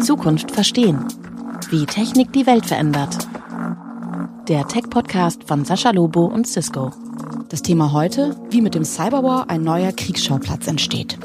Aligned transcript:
Zukunft 0.00 0.50
verstehen. 0.50 1.04
Wie 1.70 1.86
Technik 1.86 2.32
die 2.32 2.44
Welt 2.46 2.66
verändert. 2.66 3.28
Der 4.48 4.66
Tech-Podcast 4.66 5.44
von 5.44 5.64
Sascha 5.64 5.90
Lobo 5.90 6.24
und 6.26 6.48
Cisco. 6.48 6.90
Das 7.48 7.62
Thema 7.62 7.92
heute, 7.92 8.36
wie 8.50 8.60
mit 8.60 8.74
dem 8.74 8.84
Cyberwar 8.84 9.48
ein 9.48 9.62
neuer 9.62 9.92
Kriegsschauplatz 9.92 10.66
entsteht. 10.66 11.18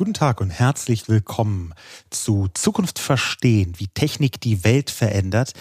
Guten 0.00 0.14
Tag 0.14 0.40
und 0.40 0.48
herzlich 0.48 1.10
willkommen 1.10 1.74
zu 2.08 2.48
Zukunft 2.54 2.98
verstehen, 2.98 3.74
wie 3.76 3.88
Technik 3.88 4.40
die 4.40 4.64
Welt 4.64 4.88
verändert, 4.88 5.52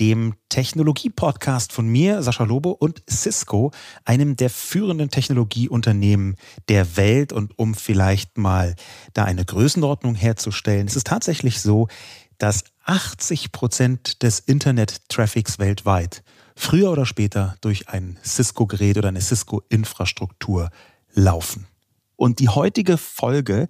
dem 0.00 0.34
Technologie-Podcast 0.48 1.72
von 1.72 1.86
mir, 1.86 2.20
Sascha 2.20 2.42
Lobo 2.42 2.72
und 2.72 3.04
Cisco, 3.08 3.70
einem 4.04 4.34
der 4.34 4.50
führenden 4.50 5.10
Technologieunternehmen 5.10 6.34
der 6.68 6.96
Welt. 6.96 7.32
Und 7.32 7.56
um 7.56 7.76
vielleicht 7.76 8.36
mal 8.36 8.74
da 9.12 9.26
eine 9.26 9.44
Größenordnung 9.44 10.16
herzustellen, 10.16 10.88
es 10.88 10.96
ist 10.96 11.06
tatsächlich 11.06 11.60
so, 11.60 11.86
dass 12.38 12.64
80 12.86 13.52
Prozent 13.52 14.24
des 14.24 14.40
Internet-Traffics 14.40 15.60
weltweit 15.60 16.24
früher 16.56 16.90
oder 16.90 17.06
später 17.06 17.54
durch 17.60 17.88
ein 17.90 18.18
Cisco-Gerät 18.24 18.98
oder 18.98 19.10
eine 19.10 19.20
Cisco-Infrastruktur 19.20 20.70
laufen. 21.12 21.68
Und 22.16 22.38
die 22.38 22.48
heutige 22.48 22.96
Folge 22.96 23.68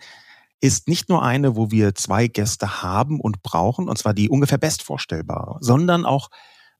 ist 0.60 0.88
nicht 0.88 1.08
nur 1.08 1.22
eine, 1.22 1.56
wo 1.56 1.70
wir 1.70 1.94
zwei 1.94 2.26
Gäste 2.26 2.82
haben 2.82 3.20
und 3.20 3.42
brauchen, 3.42 3.88
und 3.88 3.98
zwar 3.98 4.14
die 4.14 4.28
ungefähr 4.28 4.58
bestvorstellbare, 4.58 5.58
sondern 5.60 6.06
auch 6.06 6.30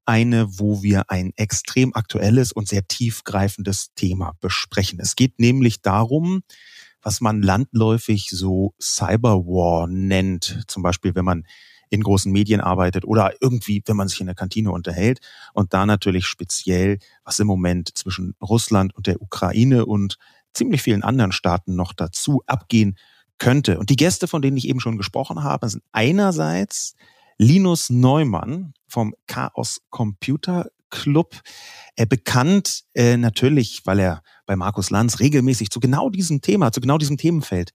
eine, 0.06 0.58
wo 0.58 0.82
wir 0.82 1.10
ein 1.10 1.32
extrem 1.36 1.94
aktuelles 1.94 2.52
und 2.52 2.68
sehr 2.68 2.86
tiefgreifendes 2.86 3.94
Thema 3.94 4.32
besprechen. 4.40 5.00
Es 5.00 5.16
geht 5.16 5.38
nämlich 5.38 5.82
darum, 5.82 6.42
was 7.02 7.20
man 7.20 7.42
landläufig 7.42 8.30
so 8.30 8.74
Cyberwar 8.80 9.86
nennt. 9.86 10.64
Zum 10.68 10.82
Beispiel, 10.82 11.14
wenn 11.14 11.24
man 11.24 11.44
in 11.90 12.02
großen 12.02 12.32
Medien 12.32 12.60
arbeitet 12.60 13.04
oder 13.04 13.34
irgendwie, 13.40 13.82
wenn 13.86 13.96
man 13.96 14.08
sich 14.08 14.20
in 14.20 14.26
der 14.26 14.34
Kantine 14.34 14.72
unterhält. 14.72 15.20
Und 15.52 15.72
da 15.74 15.86
natürlich 15.86 16.26
speziell, 16.26 16.98
was 17.24 17.38
im 17.38 17.46
Moment 17.46 17.96
zwischen 17.96 18.34
Russland 18.42 18.94
und 18.96 19.06
der 19.06 19.22
Ukraine 19.22 19.86
und 19.86 20.16
ziemlich 20.54 20.82
vielen 20.82 21.02
anderen 21.02 21.32
Staaten 21.32 21.74
noch 21.74 21.92
dazu 21.92 22.42
abgehen 22.46 22.96
könnte. 23.38 23.78
Und 23.78 23.90
die 23.90 23.96
Gäste, 23.96 24.28
von 24.28 24.42
denen 24.42 24.56
ich 24.56 24.68
eben 24.68 24.80
schon 24.80 24.96
gesprochen 24.96 25.42
habe, 25.42 25.68
sind 25.68 25.82
einerseits 25.92 26.94
Linus 27.38 27.90
Neumann 27.90 28.74
vom 28.86 29.14
Chaos 29.26 29.80
Computer 29.90 30.68
Club, 30.90 31.40
äh, 31.96 32.06
bekannt 32.06 32.84
äh, 32.94 33.16
natürlich, 33.16 33.82
weil 33.84 33.98
er 33.98 34.22
bei 34.46 34.54
Markus 34.54 34.90
Lanz 34.90 35.18
regelmäßig 35.18 35.70
zu 35.70 35.80
genau 35.80 36.08
diesem 36.08 36.40
Thema, 36.40 36.70
zu 36.70 36.80
genau 36.80 36.98
diesem 36.98 37.16
Themenfeld 37.16 37.72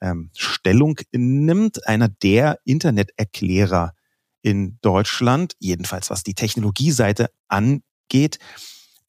ähm, 0.00 0.30
Stellung 0.34 0.98
nimmt. 1.12 1.86
Einer 1.86 2.08
der 2.08 2.60
Interneterklärer 2.64 3.92
in 4.40 4.78
Deutschland, 4.80 5.54
jedenfalls 5.58 6.08
was 6.08 6.22
die 6.22 6.34
Technologieseite 6.34 7.30
angeht. 7.48 8.38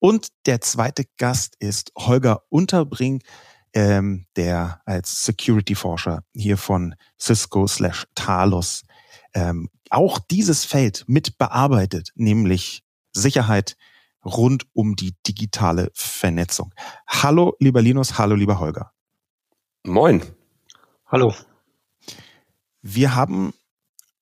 Und 0.06 0.28
der 0.48 0.60
zweite 0.60 1.06
Gast 1.16 1.56
ist 1.60 1.94
Holger 1.98 2.44
Unterbring, 2.50 3.24
ähm, 3.72 4.26
der 4.36 4.82
als 4.84 5.24
Security-Forscher 5.24 6.26
hier 6.36 6.58
von 6.58 6.94
Cisco 7.18 7.68
slash 7.68 8.06
Talos 8.14 8.84
ähm, 9.34 9.70
auch 9.90 10.20
dieses 10.20 10.66
Feld 10.66 11.06
mit 11.08 11.38
bearbeitet, 11.38 12.10
nämlich 12.16 12.84
Sicherheit 13.14 13.78
rund 14.26 14.66
um 14.74 14.98
die 14.98 15.16
digitale 15.26 15.90
Vernetzung. 15.94 16.74
Hallo, 17.08 17.56
lieber 17.60 17.82
Linus, 17.82 18.18
hallo, 18.18 18.36
lieber 18.36 18.60
Holger. 18.60 18.92
Moin. 19.84 20.22
Hallo. 21.08 21.34
Wir 22.82 23.16
haben 23.16 23.54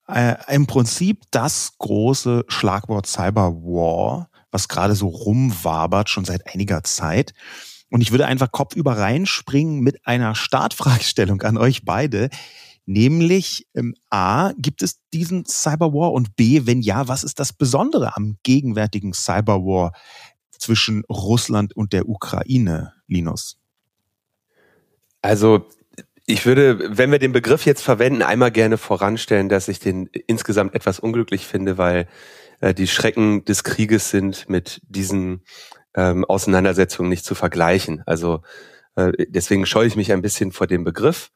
äh, 0.07 0.35
im 0.53 0.67
Prinzip 0.67 1.23
das 1.31 1.75
große 1.79 2.45
Schlagwort 2.49 3.07
Cyberwar 3.07 4.29
was 4.51 4.67
gerade 4.67 4.95
so 4.95 5.07
rumwabert, 5.07 6.09
schon 6.09 6.25
seit 6.25 6.53
einiger 6.53 6.83
Zeit. 6.83 7.33
Und 7.89 8.01
ich 8.01 8.11
würde 8.11 8.25
einfach 8.25 8.51
kopfüber 8.51 8.97
reinspringen 8.97 9.81
mit 9.81 10.05
einer 10.05 10.35
Startfragestellung 10.35 11.41
an 11.41 11.57
euch 11.57 11.83
beide. 11.83 12.29
Nämlich 12.85 13.67
ähm, 13.75 13.95
A, 14.09 14.53
gibt 14.57 14.81
es 14.81 14.99
diesen 15.13 15.45
Cyberwar 15.45 16.13
und 16.13 16.35
B, 16.35 16.65
wenn 16.65 16.81
ja, 16.81 17.07
was 17.07 17.23
ist 17.23 17.39
das 17.39 17.53
Besondere 17.53 18.15
am 18.15 18.37
gegenwärtigen 18.43 19.13
Cyberwar 19.13 19.93
zwischen 20.57 21.03
Russland 21.05 21.75
und 21.75 21.93
der 21.93 22.07
Ukraine, 22.07 22.93
Linus? 23.07 23.57
Also 25.21 25.67
ich 26.25 26.45
würde, 26.45 26.97
wenn 26.97 27.11
wir 27.11 27.19
den 27.19 27.31
Begriff 27.31 27.65
jetzt 27.65 27.81
verwenden, 27.81 28.21
einmal 28.21 28.51
gerne 28.51 28.77
voranstellen, 28.77 29.49
dass 29.49 29.67
ich 29.67 29.79
den 29.79 30.07
insgesamt 30.27 30.75
etwas 30.75 30.99
unglücklich 30.99 31.45
finde, 31.45 31.77
weil 31.77 32.07
äh, 32.61 32.73
die 32.73 32.87
Schrecken 32.87 33.43
des 33.43 33.63
Krieges 33.63 34.09
sind 34.09 34.47
mit 34.47 34.81
diesen 34.87 35.43
ähm, 35.95 36.23
Auseinandersetzungen 36.23 37.09
nicht 37.09 37.25
zu 37.25 37.35
vergleichen. 37.35 38.01
Also 38.05 38.41
äh, 38.95 39.11
deswegen 39.27 39.65
scheue 39.65 39.87
ich 39.87 39.95
mich 39.95 40.13
ein 40.13 40.21
bisschen 40.21 40.51
vor 40.51 40.67
dem 40.67 40.83
Begriff, 40.83 41.31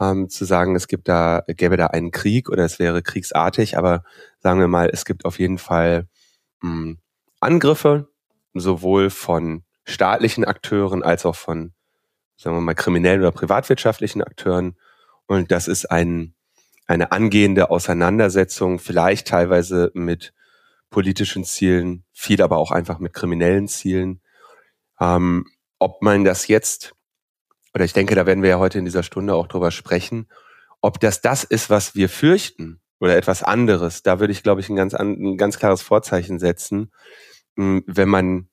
ähm, 0.00 0.28
zu 0.28 0.44
sagen, 0.44 0.76
es 0.76 0.86
gibt 0.86 1.08
da, 1.08 1.42
gäbe 1.48 1.76
da 1.76 1.88
einen 1.88 2.12
Krieg 2.12 2.48
oder 2.48 2.64
es 2.64 2.78
wäre 2.78 3.02
kriegsartig, 3.02 3.76
aber 3.76 4.04
sagen 4.38 4.60
wir 4.60 4.68
mal, 4.68 4.88
es 4.92 5.04
gibt 5.04 5.24
auf 5.24 5.38
jeden 5.40 5.58
Fall 5.58 6.06
mh, 6.60 6.70
hm, 6.70 6.98
Angriffe, 7.40 8.08
sowohl 8.54 9.10
von 9.10 9.64
staatlichen 9.84 10.44
Akteuren 10.44 11.02
als 11.02 11.24
auch 11.24 11.36
von, 11.36 11.72
sagen 12.36 12.56
wir 12.56 12.60
mal, 12.60 12.74
kriminellen 12.74 13.20
oder 13.20 13.32
privatwirtschaftlichen 13.32 14.22
Akteuren. 14.22 14.76
Und 15.26 15.50
das 15.50 15.68
ist 15.68 15.86
ein, 15.90 16.34
eine 16.86 17.12
angehende 17.12 17.70
Auseinandersetzung, 17.70 18.78
vielleicht 18.78 19.28
teilweise 19.28 19.90
mit 19.94 20.32
politischen 20.90 21.44
Zielen, 21.44 22.04
viel 22.12 22.42
aber 22.42 22.58
auch 22.58 22.70
einfach 22.70 22.98
mit 22.98 23.12
kriminellen 23.12 23.68
Zielen. 23.68 24.20
Ähm, 25.00 25.46
ob 25.78 26.02
man 26.02 26.24
das 26.24 26.48
jetzt, 26.48 26.94
oder 27.74 27.84
ich 27.84 27.92
denke, 27.92 28.14
da 28.14 28.26
werden 28.26 28.42
wir 28.42 28.50
ja 28.50 28.58
heute 28.58 28.78
in 28.78 28.84
dieser 28.84 29.02
Stunde 29.02 29.34
auch 29.34 29.46
drüber 29.46 29.70
sprechen, 29.70 30.28
ob 30.80 31.00
das 31.00 31.20
das 31.20 31.44
ist, 31.44 31.70
was 31.70 31.94
wir 31.94 32.08
fürchten 32.08 32.80
oder 33.00 33.16
etwas 33.16 33.42
anderes, 33.42 34.02
da 34.02 34.20
würde 34.20 34.32
ich, 34.32 34.42
glaube 34.42 34.60
ich, 34.60 34.68
ein 34.68 34.76
ganz, 34.76 34.94
ein 34.94 35.36
ganz 35.36 35.58
klares 35.58 35.82
Vorzeichen 35.82 36.38
setzen. 36.38 36.90
Hm, 37.56 37.84
wenn 37.86 38.08
man 38.08 38.48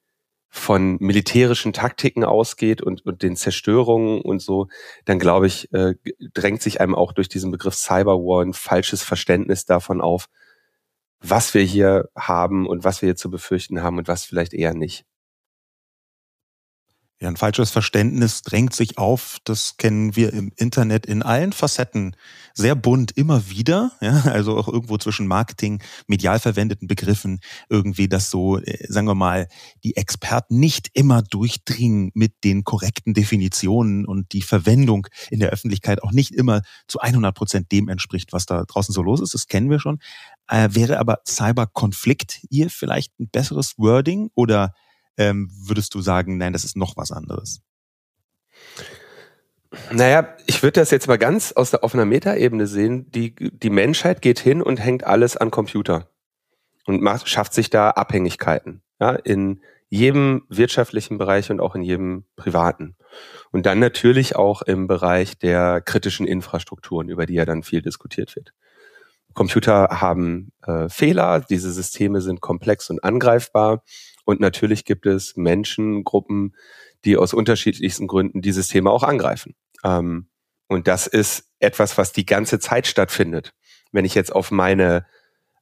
von 0.50 0.98
militärischen 1.02 1.74
Taktiken 1.74 2.24
ausgeht 2.24 2.82
und, 2.82 3.06
und 3.06 3.24
den 3.24 3.36
Zerstörungen 3.36 4.22
und 4.22 4.42
so, 4.42 4.68
dann 5.04 5.20
glaube 5.20 5.48
ich, 5.48 5.72
äh, 5.74 5.96
drängt 6.34 6.62
sich 6.62 6.80
einem 6.80 6.96
auch 6.96 7.12
durch 7.12 7.28
diesen 7.28 7.52
Begriff 7.52 7.76
Cyberwar 7.76 8.42
ein 8.42 8.54
falsches 8.54 9.04
Verständnis 9.04 9.66
davon 9.66 10.00
auf, 10.00 10.30
was 11.22 11.54
wir 11.54 11.64
hier 11.64 12.10
haben 12.18 12.68
und 12.68 12.84
was 12.84 13.02
wir 13.02 13.08
hier 13.08 13.16
zu 13.16 13.30
befürchten 13.30 13.82
haben 13.84 13.98
und 13.98 14.08
was 14.08 14.26
vielleicht 14.26 14.54
eher 14.54 14.74
nicht. 14.74 15.06
Ja, 17.22 17.30
ein 17.30 17.38
falsches 17.38 17.72
Verständnis 17.72 18.42
drängt 18.42 18.76
sich 18.76 18.98
auf. 18.98 19.38
Das 19.46 19.78
kennen 19.78 20.18
wir 20.18 20.34
im 20.34 20.52
Internet 20.58 21.06
in 21.06 21.24
allen 21.24 21.54
Facetten 21.54 22.14
sehr 22.54 22.76
bunt 22.76 23.16
immer 23.16 23.50
wieder. 23.50 23.92
Ja, 24.02 24.22
also 24.26 24.58
auch 24.58 24.68
irgendwo 24.68 24.98
zwischen 24.98 25.26
Marketing, 25.26 25.82
medial 26.08 26.40
verwendeten 26.40 26.88
Begriffen 26.88 27.40
irgendwie, 27.70 28.10
dass 28.10 28.30
so, 28.30 28.60
äh, 28.60 28.86
sagen 28.90 29.08
wir 29.08 29.16
mal, 29.16 29.48
die 29.86 29.96
Experten 29.96 30.60
nicht 30.60 30.90
immer 30.94 31.22
durchdringen 31.22 32.12
mit 32.14 32.44
den 32.44 32.66
korrekten 32.66 33.14
Definitionen 33.14 34.06
und 34.06 34.34
die 34.34 34.42
Verwendung 34.42 35.08
in 35.30 35.40
der 35.40 35.52
Öffentlichkeit 35.52 36.04
auch 36.04 36.12
nicht 36.12 36.32
immer 36.32 36.64
zu 36.88 37.00
100 37.00 37.34
Prozent 37.34 37.72
dem 37.72 37.88
entspricht, 37.88 38.34
was 38.34 38.46
da 38.46 38.64
draußen 38.66 38.94
so 38.94 39.02
los 39.02 39.22
ist. 39.22 39.34
Das 39.34 39.48
kennen 39.48 39.70
wir 39.70 39.80
schon. 39.80 40.00
Äh, 40.50 40.70
wäre 40.72 41.00
aber 41.00 41.20
Cyberkonflikt 41.26 42.42
hier 42.50 42.70
vielleicht 42.70 43.18
ein 43.22 43.30
besseres 43.30 43.76
Wording 43.78 44.30
oder 44.36 44.74
ähm, 45.18 45.50
würdest 45.52 45.94
du 45.96 46.02
sagen, 46.02 46.38
nein, 46.38 46.54
das 46.54 46.64
ist 46.64 46.76
noch 46.76 46.98
was 46.98 47.12
anderes? 47.12 47.62
Naja, 49.92 50.36
ich 50.46 50.64
würde 50.64 50.80
das 50.80 50.92
jetzt 50.92 51.08
mal 51.08 51.18
ganz 51.18 51.52
aus 51.52 51.72
der, 51.72 51.84
auf 51.84 51.94
einer 51.94 52.06
Metaebene 52.06 52.68
sehen. 52.68 53.12
Die, 53.12 53.36
die 53.36 53.70
Menschheit 53.70 54.22
geht 54.22 54.40
hin 54.40 54.62
und 54.62 54.78
hängt 54.78 55.04
alles 55.04 55.38
an 55.38 55.52
Computer 55.52 56.10
und 56.86 57.02
macht, 57.02 57.28
schafft 57.28 57.54
sich 57.54 57.70
da 57.70 57.92
Abhängigkeiten. 57.92 58.82
Ja, 59.00 59.12
in 59.12 59.62
jedem 59.90 60.44
wirtschaftlichen 60.50 61.18
Bereich 61.18 61.52
und 61.52 61.60
auch 61.60 61.76
in 61.76 61.82
jedem 61.82 62.26
privaten. 62.36 62.96
Und 63.52 63.66
dann 63.66 63.80
natürlich 63.80 64.36
auch 64.36 64.62
im 64.62 64.88
Bereich 64.88 65.38
der 65.38 65.82
kritischen 65.82 66.26
Infrastrukturen, 66.26 67.10
über 67.10 67.26
die 67.26 67.36
ja 67.36 67.46
dann 67.46 67.64
viel 67.64 67.82
diskutiert 67.82 68.36
wird. 68.36 68.54
Computer 69.34 70.02
haben 70.02 70.52
äh, 70.66 70.88
Fehler, 70.90 71.42
diese 71.42 71.72
Systeme 71.72 72.22
sind 72.22 72.42
komplex 72.42 72.90
und 72.90 73.04
angreifbar 73.04 73.84
und 74.26 74.40
natürlich 74.40 74.86
gibt 74.86 75.06
es 75.06 75.38
Menschengruppen, 75.38 76.56
die 77.06 77.18
aus 77.18 77.34
unterschiedlichsten 77.34 78.08
Gründen 78.08 78.42
dieses 78.42 78.68
Thema 78.68 78.92
auch 78.92 79.04
angreifen. 79.04 79.56
Ähm, 79.84 80.28
und 80.68 80.88
das 80.88 81.08
ist 81.08 81.52
etwas, 81.60 81.98
was 81.98 82.12
die 82.12 82.26
ganze 82.26 82.60
Zeit 82.60 82.88
stattfindet. 82.88 83.54
Wenn 83.92 84.06
ich 84.06 84.16
jetzt 84.16 84.34
auf 84.34 84.52
meine 84.52 85.06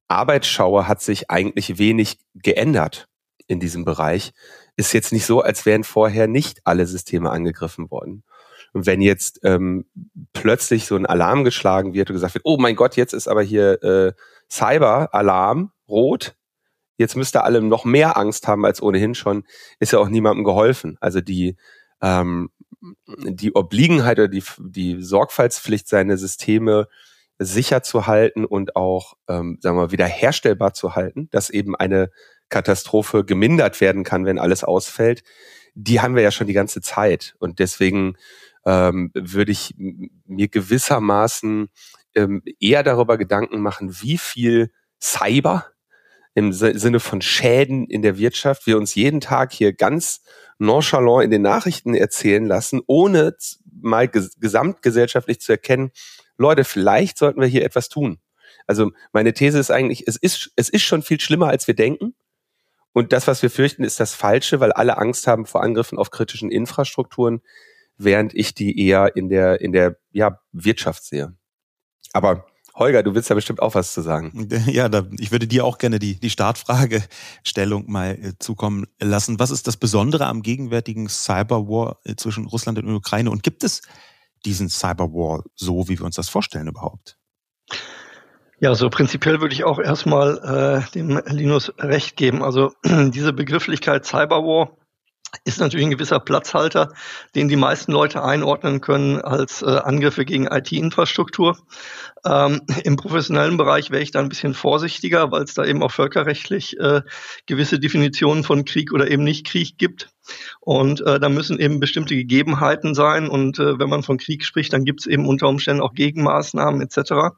Arbeit 0.08 0.46
schaue, 0.46 0.88
hat 0.88 1.02
sich 1.02 1.30
eigentlich 1.30 1.78
wenig 1.78 2.20
geändert 2.34 3.08
in 3.48 3.60
diesem 3.60 3.84
Bereich. 3.84 4.32
ist 4.76 4.94
jetzt 4.94 5.12
nicht 5.12 5.26
so, 5.26 5.42
als 5.42 5.66
wären 5.66 5.84
vorher 5.84 6.28
nicht 6.28 6.62
alle 6.64 6.88
Systeme 6.88 7.30
angegriffen 7.30 7.92
worden. 7.92 8.24
Und 8.74 8.88
wenn 8.88 9.02
jetzt 9.02 9.42
ähm, 9.44 9.86
plötzlich 10.32 10.86
so 10.86 10.96
ein 10.96 11.06
Alarm 11.06 11.44
geschlagen 11.44 11.94
wird 11.94 12.10
und 12.10 12.16
gesagt 12.16 12.34
wird, 12.34 12.46
oh 12.46 12.58
mein 12.58 12.76
Gott, 12.76 12.96
jetzt 12.96 13.14
ist 13.14 13.28
aber 13.28 13.44
hier 13.44 13.84
äh, 13.84 14.14
Cyber-Alarm 14.50 15.72
rot, 15.88 16.36
jetzt 16.98 17.16
müsste 17.16 17.44
alle 17.44 17.62
noch 17.62 17.86
mehr 17.86 18.18
Angst 18.18 18.48
haben 18.48 18.66
als 18.66 18.82
ohnehin 18.82 19.16
schon, 19.16 19.46
ist 19.80 19.94
ja 19.94 20.00
auch 20.00 20.10
niemandem 20.10 20.44
geholfen. 20.44 20.98
Also 21.02 21.22
die 21.22 21.58
ähm, 22.02 22.50
die 23.08 23.56
Obliegenheit 23.56 24.20
oder 24.20 24.28
die, 24.28 24.44
die 24.60 25.02
Sorgfaltspflicht, 25.02 25.88
seine 25.88 26.18
Systeme 26.18 26.88
sicher 27.40 27.82
zu 27.84 28.08
halten 28.08 28.46
und 28.46 28.76
auch, 28.76 29.16
ähm, 29.28 29.58
sagen 29.62 29.78
wir 29.78 29.84
mal, 29.84 29.92
wiederherstellbar 29.92 30.74
zu 30.74 30.96
halten, 30.96 31.30
dass 31.32 31.50
eben 31.50 31.76
eine 31.76 32.10
Katastrophe 32.50 33.26
gemindert 33.26 33.82
werden 33.82 34.04
kann, 34.04 34.26
wenn 34.26 34.40
alles 34.40 34.64
ausfällt, 34.64 35.24
die 35.76 36.02
haben 36.02 36.16
wir 36.16 36.22
ja 36.22 36.32
schon 36.32 36.48
die 36.48 36.54
ganze 36.54 36.82
Zeit. 36.82 37.36
Und 37.40 37.60
deswegen 37.60 38.16
ähm, 38.66 39.12
würde 39.14 39.52
ich 39.52 39.74
mir 39.78 40.48
gewissermaßen 40.48 41.70
ähm, 42.16 42.44
eher 42.60 42.84
darüber 42.84 43.18
Gedanken 43.18 43.60
machen, 43.62 44.02
wie 44.02 44.18
viel 44.18 44.72
Cyber 45.02 45.66
im 46.36 46.52
Sinne 46.52 47.00
von 47.00 47.22
Schäden 47.22 47.86
in 47.86 48.02
der 48.02 48.18
Wirtschaft 48.18 48.66
wir 48.66 48.78
uns 48.78 48.96
jeden 48.96 49.22
Tag 49.22 49.54
hier 49.54 49.74
ganz 49.74 50.22
nonchalant 50.58 51.26
in 51.26 51.32
den 51.32 51.44
Nachrichten 51.44 51.94
erzählen 51.94 52.46
lassen, 52.46 52.82
ohne 52.88 53.36
mal 53.82 54.08
ges 54.08 54.40
gesamtgesellschaftlich 54.40 55.42
zu 55.42 55.52
erkennen, 55.52 55.92
Leute, 56.38 56.64
vielleicht 56.64 57.18
sollten 57.18 57.40
wir 57.40 57.48
hier 57.48 57.64
etwas 57.64 57.90
tun. 57.90 58.20
Also 58.66 58.92
meine 59.12 59.34
These 59.34 59.60
ist 59.60 59.72
eigentlich, 59.72 60.08
es 60.08 60.16
ist, 60.16 60.52
es 60.56 60.70
ist 60.70 60.84
schon 60.84 61.04
viel 61.04 61.20
schlimmer, 61.20 61.48
als 61.48 61.68
wir 61.68 61.76
denken. 61.76 62.16
Und 62.94 63.12
das, 63.12 63.28
was 63.28 63.42
wir 63.42 63.50
fürchten, 63.50 63.84
ist 63.84 64.00
das 64.00 64.14
Falsche, 64.14 64.60
weil 64.60 64.72
alle 64.72 64.98
Angst 64.98 65.28
haben 65.28 65.46
vor 65.46 65.64
Angriffen 65.64 65.98
auf 65.98 66.12
kritischen 66.12 66.52
Infrastrukturen, 66.52 67.42
während 67.98 68.34
ich 68.34 68.54
die 68.54 68.88
eher 68.88 69.16
in 69.16 69.30
der, 69.30 69.62
in 69.62 69.72
der 69.72 69.98
ja, 70.12 70.40
Wirtschaft 70.52 71.04
sehe. 71.04 71.36
Aber 72.14 72.46
Holger, 72.76 73.04
du 73.04 73.14
willst 73.14 73.30
ja 73.30 73.36
bestimmt 73.36 73.62
auch 73.62 73.76
was 73.76 73.94
zu 73.94 74.02
sagen. 74.02 74.50
Ja, 74.68 74.90
da, 74.90 75.04
ich 75.20 75.32
würde 75.32 75.48
dir 75.48 75.66
auch 75.66 75.78
gerne 75.78 76.00
die, 76.00 76.20
die 76.20 76.30
Startfragestellung 76.30 77.90
mal 77.92 78.12
äh, 78.12 78.34
zukommen 78.40 78.86
lassen. 79.00 79.40
Was 79.40 79.52
ist 79.52 79.68
das 79.68 79.78
Besondere 79.78 80.26
am 80.26 80.42
gegenwärtigen 80.42 81.08
Cyberwar 81.10 81.98
äh, 82.04 82.16
zwischen 82.16 82.46
Russland 82.46 82.80
und 82.80 82.90
Ukraine? 82.94 83.30
Und 83.30 83.44
gibt 83.44 83.64
es 83.64 83.82
diesen 84.46 84.70
Cyberwar 84.70 85.44
so, 85.56 85.88
wie 85.88 86.00
wir 86.00 86.06
uns 86.06 86.16
das 86.16 86.30
vorstellen 86.30 86.68
überhaupt? 86.68 87.18
Ja, 88.60 88.76
so 88.76 88.90
prinzipiell 88.90 89.42
würde 89.42 89.54
ich 89.54 89.64
auch 89.66 89.80
erstmal 89.80 90.86
äh, 90.88 90.92
dem 90.94 91.22
Linus 91.28 91.74
recht 91.78 92.16
geben. 92.16 92.42
Also 92.44 92.72
diese 92.86 93.34
Begrifflichkeit 93.34 94.06
Cyberwar 94.06 94.78
ist 95.46 95.60
natürlich 95.60 95.86
ein 95.86 95.92
gewisser 95.92 96.20
Platzhalter, 96.20 96.94
den 97.36 97.48
die 97.48 97.56
meisten 97.56 97.92
Leute 97.92 98.24
einordnen 98.24 98.82
können 98.82 99.20
als 99.20 99.62
äh, 99.62 99.66
Angriffe 99.66 100.26
gegen 100.26 100.48
IT-Infrastruktur. 100.48 101.58
Ähm, 102.26 102.62
Im 102.84 102.96
professionellen 102.96 103.58
Bereich 103.58 103.92
wäre 103.92 104.04
ich 104.04 104.12
da 104.12 104.20
ein 104.20 104.30
bisschen 104.30 104.54
vorsichtiger, 104.54 105.32
weil 105.32 105.44
es 105.44 105.54
da 105.54 105.66
eben 105.66 105.84
auch 105.84 105.92
völkerrechtlich 105.92 106.80
äh, 106.80 107.02
gewisse 107.46 107.80
Definitionen 107.80 108.44
von 108.44 108.66
Krieg 108.66 108.94
oder 108.94 109.10
eben 109.10 109.24
nicht 109.24 109.46
Krieg 109.46 109.78
gibt. 109.78 110.13
Und 110.60 111.02
äh, 111.02 111.20
da 111.20 111.30
müssen 111.30 111.60
eben 111.60 111.80
bestimmte 111.80 112.16
Gegebenheiten 112.16 112.96
sein. 112.96 113.28
Und 113.28 113.60
äh, 113.60 113.80
wenn 113.80 113.90
man 113.90 114.04
von 114.04 114.18
Krieg 114.18 114.46
spricht, 114.46 114.74
dann 114.74 114.86
gibt 114.86 115.02
es 115.02 115.08
eben 115.08 115.28
unter 115.28 115.48
Umständen 115.48 115.82
auch 115.82 115.94
Gegenmaßnahmen 115.94 116.82
etc. 116.82 117.36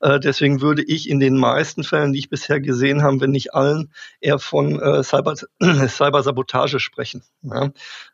Äh, 0.00 0.20
deswegen 0.20 0.60
würde 0.60 0.82
ich 0.82 1.08
in 1.08 1.20
den 1.20 1.36
meisten 1.36 1.84
Fällen, 1.84 2.12
die 2.12 2.20
ich 2.20 2.30
bisher 2.30 2.60
gesehen 2.60 3.02
habe, 3.02 3.20
wenn 3.20 3.30
nicht 3.30 3.54
allen, 3.54 3.92
eher 4.20 4.38
von 4.38 4.80
äh, 4.80 5.02
Cyber, 5.02 5.34
Cybersabotage 5.88 6.80
sprechen. 6.80 7.22
Ja. 7.42 7.70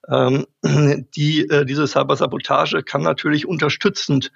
Ähm, 0.09 0.47
die, 1.17 1.49
äh, 1.49 1.65
diese 1.65 1.87
Cybersabotage 1.87 2.83
kann 2.83 3.03
natürlich 3.03 3.47
unterstützend 3.47 4.33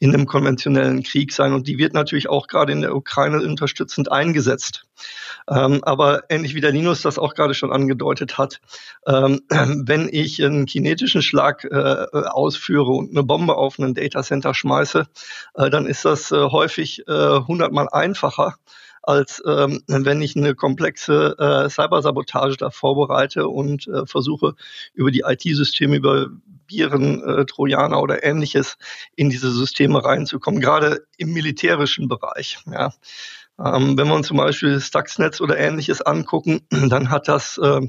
in 0.00 0.14
einem 0.14 0.26
konventionellen 0.26 1.02
Krieg 1.02 1.30
sein 1.32 1.52
und 1.52 1.68
die 1.68 1.78
wird 1.78 1.92
natürlich 1.92 2.28
auch 2.28 2.46
gerade 2.48 2.72
in 2.72 2.80
der 2.80 2.96
Ukraine 2.96 3.42
unterstützend 3.42 4.10
eingesetzt. 4.10 4.86
Ähm, 5.48 5.84
aber 5.84 6.22
ähnlich 6.30 6.54
wie 6.54 6.62
der 6.62 6.72
Linus 6.72 7.02
das 7.02 7.18
auch 7.18 7.34
gerade 7.34 7.54
schon 7.54 7.70
angedeutet 7.70 8.38
hat, 8.38 8.60
ähm, 9.06 9.42
wenn 9.50 10.08
ich 10.10 10.42
einen 10.42 10.64
kinetischen 10.64 11.20
Schlag 11.20 11.64
äh, 11.64 12.06
ausführe 12.12 12.90
und 12.90 13.10
eine 13.10 13.22
Bombe 13.22 13.56
auf 13.56 13.78
einen 13.78 13.94
Datacenter 13.94 14.54
schmeiße, 14.54 15.06
äh, 15.54 15.70
dann 15.70 15.86
ist 15.86 16.04
das 16.06 16.32
äh, 16.32 16.36
häufig 16.36 17.06
äh, 17.06 17.40
hundertmal 17.46 17.88
einfacher, 17.92 18.56
als 19.02 19.42
ähm, 19.46 19.82
wenn 19.86 20.22
ich 20.22 20.36
eine 20.36 20.54
komplexe 20.54 21.36
äh, 21.38 21.70
Cybersabotage 21.70 22.56
da 22.56 22.70
vorbereite 22.70 23.48
und 23.48 23.88
äh, 23.88 24.06
versuche, 24.06 24.54
über 24.94 25.10
die 25.10 25.22
IT-Systeme, 25.26 25.96
über 25.96 26.28
Viren, 26.68 27.22
äh, 27.22 27.44
Trojaner 27.46 28.00
oder 28.00 28.22
ähnliches 28.24 28.76
in 29.16 29.30
diese 29.30 29.50
Systeme 29.50 30.04
reinzukommen, 30.04 30.60
gerade 30.60 31.06
im 31.16 31.32
militärischen 31.32 32.08
Bereich. 32.08 32.58
Ja. 32.70 32.92
Ähm, 33.58 33.98
wenn 33.98 34.08
wir 34.08 34.14
uns 34.14 34.28
zum 34.28 34.38
Beispiel 34.38 34.80
Stuxnet 34.80 35.40
oder 35.40 35.58
ähnliches 35.58 36.00
angucken, 36.00 36.60
dann 36.70 37.10
hat 37.10 37.28
das 37.28 37.58
äh, 37.58 37.80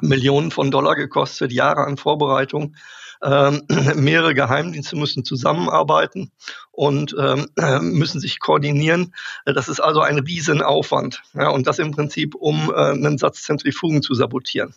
Millionen 0.00 0.50
von 0.50 0.70
Dollar 0.70 0.96
gekostet, 0.96 1.52
Jahre 1.52 1.84
an 1.84 1.96
Vorbereitung. 1.96 2.76
Ähm, 3.22 3.62
mehrere 3.94 4.34
Geheimdienste 4.34 4.96
müssen 4.96 5.24
zusammenarbeiten 5.24 6.32
und 6.76 7.16
ähm, 7.18 7.48
müssen 7.96 8.20
sich 8.20 8.38
koordinieren. 8.38 9.14
Das 9.44 9.68
ist 9.68 9.80
also 9.80 10.00
ein 10.00 10.18
Riesenaufwand. 10.18 11.22
Ja, 11.34 11.48
und 11.48 11.66
das 11.66 11.78
im 11.78 11.90
Prinzip, 11.90 12.34
um 12.34 12.70
äh, 12.70 12.74
einen 12.74 13.18
Satz 13.18 13.42
Zentrifugen 13.42 14.02
zu 14.02 14.14
sabotieren. 14.14 14.74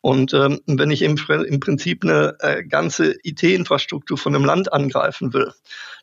Und 0.00 0.34
ähm, 0.34 0.60
wenn 0.66 0.90
ich 0.90 1.02
im, 1.02 1.16
im 1.28 1.60
Prinzip 1.60 2.04
eine 2.04 2.36
äh, 2.40 2.64
ganze 2.64 3.14
IT-Infrastruktur 3.22 4.18
von 4.18 4.34
einem 4.34 4.44
Land 4.44 4.72
angreifen 4.72 5.32
will, 5.32 5.52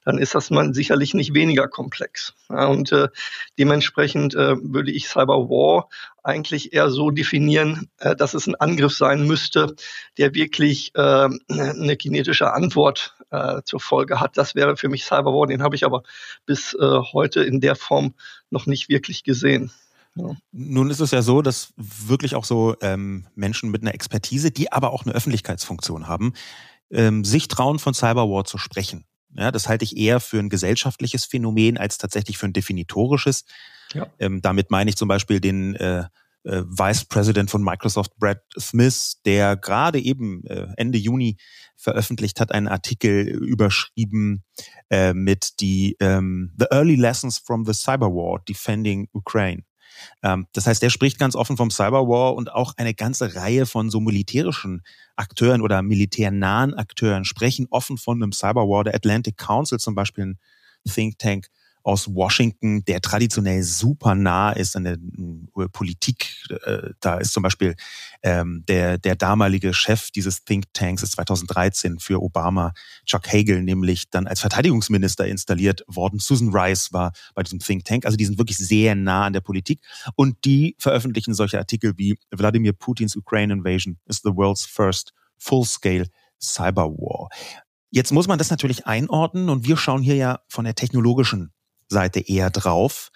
dann 0.05 0.17
ist 0.17 0.35
das 0.35 0.49
man 0.49 0.73
sicherlich 0.73 1.13
nicht 1.13 1.33
weniger 1.33 1.67
komplex. 1.67 2.33
Ja, 2.49 2.67
und 2.67 2.91
äh, 2.91 3.09
dementsprechend 3.57 4.35
äh, 4.35 4.55
würde 4.61 4.91
ich 4.91 5.07
Cyber 5.07 5.49
War 5.49 5.89
eigentlich 6.23 6.73
eher 6.73 6.89
so 6.89 7.11
definieren, 7.11 7.89
äh, 7.99 8.15
dass 8.15 8.33
es 8.33 8.47
ein 8.47 8.55
Angriff 8.55 8.93
sein 8.93 9.25
müsste, 9.25 9.75
der 10.17 10.33
wirklich 10.33 10.91
äh, 10.95 11.29
eine 11.49 11.97
kinetische 11.97 12.53
Antwort 12.53 13.15
äh, 13.31 13.61
zur 13.63 13.79
Folge 13.79 14.19
hat. 14.19 14.37
Das 14.37 14.55
wäre 14.55 14.77
für 14.77 14.89
mich 14.89 15.05
Cyber 15.05 15.32
War. 15.33 15.47
Den 15.47 15.63
habe 15.63 15.75
ich 15.75 15.85
aber 15.85 16.03
bis 16.45 16.73
äh, 16.73 16.99
heute 17.13 17.43
in 17.43 17.59
der 17.59 17.75
Form 17.75 18.13
noch 18.49 18.65
nicht 18.65 18.89
wirklich 18.89 19.23
gesehen. 19.23 19.71
Ja. 20.15 20.35
Nun 20.51 20.89
ist 20.89 20.99
es 20.99 21.11
ja 21.11 21.21
so, 21.21 21.41
dass 21.41 21.73
wirklich 21.75 22.35
auch 22.35 22.45
so 22.45 22.75
ähm, 22.81 23.25
Menschen 23.35 23.71
mit 23.71 23.81
einer 23.81 23.93
Expertise, 23.93 24.51
die 24.51 24.71
aber 24.71 24.91
auch 24.91 25.05
eine 25.05 25.13
Öffentlichkeitsfunktion 25.13 26.07
haben, 26.07 26.33
ähm, 26.91 27.25
sich 27.25 27.47
trauen, 27.47 27.79
von 27.79 27.93
Cyberwar 27.93 28.45
zu 28.45 28.57
sprechen. 28.57 29.05
Ja, 29.35 29.51
das 29.51 29.67
halte 29.67 29.83
ich 29.83 29.97
eher 29.97 30.19
für 30.19 30.37
ein 30.37 30.49
gesellschaftliches 30.49 31.25
Phänomen 31.25 31.77
als 31.77 31.97
tatsächlich 31.97 32.37
für 32.37 32.45
ein 32.45 32.53
definitorisches. 32.53 33.45
Ja. 33.93 34.07
Ähm, 34.19 34.41
damit 34.41 34.69
meine 34.69 34.89
ich 34.89 34.95
zum 34.95 35.07
Beispiel 35.07 35.39
den 35.39 35.75
äh, 35.75 36.05
äh, 36.43 36.63
Vice 36.65 37.05
President 37.05 37.49
von 37.49 37.63
Microsoft, 37.63 38.17
Brad 38.17 38.41
Smith, 38.59 39.21
der 39.25 39.55
gerade 39.55 39.99
eben 39.99 40.45
äh, 40.45 40.67
Ende 40.77 40.97
Juni 40.97 41.37
veröffentlicht 41.75 42.39
hat, 42.39 42.51
einen 42.51 42.67
Artikel 42.67 43.27
überschrieben 43.27 44.43
äh, 44.89 45.13
mit 45.13 45.59
die 45.59 45.95
ähm, 45.99 46.53
The 46.57 46.67
Early 46.71 46.95
Lessons 46.95 47.37
from 47.37 47.65
the 47.65 47.73
Cyber 47.73 48.07
War 48.07 48.41
Defending 48.47 49.09
Ukraine. 49.11 49.63
Ähm, 50.21 50.47
das 50.53 50.67
heißt, 50.67 50.83
er 50.83 50.89
spricht 50.89 51.19
ganz 51.19 51.35
offen 51.35 51.57
vom 51.57 51.71
Cyberwar 51.71 52.35
und 52.35 52.51
auch 52.51 52.73
eine 52.77 52.93
ganze 52.93 53.35
Reihe 53.35 53.65
von 53.65 53.89
so 53.89 53.99
militärischen 53.99 54.81
Akteuren 55.15 55.61
oder 55.61 55.81
militärnahen 55.81 56.73
Akteuren 56.73 57.25
sprechen 57.25 57.67
offen 57.69 57.97
von 57.97 58.21
einem 58.21 58.31
Cyberwar. 58.31 58.83
Der 58.83 58.95
Atlantic 58.95 59.37
Council 59.37 59.79
zum 59.79 59.95
Beispiel, 59.95 60.25
ein 60.25 60.39
Think 60.85 61.19
Tank, 61.19 61.47
aus 61.83 62.07
Washington, 62.07 62.83
der 62.85 63.01
traditionell 63.01 63.61
super 63.63 64.15
nah 64.15 64.51
ist 64.51 64.75
an 64.75 64.85
der 64.85 64.93
äh, 64.93 65.67
Politik. 65.69 66.33
Äh, 66.65 66.91
da 67.01 67.17
ist 67.17 67.33
zum 67.33 67.43
Beispiel 67.43 67.75
ähm, 68.23 68.63
der, 68.67 68.97
der 68.97 69.15
damalige 69.15 69.73
Chef 69.73 70.09
dieses 70.11 70.43
Think 70.43 70.73
Tanks 70.73 71.03
ist 71.03 71.11
2013 71.13 71.99
für 71.99 72.21
Obama, 72.21 72.73
Chuck 73.05 73.27
Hagel, 73.31 73.61
nämlich 73.61 74.09
dann 74.09 74.27
als 74.27 74.39
Verteidigungsminister 74.39 75.27
installiert 75.27 75.83
worden. 75.87 76.19
Susan 76.19 76.49
Rice 76.53 76.93
war 76.93 77.11
bei 77.35 77.43
diesem 77.43 77.59
Think 77.59 77.85
Tank. 77.85 78.05
Also 78.05 78.17
die 78.17 78.25
sind 78.25 78.37
wirklich 78.37 78.57
sehr 78.57 78.95
nah 78.95 79.25
an 79.25 79.33
der 79.33 79.41
Politik 79.41 79.81
und 80.15 80.45
die 80.45 80.75
veröffentlichen 80.79 81.33
solche 81.33 81.57
Artikel 81.57 81.93
wie 81.97 82.17
Wladimir 82.31 82.73
Putins 82.73 83.15
Ukraine 83.15 83.53
Invasion 83.53 83.97
is 84.05 84.21
the 84.23 84.31
world's 84.31 84.65
first 84.65 85.13
full-scale 85.37 86.07
Cyber 86.41 86.89
War. 86.89 87.29
Jetzt 87.91 88.11
muss 88.11 88.27
man 88.27 88.39
das 88.39 88.49
natürlich 88.49 88.87
einordnen 88.87 89.49
und 89.49 89.67
wir 89.67 89.77
schauen 89.77 90.01
hier 90.01 90.15
ja 90.15 90.39
von 90.47 90.65
der 90.65 90.73
technologischen 90.73 91.52
Seite 91.93 92.19
eher 92.19 92.49
drauf. 92.49 93.11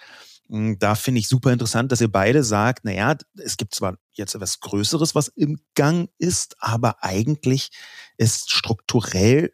Hm, 0.49 0.79
da 0.79 0.95
finde 0.95 1.19
ich 1.19 1.27
super 1.27 1.51
interessant, 1.51 1.91
dass 1.91 2.01
ihr 2.01 2.11
beide 2.11 2.43
sagt, 2.43 2.85
naja, 2.85 3.17
es 3.35 3.57
gibt 3.57 3.75
zwar 3.75 3.97
jetzt 4.13 4.35
etwas 4.35 4.59
Größeres, 4.61 5.15
was 5.15 5.27
im 5.27 5.59
Gang 5.75 6.09
ist, 6.17 6.55
aber 6.59 7.03
eigentlich 7.03 7.69
ist 8.17 8.51
strukturell, 8.51 9.53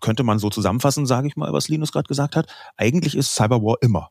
könnte 0.00 0.22
man 0.22 0.38
so 0.38 0.50
zusammenfassen, 0.50 1.06
sage 1.06 1.28
ich 1.28 1.36
mal, 1.36 1.52
was 1.52 1.68
Linus 1.68 1.92
gerade 1.92 2.08
gesagt 2.08 2.36
hat, 2.36 2.52
eigentlich 2.76 3.16
ist 3.16 3.34
Cyberwar 3.34 3.76
immer. 3.80 4.10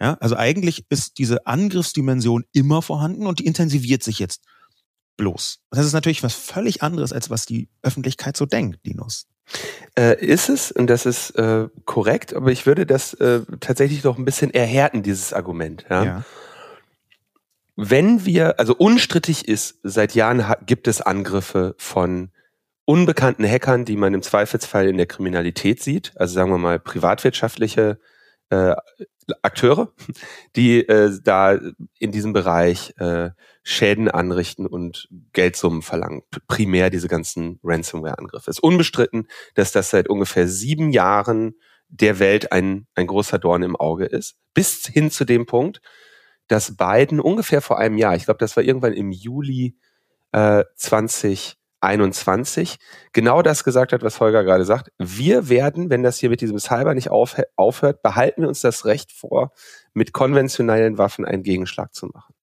Ja, 0.00 0.14
also 0.20 0.36
eigentlich 0.36 0.84
ist 0.88 1.18
diese 1.18 1.46
Angriffsdimension 1.46 2.44
immer 2.52 2.82
vorhanden 2.82 3.26
und 3.26 3.38
die 3.38 3.46
intensiviert 3.46 4.02
sich 4.02 4.18
jetzt 4.18 4.42
bloß. 5.16 5.60
Das 5.70 5.86
ist 5.86 5.92
natürlich 5.92 6.22
was 6.22 6.34
völlig 6.34 6.82
anderes, 6.82 7.12
als 7.12 7.30
was 7.30 7.46
die 7.46 7.68
Öffentlichkeit 7.82 8.36
so 8.36 8.44
denkt, 8.44 8.80
Linus. 8.84 9.26
Äh, 9.98 10.24
ist 10.24 10.48
es, 10.48 10.72
und 10.72 10.86
das 10.88 11.04
ist 11.04 11.30
äh, 11.32 11.68
korrekt, 11.84 12.34
aber 12.34 12.50
ich 12.50 12.64
würde 12.64 12.86
das 12.86 13.12
äh, 13.14 13.40
tatsächlich 13.60 14.04
noch 14.04 14.16
ein 14.16 14.24
bisschen 14.24 14.52
erhärten, 14.52 15.02
dieses 15.02 15.32
Argument. 15.32 15.84
Ja? 15.90 16.04
ja. 16.04 16.24
Wenn 17.76 18.24
wir, 18.24 18.58
also 18.58 18.74
unstrittig 18.74 19.48
ist, 19.48 19.78
seit 19.82 20.14
Jahren 20.14 20.44
gibt 20.64 20.88
es 20.88 21.00
Angriffe 21.00 21.74
von 21.78 22.30
unbekannten 22.84 23.46
Hackern, 23.46 23.84
die 23.84 23.96
man 23.96 24.14
im 24.14 24.22
Zweifelsfall 24.22 24.88
in 24.88 24.96
der 24.96 25.06
Kriminalität 25.06 25.82
sieht, 25.82 26.12
also 26.16 26.34
sagen 26.34 26.50
wir 26.50 26.58
mal 26.58 26.78
privatwirtschaftliche 26.78 27.98
äh, 28.52 28.76
Akteure, 29.40 29.92
die 30.56 30.86
äh, 30.86 31.18
da 31.22 31.58
in 31.98 32.12
diesem 32.12 32.32
Bereich 32.32 32.92
äh, 32.98 33.30
Schäden 33.62 34.10
anrichten 34.10 34.66
und 34.66 35.08
Geldsummen 35.32 35.82
verlangen. 35.82 36.22
Primär 36.48 36.90
diese 36.90 37.08
ganzen 37.08 37.58
Ransomware-Angriffe. 37.62 38.50
Es 38.50 38.58
ist 38.58 38.62
unbestritten, 38.62 39.28
dass 39.54 39.72
das 39.72 39.90
seit 39.90 40.08
ungefähr 40.08 40.48
sieben 40.48 40.90
Jahren 40.90 41.54
der 41.88 42.18
Welt 42.18 42.52
ein, 42.52 42.86
ein 42.94 43.06
großer 43.06 43.38
Dorn 43.38 43.62
im 43.62 43.76
Auge 43.76 44.06
ist. 44.06 44.36
Bis 44.54 44.86
hin 44.86 45.10
zu 45.10 45.24
dem 45.24 45.46
Punkt, 45.46 45.80
dass 46.48 46.76
Biden 46.76 47.20
ungefähr 47.20 47.62
vor 47.62 47.78
einem 47.78 47.96
Jahr, 47.96 48.16
ich 48.16 48.24
glaube, 48.24 48.38
das 48.38 48.56
war 48.56 48.64
irgendwann 48.64 48.92
im 48.92 49.12
Juli 49.12 49.76
äh, 50.32 50.64
20 50.76 51.56
21 51.82 52.76
genau 53.12 53.42
das 53.42 53.64
gesagt 53.64 53.92
hat, 53.92 54.02
was 54.02 54.20
Holger 54.20 54.44
gerade 54.44 54.64
sagt. 54.64 54.92
Wir 54.98 55.48
werden, 55.48 55.90
wenn 55.90 56.02
das 56.02 56.18
hier 56.18 56.30
mit 56.30 56.40
diesem 56.40 56.58
Cyber 56.58 56.94
nicht 56.94 57.10
auf, 57.10 57.36
aufhört, 57.56 58.02
behalten 58.02 58.42
wir 58.42 58.48
uns 58.48 58.60
das 58.60 58.84
Recht 58.84 59.12
vor, 59.12 59.52
mit 59.92 60.12
konventionellen 60.12 60.98
Waffen 60.98 61.24
einen 61.24 61.42
Gegenschlag 61.42 61.92
zu 61.94 62.06
machen. 62.06 62.34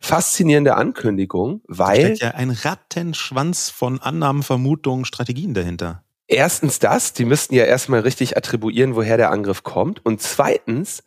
Faszinierende 0.00 0.74
Ankündigung, 0.74 1.62
weil. 1.68 1.96
Da 1.96 2.06
steckt 2.06 2.20
ja 2.22 2.30
ein 2.30 2.50
Rattenschwanz 2.50 3.70
von 3.70 4.00
Annahmen, 4.00 4.42
Vermutungen, 4.42 5.04
Strategien 5.04 5.54
dahinter. 5.54 6.02
Erstens 6.26 6.78
das, 6.78 7.12
die 7.12 7.24
müssten 7.24 7.54
ja 7.54 7.64
erstmal 7.64 8.00
richtig 8.00 8.36
attribuieren, 8.36 8.96
woher 8.96 9.16
der 9.16 9.30
Angriff 9.30 9.62
kommt. 9.62 10.04
Und 10.04 10.22
zweitens 10.22 11.04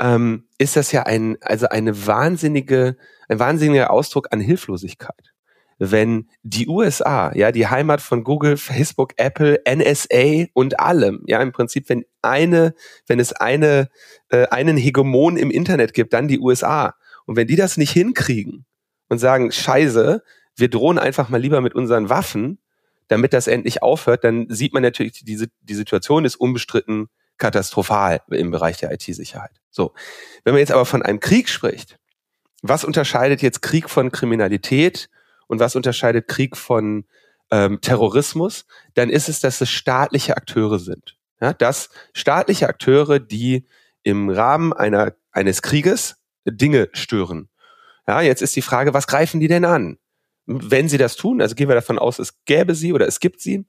ähm, 0.00 0.46
ist 0.58 0.76
das 0.76 0.92
ja 0.92 1.02
ein, 1.02 1.36
also 1.42 1.68
eine 1.68 2.06
wahnsinnige, 2.06 2.96
ein 3.28 3.38
wahnsinniger 3.38 3.90
Ausdruck 3.90 4.28
an 4.30 4.40
Hilflosigkeit 4.40 5.31
wenn 5.90 6.28
die 6.44 6.68
USA, 6.68 7.32
ja, 7.34 7.50
die 7.50 7.66
Heimat 7.66 8.00
von 8.00 8.22
Google, 8.22 8.56
Facebook, 8.56 9.14
Apple, 9.16 9.60
NSA 9.68 10.46
und 10.52 10.78
allem, 10.78 11.24
ja, 11.26 11.42
im 11.42 11.50
Prinzip, 11.50 11.88
wenn 11.88 12.04
eine, 12.22 12.74
wenn 13.08 13.18
es 13.18 13.32
eine, 13.32 13.88
äh, 14.28 14.46
einen 14.46 14.76
Hegemon 14.76 15.36
im 15.36 15.50
Internet 15.50 15.92
gibt, 15.92 16.12
dann 16.12 16.28
die 16.28 16.38
USA. 16.38 16.94
Und 17.26 17.34
wenn 17.34 17.48
die 17.48 17.56
das 17.56 17.76
nicht 17.78 17.90
hinkriegen 17.90 18.64
und 19.08 19.18
sagen, 19.18 19.50
scheiße, 19.50 20.22
wir 20.54 20.70
drohen 20.70 21.00
einfach 21.00 21.28
mal 21.30 21.40
lieber 21.40 21.60
mit 21.60 21.74
unseren 21.74 22.08
Waffen, 22.08 22.58
damit 23.08 23.32
das 23.32 23.48
endlich 23.48 23.82
aufhört, 23.82 24.22
dann 24.22 24.46
sieht 24.48 24.72
man 24.72 24.84
natürlich, 24.84 25.24
diese, 25.24 25.48
die 25.62 25.74
Situation 25.74 26.24
ist 26.24 26.36
unbestritten 26.36 27.08
katastrophal 27.38 28.20
im 28.30 28.52
Bereich 28.52 28.76
der 28.76 28.92
IT-Sicherheit. 28.92 29.60
So. 29.70 29.94
Wenn 30.44 30.54
man 30.54 30.60
jetzt 30.60 30.70
aber 30.70 30.86
von 30.86 31.02
einem 31.02 31.18
Krieg 31.18 31.48
spricht, 31.48 31.98
was 32.62 32.84
unterscheidet 32.84 33.42
jetzt 33.42 33.62
Krieg 33.62 33.90
von 33.90 34.12
Kriminalität 34.12 35.08
und 35.52 35.60
was 35.60 35.76
unterscheidet 35.76 36.28
Krieg 36.28 36.56
von 36.56 37.04
ähm, 37.50 37.78
Terrorismus, 37.82 38.64
dann 38.94 39.10
ist 39.10 39.28
es, 39.28 39.40
dass 39.40 39.60
es 39.60 39.68
staatliche 39.68 40.34
Akteure 40.38 40.78
sind. 40.78 41.18
Ja, 41.42 41.52
dass 41.52 41.90
staatliche 42.14 42.70
Akteure, 42.70 43.18
die 43.18 43.66
im 44.02 44.30
Rahmen 44.30 44.72
einer, 44.72 45.12
eines 45.30 45.60
Krieges 45.60 46.16
Dinge 46.46 46.88
stören. 46.94 47.50
Ja, 48.08 48.22
jetzt 48.22 48.40
ist 48.40 48.56
die 48.56 48.62
Frage, 48.62 48.94
was 48.94 49.06
greifen 49.06 49.40
die 49.40 49.48
denn 49.48 49.66
an? 49.66 49.98
Wenn 50.46 50.88
sie 50.88 50.96
das 50.96 51.16
tun, 51.16 51.42
also 51.42 51.54
gehen 51.54 51.68
wir 51.68 51.74
davon 51.74 51.98
aus, 51.98 52.18
es 52.18 52.42
gäbe 52.46 52.74
sie 52.74 52.94
oder 52.94 53.06
es 53.06 53.20
gibt 53.20 53.42
sie, 53.42 53.66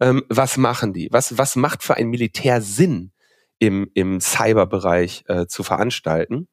ähm, 0.00 0.24
was 0.28 0.58
machen 0.58 0.92
die? 0.92 1.08
Was, 1.12 1.38
was 1.38 1.56
macht 1.56 1.82
für 1.82 1.96
ein 1.96 2.08
Militär 2.08 2.60
Sinn 2.60 3.12
im, 3.58 3.90
im 3.94 4.20
Cyberbereich 4.20 5.24
äh, 5.28 5.46
zu 5.46 5.62
veranstalten? 5.62 6.46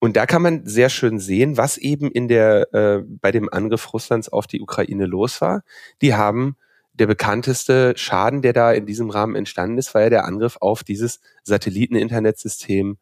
Und 0.00 0.16
da 0.16 0.26
kann 0.26 0.42
man 0.42 0.64
sehr 0.64 0.90
schön 0.90 1.18
sehen, 1.18 1.56
was 1.56 1.76
eben 1.76 2.10
in 2.10 2.28
der 2.28 2.72
äh, 2.72 3.02
bei 3.04 3.32
dem 3.32 3.48
Angriff 3.52 3.92
Russlands 3.92 4.28
auf 4.28 4.46
die 4.46 4.60
Ukraine 4.60 5.06
los 5.06 5.40
war. 5.40 5.62
Die 6.02 6.14
haben 6.14 6.56
der 6.92 7.06
bekannteste 7.06 7.94
Schaden, 7.96 8.42
der 8.42 8.52
da 8.52 8.72
in 8.72 8.86
diesem 8.86 9.10
Rahmen 9.10 9.36
entstanden 9.36 9.78
ist, 9.78 9.94
war 9.94 10.02
ja 10.02 10.10
der 10.10 10.24
Angriff 10.24 10.56
auf 10.60 10.84
dieses 10.84 11.20
Satelliten-Internetsystem 11.44 12.98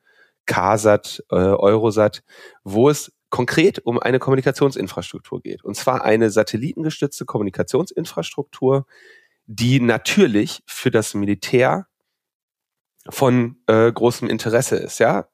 CASAT, 0.47 1.25
äh, 1.31 1.35
Eurosat, 1.35 2.23
wo 2.63 2.89
es 2.89 3.13
konkret 3.31 3.81
um 3.85 3.99
eine 3.99 4.19
Kommunikationsinfrastruktur 4.19 5.41
geht. 5.43 5.65
Und 5.65 5.77
zwar 5.77 6.05
eine 6.05 6.31
satellitengestützte 6.31 7.25
Kommunikationsinfrastruktur, 7.25 8.87
die 9.47 9.81
natürlich 9.81 10.63
für 10.67 10.91
das 10.91 11.15
Militär 11.15 11.87
von 13.11 13.57
äh, 13.67 13.91
großem 13.91 14.29
Interesse 14.29 14.77
ist. 14.77 14.99
Ja, 14.99 15.29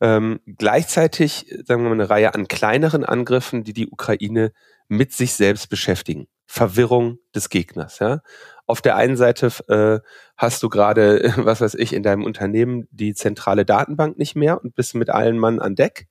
ähm, 0.00 0.40
gleichzeitig 0.46 1.46
sagen 1.64 1.82
wir 1.82 1.88
mal 1.88 1.92
eine 1.92 2.10
Reihe 2.10 2.34
an 2.34 2.48
kleineren 2.48 3.04
Angriffen, 3.04 3.64
die 3.64 3.72
die 3.72 3.88
Ukraine 3.88 4.52
mit 4.88 5.12
sich 5.12 5.34
selbst 5.34 5.68
beschäftigen. 5.68 6.26
Verwirrung 6.46 7.18
des 7.34 7.48
Gegners. 7.48 7.98
Ja, 7.98 8.20
auf 8.66 8.80
der 8.80 8.96
einen 8.96 9.16
Seite 9.16 9.46
äh, 9.68 10.06
hast 10.36 10.62
du 10.62 10.68
gerade, 10.68 11.32
was 11.36 11.60
weiß 11.60 11.74
ich, 11.74 11.92
in 11.92 12.02
deinem 12.02 12.24
Unternehmen 12.24 12.86
die 12.90 13.14
zentrale 13.14 13.64
Datenbank 13.64 14.18
nicht 14.18 14.36
mehr 14.36 14.62
und 14.62 14.74
bist 14.74 14.94
mit 14.94 15.10
allen 15.10 15.38
Mann 15.38 15.58
an 15.60 15.74
Deck 15.74 16.06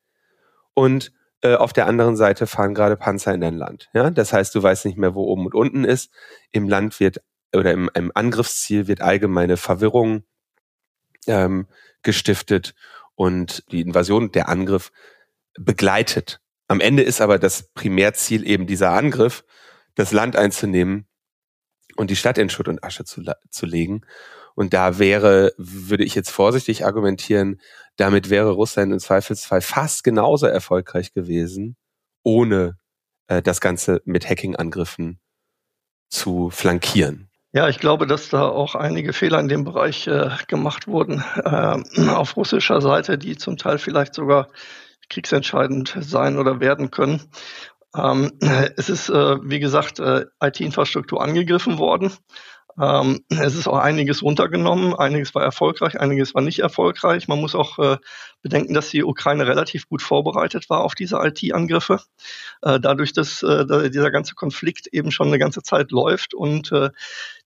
und 0.74 1.12
äh, 1.42 1.56
auf 1.56 1.74
der 1.74 1.88
anderen 1.88 2.16
Seite 2.16 2.48
fahren 2.48 2.74
gerade 2.74 2.96
Panzer 2.96 3.34
in 3.34 3.42
dein 3.42 3.58
Land. 3.58 3.90
Ja, 3.94 4.10
das 4.10 4.34
heißt, 4.34 4.56
du 4.56 4.64
weißt 4.64 4.86
nicht 4.86 4.98
mehr, 4.98 5.14
wo 5.14 5.24
oben 5.24 5.46
und 5.46 5.56
unten 5.56 5.84
ist. 5.84 6.12
Im 6.52 6.70
Land 6.70 7.00
wird 7.00 7.22
oder 7.56 7.72
im, 7.72 7.90
im 7.94 8.12
Angriffsziel 8.16 8.88
wird 8.88 9.02
allgemeine 9.02 9.58
Verwirrung 9.58 10.24
ähm, 11.28 11.68
gestiftet 12.02 12.74
und 13.16 13.64
die 13.72 13.82
Invasion, 13.82 14.32
der 14.32 14.50
Angriff 14.50 14.92
begleitet. 15.58 16.40
Am 16.68 16.80
Ende 16.80 17.04
ist 17.04 17.22
aber 17.22 17.40
das 17.40 17.70
Primärziel 17.74 18.48
eben 18.48 18.68
dieser 18.68 18.92
Angriff, 18.92 19.44
das 19.96 20.12
Land 20.12 20.36
einzunehmen 20.36 21.08
und 21.96 22.10
die 22.10 22.16
Stadt 22.16 22.38
in 22.38 22.50
Schutt 22.50 22.68
und 22.68 22.84
Asche 22.84 23.06
zu, 23.06 23.24
zu 23.50 23.66
legen. 23.66 24.02
Und 24.56 24.74
da 24.74 25.00
wäre, 25.00 25.54
würde 25.58 26.04
ich 26.04 26.16
jetzt 26.16 26.30
vorsichtig 26.30 26.86
argumentieren, 26.86 27.60
damit 27.98 28.30
wäre 28.30 28.52
Russland 28.52 28.92
im 28.92 29.00
Zweifelsfall 29.00 29.62
fast 29.62 30.04
genauso 30.04 30.48
erfolgreich 30.48 31.14
gewesen, 31.14 31.76
ohne 32.24 32.78
äh, 33.28 33.42
das 33.42 33.62
Ganze 33.62 34.02
mit 34.06 34.30
Hacking-Angriffen 34.30 35.20
zu 36.10 36.50
flankieren. 36.50 37.30
Ja, 37.56 37.70
ich 37.70 37.78
glaube, 37.80 38.08
dass 38.08 38.30
da 38.30 38.48
auch 38.48 38.74
einige 38.74 39.14
Fehler 39.14 39.40
in 39.40 39.48
dem 39.48 39.64
Bereich 39.64 40.08
äh, 40.08 40.32
gemacht 40.48 40.88
wurden 40.88 41.24
äh, 41.36 42.10
auf 42.10 42.36
russischer 42.36 42.82
Seite, 42.82 43.20
die 43.20 43.38
zum 43.38 43.58
Teil 43.58 43.78
vielleicht 43.78 44.16
sogar 44.16 44.48
kriegsentscheidend 45.10 45.96
sein 46.00 46.40
oder 46.40 46.60
werden 46.60 46.90
können. 46.90 47.22
Ähm, 47.96 48.32
es 48.76 48.90
ist, 48.90 49.10
äh, 49.10 49.38
wie 49.44 49.60
gesagt, 49.60 50.00
äh, 50.00 50.26
IT-Infrastruktur 50.42 51.22
angegriffen 51.22 51.78
worden. 51.78 52.12
Ähm, 52.80 53.24
es 53.30 53.56
ist 53.56 53.68
auch 53.68 53.78
einiges 53.78 54.24
runtergenommen, 54.24 54.96
einiges 54.96 55.36
war 55.36 55.44
erfolgreich, 55.44 56.00
einiges 56.00 56.34
war 56.34 56.42
nicht 56.42 56.60
erfolgreich. 56.60 57.28
Man 57.28 57.40
muss 57.40 57.56
auch 57.56 57.80
äh, 57.80 57.98
bedenken, 58.42 58.74
dass 58.74 58.90
die 58.90 59.04
Ukraine 59.04 59.48
relativ 59.48 59.88
gut 59.88 60.02
vorbereitet 60.02 60.70
war 60.70 60.82
auf 60.82 60.96
diese 60.96 61.18
IT-Angriffe. 61.18 62.00
Äh, 62.62 62.80
dadurch, 62.80 63.14
dass 63.14 63.44
äh, 63.44 63.90
dieser 63.90 64.12
ganze 64.12 64.36
Konflikt 64.36 64.88
eben 64.88 65.12
schon 65.12 65.28
eine 65.28 65.40
ganze 65.40 65.62
Zeit 65.62 65.92
läuft 65.92 66.34
und 66.34 66.72
äh, 66.72 66.90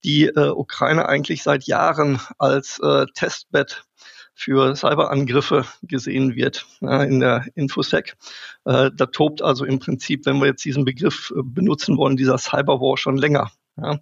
die 0.04 0.26
äh, 0.26 0.50
Ukraine 0.50 1.08
eigentlich 1.08 1.42
seit 1.42 1.64
Jahren 1.64 2.20
als 2.38 2.78
äh, 2.80 3.06
Testbett 3.14 3.84
für 4.34 4.76
Cyberangriffe 4.76 5.64
gesehen 5.82 6.36
wird 6.36 6.64
ja, 6.80 7.02
in 7.02 7.18
der 7.18 7.46
Infosec. 7.56 8.16
Da 8.62 8.88
tobt 8.90 9.42
also 9.42 9.64
im 9.64 9.80
Prinzip, 9.80 10.26
wenn 10.26 10.38
wir 10.38 10.46
jetzt 10.46 10.64
diesen 10.64 10.84
Begriff 10.84 11.32
benutzen 11.34 11.96
wollen, 11.96 12.16
dieser 12.16 12.38
Cyberwar 12.38 12.96
schon 12.98 13.16
länger. 13.16 13.50
Ja. 13.80 14.00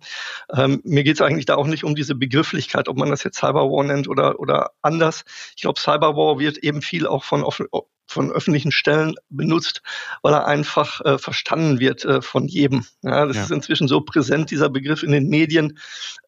Ähm, 0.54 0.80
mir 0.84 1.04
geht 1.04 1.16
es 1.16 1.20
eigentlich 1.20 1.46
da 1.46 1.56
auch 1.56 1.66
nicht 1.66 1.84
um 1.84 1.94
diese 1.94 2.14
Begrifflichkeit, 2.14 2.88
ob 2.88 2.96
man 2.96 3.10
das 3.10 3.24
jetzt 3.24 3.38
Cyberwar 3.38 3.84
nennt 3.84 4.08
oder, 4.08 4.40
oder 4.40 4.70
anders. 4.82 5.24
Ich 5.54 5.62
glaube, 5.62 5.80
Cyberwar 5.80 6.38
wird 6.38 6.58
eben 6.58 6.80
viel 6.82 7.06
auch 7.06 7.24
von, 7.24 7.44
von 8.06 8.32
öffentlichen 8.32 8.72
Stellen 8.72 9.14
benutzt, 9.28 9.82
weil 10.22 10.32
er 10.32 10.46
einfach 10.46 11.00
äh, 11.04 11.18
verstanden 11.18 11.80
wird 11.80 12.04
äh, 12.04 12.22
von 12.22 12.46
jedem. 12.46 12.84
Ja, 13.02 13.26
das 13.26 13.36
ja. 13.36 13.42
ist 13.42 13.50
inzwischen 13.50 13.88
so 13.88 14.00
präsent, 14.00 14.50
dieser 14.50 14.70
Begriff 14.70 15.02
in 15.02 15.12
den 15.12 15.28
Medien, 15.28 15.78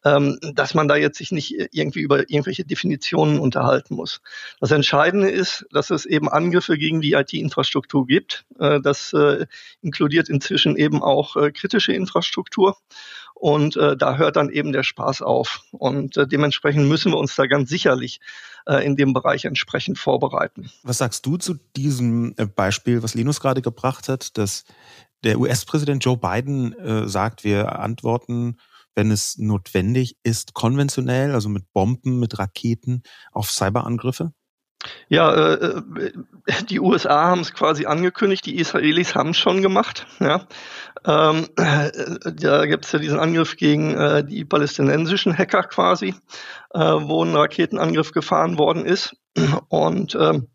ähm, 0.03 0.37
dass 0.53 0.73
man 0.73 0.87
da 0.87 0.95
jetzt 0.95 1.17
sich 1.17 1.31
nicht 1.31 1.55
irgendwie 1.71 2.01
über 2.01 2.29
irgendwelche 2.29 2.65
Definitionen 2.65 3.39
unterhalten 3.39 3.95
muss. 3.95 4.21
Das 4.59 4.71
Entscheidende 4.71 5.29
ist, 5.29 5.65
dass 5.71 5.89
es 5.89 6.05
eben 6.05 6.29
Angriffe 6.29 6.77
gegen 6.77 7.01
die 7.01 7.13
IT-Infrastruktur 7.13 8.05
gibt. 8.05 8.45
Äh, 8.59 8.81
das 8.81 9.13
äh, 9.13 9.45
inkludiert 9.81 10.29
inzwischen 10.29 10.75
eben 10.75 11.01
auch 11.01 11.35
äh, 11.35 11.51
kritische 11.51 11.93
Infrastruktur. 11.93 12.77
Und 13.39 13.77
äh, 13.77 13.95
da 13.95 14.17
hört 14.17 14.35
dann 14.35 14.49
eben 14.49 14.73
der 14.73 14.83
Spaß 14.83 15.21
auf. 15.21 15.61
Und 15.71 16.17
äh, 16.17 16.27
dementsprechend 16.27 16.89
müssen 16.89 17.13
wir 17.13 17.17
uns 17.17 17.35
da 17.35 17.47
ganz 17.47 17.69
sicherlich 17.69 18.19
äh, 18.67 18.85
in 18.85 18.97
dem 18.97 19.13
Bereich 19.13 19.45
entsprechend 19.45 19.97
vorbereiten. 19.97 20.69
Was 20.83 20.97
sagst 20.97 21.25
du 21.25 21.37
zu 21.37 21.55
diesem 21.77 22.33
äh, 22.35 22.45
Beispiel, 22.45 23.01
was 23.01 23.15
Linus 23.15 23.39
gerade 23.39 23.61
gebracht 23.61 24.09
hat, 24.09 24.37
dass 24.37 24.65
Der 25.23 25.39
US-Präsident 25.39 26.03
Joe 26.03 26.17
Biden 26.17 26.73
äh, 26.73 27.07
sagt, 27.07 27.43
wir 27.45 27.79
antworten, 27.79 28.57
wenn 28.95 29.11
es 29.11 29.37
notwendig 29.37 30.17
ist, 30.23 30.53
konventionell, 30.53 31.33
also 31.33 31.47
mit 31.47 31.71
Bomben, 31.71 32.19
mit 32.19 32.39
Raketen 32.39 33.03
auf 33.31 33.49
Cyberangriffe. 33.51 34.33
Ja, 35.09 35.33
äh, 35.33 35.81
äh 35.95 36.13
die 36.69 36.79
USA 36.79 37.25
haben 37.25 37.41
es 37.41 37.53
quasi 37.53 37.85
angekündigt, 37.85 38.45
die 38.45 38.57
Israelis 38.57 39.15
haben 39.15 39.31
es 39.31 39.37
schon 39.37 39.61
gemacht. 39.61 40.07
Ja. 40.19 40.47
Ähm, 41.05 41.47
äh, 41.57 41.91
da 42.33 42.65
gibt 42.65 42.85
es 42.85 42.91
ja 42.91 42.99
diesen 42.99 43.19
Angriff 43.19 43.57
gegen 43.57 43.95
äh, 43.95 44.23
die 44.23 44.45
palästinensischen 44.45 45.37
Hacker 45.37 45.63
quasi, 45.63 46.15
äh, 46.73 46.79
wo 46.79 47.23
ein 47.23 47.35
Raketenangriff 47.35 48.11
gefahren 48.11 48.57
worden 48.57 48.85
ist. 48.85 49.15
Und 49.69 50.15
ähm, 50.15 50.47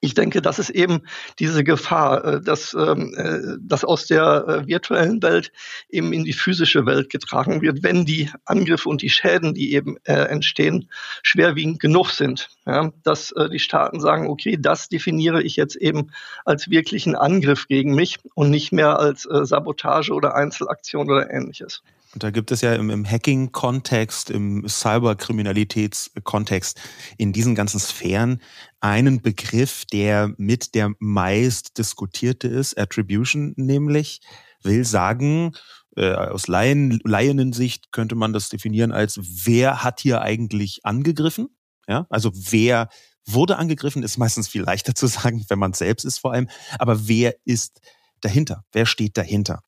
ich 0.00 0.14
denke, 0.14 0.42
das 0.42 0.58
ist 0.58 0.70
eben 0.70 1.02
diese 1.38 1.64
Gefahr, 1.64 2.24
äh, 2.24 2.40
dass 2.40 2.74
ähm, 2.74 3.14
äh, 3.16 3.56
das 3.60 3.84
aus 3.84 4.06
der 4.06 4.44
äh, 4.46 4.66
virtuellen 4.66 5.22
Welt 5.22 5.52
eben 5.88 6.12
in 6.12 6.24
die 6.24 6.32
physische 6.32 6.86
Welt 6.86 7.10
getragen 7.10 7.62
wird, 7.62 7.82
wenn 7.82 8.04
die 8.04 8.30
Angriffe 8.44 8.88
und 8.88 9.02
die 9.02 9.10
Schäden, 9.10 9.54
die 9.54 9.72
eben 9.74 9.96
entstehen, 10.04 10.88
schwerwiegend 11.22 11.80
genug 11.80 12.10
sind. 12.10 12.48
Ja, 12.66 12.92
dass 13.02 13.34
die 13.52 13.58
Staaten 13.58 14.00
sagen, 14.00 14.28
okay, 14.28 14.56
das 14.58 14.88
definiere 14.88 15.42
ich 15.42 15.56
jetzt 15.56 15.76
eben 15.76 16.10
als 16.44 16.70
wirklichen 16.70 17.14
Angriff 17.14 17.66
gegen 17.68 17.94
mich 17.94 18.18
und 18.34 18.50
nicht 18.50 18.72
mehr 18.72 18.98
als 18.98 19.22
Sabotage 19.22 20.12
oder 20.12 20.34
Einzelaktion 20.34 21.10
oder 21.10 21.30
ähnliches. 21.30 21.82
Und 22.18 22.24
da 22.24 22.32
gibt 22.32 22.50
es 22.50 22.62
ja 22.62 22.74
im, 22.74 22.90
im 22.90 23.08
Hacking-Kontext, 23.08 24.30
im 24.30 24.66
Cyberkriminalitätskontext, 24.66 26.80
in 27.16 27.32
diesen 27.32 27.54
ganzen 27.54 27.78
Sphären 27.78 28.42
einen 28.80 29.22
Begriff, 29.22 29.84
der 29.84 30.34
mit 30.36 30.74
der 30.74 30.90
meist 30.98 31.78
diskutierte 31.78 32.48
ist, 32.48 32.76
Attribution 32.76 33.52
nämlich, 33.54 34.20
will 34.64 34.84
sagen, 34.84 35.52
äh, 35.96 36.12
aus 36.12 36.48
Laien, 36.48 36.98
Laiensicht 37.04 37.92
könnte 37.92 38.16
man 38.16 38.32
das 38.32 38.48
definieren 38.48 38.90
als, 38.90 39.20
wer 39.22 39.84
hat 39.84 40.00
hier 40.00 40.20
eigentlich 40.20 40.80
angegriffen? 40.82 41.50
Ja, 41.86 42.08
also 42.10 42.32
wer 42.34 42.88
wurde 43.26 43.58
angegriffen, 43.58 44.02
ist 44.02 44.18
meistens 44.18 44.48
viel 44.48 44.62
leichter 44.62 44.96
zu 44.96 45.06
sagen, 45.06 45.44
wenn 45.46 45.60
man 45.60 45.72
selbst 45.72 46.04
ist 46.04 46.18
vor 46.18 46.32
allem. 46.32 46.48
Aber 46.80 47.06
wer 47.06 47.36
ist 47.44 47.80
dahinter? 48.22 48.64
Wer 48.72 48.86
steht 48.86 49.16
dahinter? 49.16 49.62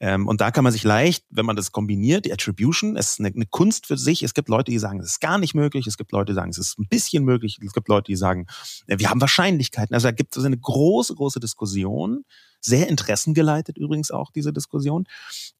Ähm, 0.00 0.26
und 0.26 0.40
da 0.40 0.50
kann 0.50 0.64
man 0.64 0.72
sich 0.72 0.84
leicht, 0.84 1.24
wenn 1.30 1.46
man 1.46 1.56
das 1.56 1.72
kombiniert, 1.72 2.24
die 2.24 2.32
Attribution, 2.32 2.96
es 2.96 3.12
ist 3.12 3.20
eine, 3.20 3.46
Kunst 3.46 3.86
für 3.86 3.96
sich. 3.96 4.22
Es 4.22 4.34
gibt 4.34 4.48
Leute, 4.48 4.70
die 4.70 4.78
sagen, 4.78 5.00
es 5.00 5.06
ist 5.06 5.20
gar 5.20 5.38
nicht 5.38 5.54
möglich. 5.54 5.86
Es 5.86 5.96
gibt 5.96 6.12
Leute, 6.12 6.32
die 6.32 6.34
sagen, 6.34 6.50
es 6.50 6.58
ist 6.58 6.78
ein 6.78 6.86
bisschen 6.88 7.24
möglich. 7.24 7.58
Es 7.64 7.72
gibt 7.72 7.88
Leute, 7.88 8.06
die 8.06 8.16
sagen, 8.16 8.46
äh, 8.86 8.98
wir 8.98 9.10
haben 9.10 9.20
Wahrscheinlichkeiten. 9.20 9.94
Also 9.94 10.08
da 10.08 10.12
gibt 10.12 10.36
es 10.36 10.44
eine 10.44 10.58
große, 10.58 11.14
große 11.14 11.40
Diskussion. 11.40 12.24
Sehr 12.60 12.88
interessengeleitet 12.88 13.76
übrigens 13.78 14.10
auch 14.10 14.30
diese 14.30 14.52
Diskussion. 14.52 15.04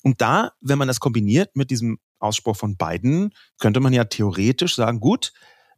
Und 0.02 0.20
da, 0.20 0.52
wenn 0.60 0.78
man 0.78 0.88
das 0.88 1.00
kombiniert 1.00 1.54
mit 1.54 1.70
diesem 1.70 1.98
Ausspruch 2.18 2.56
von 2.56 2.76
beiden, 2.76 3.34
könnte 3.58 3.80
man 3.80 3.92
ja 3.92 4.04
theoretisch 4.04 4.74
sagen, 4.74 5.00
gut, 5.00 5.32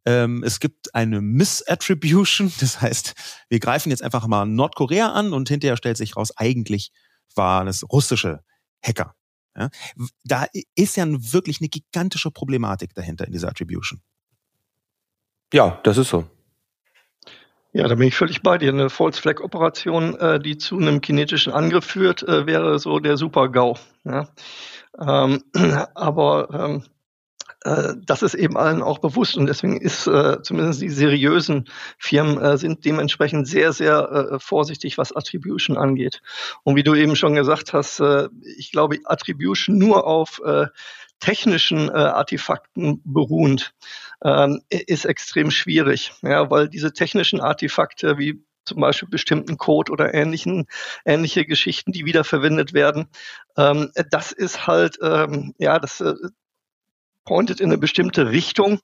ähm, 0.06 0.44
es 0.44 0.60
gibt 0.60 0.94
eine 0.94 1.20
Misattribution, 1.20 2.52
das 2.60 2.80
heißt, 2.80 3.14
wir 3.48 3.58
greifen 3.58 3.90
jetzt 3.90 4.02
einfach 4.02 4.26
mal 4.26 4.46
Nordkorea 4.46 5.12
an 5.12 5.32
und 5.32 5.48
hinterher 5.48 5.76
stellt 5.76 5.96
sich 5.96 6.16
raus, 6.16 6.30
eigentlich 6.36 6.92
war 7.34 7.64
das 7.64 7.84
russische 7.90 8.40
Hacker. 8.82 9.14
Ja? 9.56 9.70
Da 10.24 10.46
ist 10.74 10.96
ja 10.96 11.06
wirklich 11.08 11.60
eine 11.60 11.68
gigantische 11.68 12.30
Problematik 12.30 12.94
dahinter 12.94 13.26
in 13.26 13.32
dieser 13.32 13.48
Attribution. 13.48 14.00
Ja, 15.52 15.80
das 15.84 15.98
ist 15.98 16.10
so. 16.10 16.26
Ja, 17.72 17.86
da 17.88 17.94
bin 17.94 18.08
ich 18.08 18.16
völlig 18.16 18.42
bei 18.42 18.56
dir. 18.56 18.70
Eine 18.70 18.88
False 18.88 19.20
Flag 19.20 19.40
Operation, 19.40 20.18
äh, 20.18 20.40
die 20.40 20.56
zu 20.56 20.78
einem 20.78 21.02
kinetischen 21.02 21.52
Angriff 21.52 21.84
führt, 21.84 22.22
äh, 22.22 22.46
wäre 22.46 22.78
so 22.78 23.00
der 23.00 23.18
Super-GAU. 23.18 23.76
Ja? 24.04 24.28
Ähm, 24.98 25.44
aber 25.94 26.48
ähm, 26.52 26.82
äh, 26.82 26.95
das 28.04 28.22
ist 28.22 28.34
eben 28.34 28.56
allen 28.56 28.82
auch 28.82 28.98
bewusst 28.98 29.36
und 29.36 29.46
deswegen 29.46 29.80
ist 29.80 30.06
äh, 30.06 30.42
zumindest 30.42 30.82
die 30.82 30.88
seriösen 30.88 31.68
Firmen 31.98 32.38
äh, 32.38 32.56
sind 32.58 32.84
dementsprechend 32.84 33.48
sehr, 33.48 33.72
sehr 33.72 34.30
äh, 34.32 34.38
vorsichtig, 34.38 34.98
was 34.98 35.14
Attribution 35.14 35.76
angeht. 35.76 36.22
Und 36.62 36.76
wie 36.76 36.82
du 36.82 36.94
eben 36.94 37.16
schon 37.16 37.34
gesagt 37.34 37.72
hast, 37.72 38.00
äh, 38.00 38.28
ich 38.56 38.70
glaube, 38.70 38.98
Attribution 39.04 39.78
nur 39.78 40.06
auf 40.06 40.40
äh, 40.44 40.66
technischen 41.18 41.88
äh, 41.88 41.92
Artefakten 41.92 43.00
beruhend 43.04 43.74
ähm, 44.22 44.62
ist 44.70 45.04
extrem 45.04 45.50
schwierig, 45.50 46.12
ja, 46.22 46.50
weil 46.50 46.68
diese 46.68 46.92
technischen 46.92 47.40
Artefakte 47.40 48.18
wie 48.18 48.44
zum 48.64 48.80
Beispiel 48.80 49.08
bestimmten 49.08 49.56
Code 49.56 49.92
oder 49.92 50.12
ähnlichen, 50.12 50.66
ähnliche 51.04 51.46
Geschichten, 51.46 51.92
die 51.92 52.04
wiederverwendet 52.04 52.74
werden. 52.74 53.06
Ähm, 53.56 53.90
das 54.10 54.32
ist 54.32 54.66
halt, 54.66 54.98
ähm, 55.02 55.54
ja, 55.58 55.78
das, 55.78 56.00
äh, 56.00 56.14
pointet 57.26 57.60
in 57.60 57.66
eine 57.66 57.76
bestimmte 57.76 58.30
Richtung. 58.30 58.80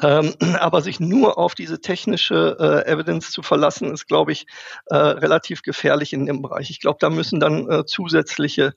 Ähm, 0.00 0.34
aber 0.58 0.80
sich 0.80 1.00
nur 1.00 1.36
auf 1.36 1.54
diese 1.54 1.82
technische 1.82 2.56
äh, 2.58 2.90
Evidence 2.90 3.30
zu 3.30 3.42
verlassen, 3.42 3.92
ist, 3.92 4.06
glaube 4.06 4.32
ich, 4.32 4.46
äh, 4.86 4.96
relativ 4.96 5.62
gefährlich 5.62 6.14
in 6.14 6.24
dem 6.24 6.40
Bereich. 6.40 6.70
Ich 6.70 6.80
glaube, 6.80 6.96
da 7.00 7.10
müssen 7.10 7.40
dann 7.40 7.70
äh, 7.70 7.84
zusätzliche 7.84 8.74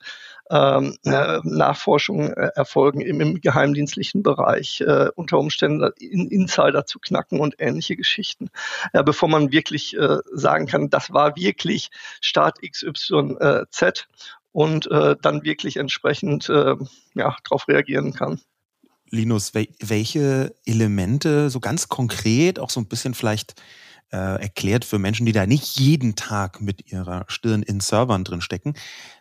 ähm, 0.49 0.97
äh, 1.05 1.39
Nachforschungen 1.43 2.33
äh, 2.33 2.49
erfolgen 2.55 3.01
im, 3.01 3.21
im, 3.21 3.39
geheimdienstlichen 3.39 4.23
Bereich, 4.23 4.81
äh, 4.81 5.09
unter 5.15 5.39
Umständen 5.39 5.89
in, 5.99 6.27
Insider 6.27 6.85
zu 6.85 6.99
knacken 6.99 7.39
und 7.39 7.55
ähnliche 7.59 7.95
Geschichten, 7.95 8.49
ja, 8.93 9.03
bevor 9.03 9.29
man 9.29 9.51
wirklich 9.51 9.95
äh, 9.97 10.17
sagen 10.33 10.67
kann, 10.67 10.89
das 10.89 11.13
war 11.13 11.37
wirklich 11.37 11.89
Staat 12.19 12.59
XYZ 12.61 14.07
und 14.51 14.91
äh, 14.91 15.15
dann 15.21 15.43
wirklich 15.43 15.77
entsprechend 15.77 16.49
äh, 16.49 16.75
ja, 17.15 17.35
darauf 17.43 17.67
reagieren 17.67 18.13
kann. 18.13 18.41
Linus, 19.13 19.53
welche 19.53 20.55
Elemente 20.65 21.49
so 21.49 21.59
ganz 21.59 21.87
konkret, 21.87 22.57
auch 22.57 22.71
so 22.71 22.79
ein 22.79 22.87
bisschen 22.87 23.13
vielleicht 23.13 23.53
äh, 24.11 24.41
erklärt 24.41 24.85
für 24.85 24.97
Menschen, 24.97 25.25
die 25.27 25.31
da 25.31 25.45
nicht 25.45 25.79
jeden 25.79 26.15
Tag 26.15 26.61
mit 26.61 26.91
ihrer 26.91 27.25
Stirn 27.27 27.61
in 27.61 27.79
Servern 27.79 28.23
drin 28.23 28.41
stecken, 28.41 28.73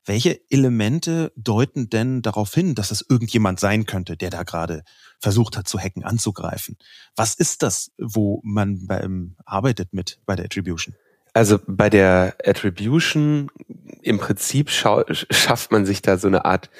welche 0.06 0.40
Elemente 0.50 1.30
deuten 1.36 1.90
denn 1.90 2.22
darauf 2.22 2.54
hin, 2.54 2.74
dass 2.74 2.90
es 2.90 3.04
irgendjemand 3.06 3.60
sein 3.60 3.84
könnte, 3.84 4.16
der 4.16 4.30
da 4.30 4.44
gerade 4.44 4.82
versucht 5.20 5.58
hat 5.58 5.68
zu 5.68 5.78
hacken, 5.78 6.04
anzugreifen? 6.04 6.78
Was 7.14 7.34
ist 7.34 7.62
das, 7.62 7.92
wo 7.98 8.40
man 8.44 8.86
beim, 8.86 9.36
arbeitet 9.44 9.92
mit 9.92 10.20
bei 10.24 10.36
der 10.36 10.46
Attribution? 10.46 10.94
Also 11.34 11.58
bei 11.66 11.90
der 11.90 12.36
Attribution 12.44 13.50
im 14.02 14.18
Prinzip 14.18 14.70
schafft 14.70 15.70
man 15.70 15.86
sich 15.86 16.02
da 16.02 16.18
so 16.18 16.28
eine 16.28 16.44
Art 16.44 16.70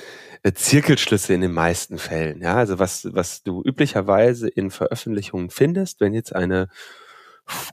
äh, 0.42 0.52
Zirkelschlüsse 0.52 1.35
in 1.35 1.40
den 1.40 1.52
meisten 1.52 1.98
Fällen. 1.98 2.40
Ja, 2.42 2.57
also 2.57 2.78
was, 2.78 3.09
was 3.12 3.42
du 3.42 3.62
üblicherweise 3.64 4.48
in 4.48 4.70
Veröffentlichungen 4.70 5.50
findest, 5.50 6.00
wenn 6.00 6.14
jetzt 6.14 6.35
eine 6.35 6.68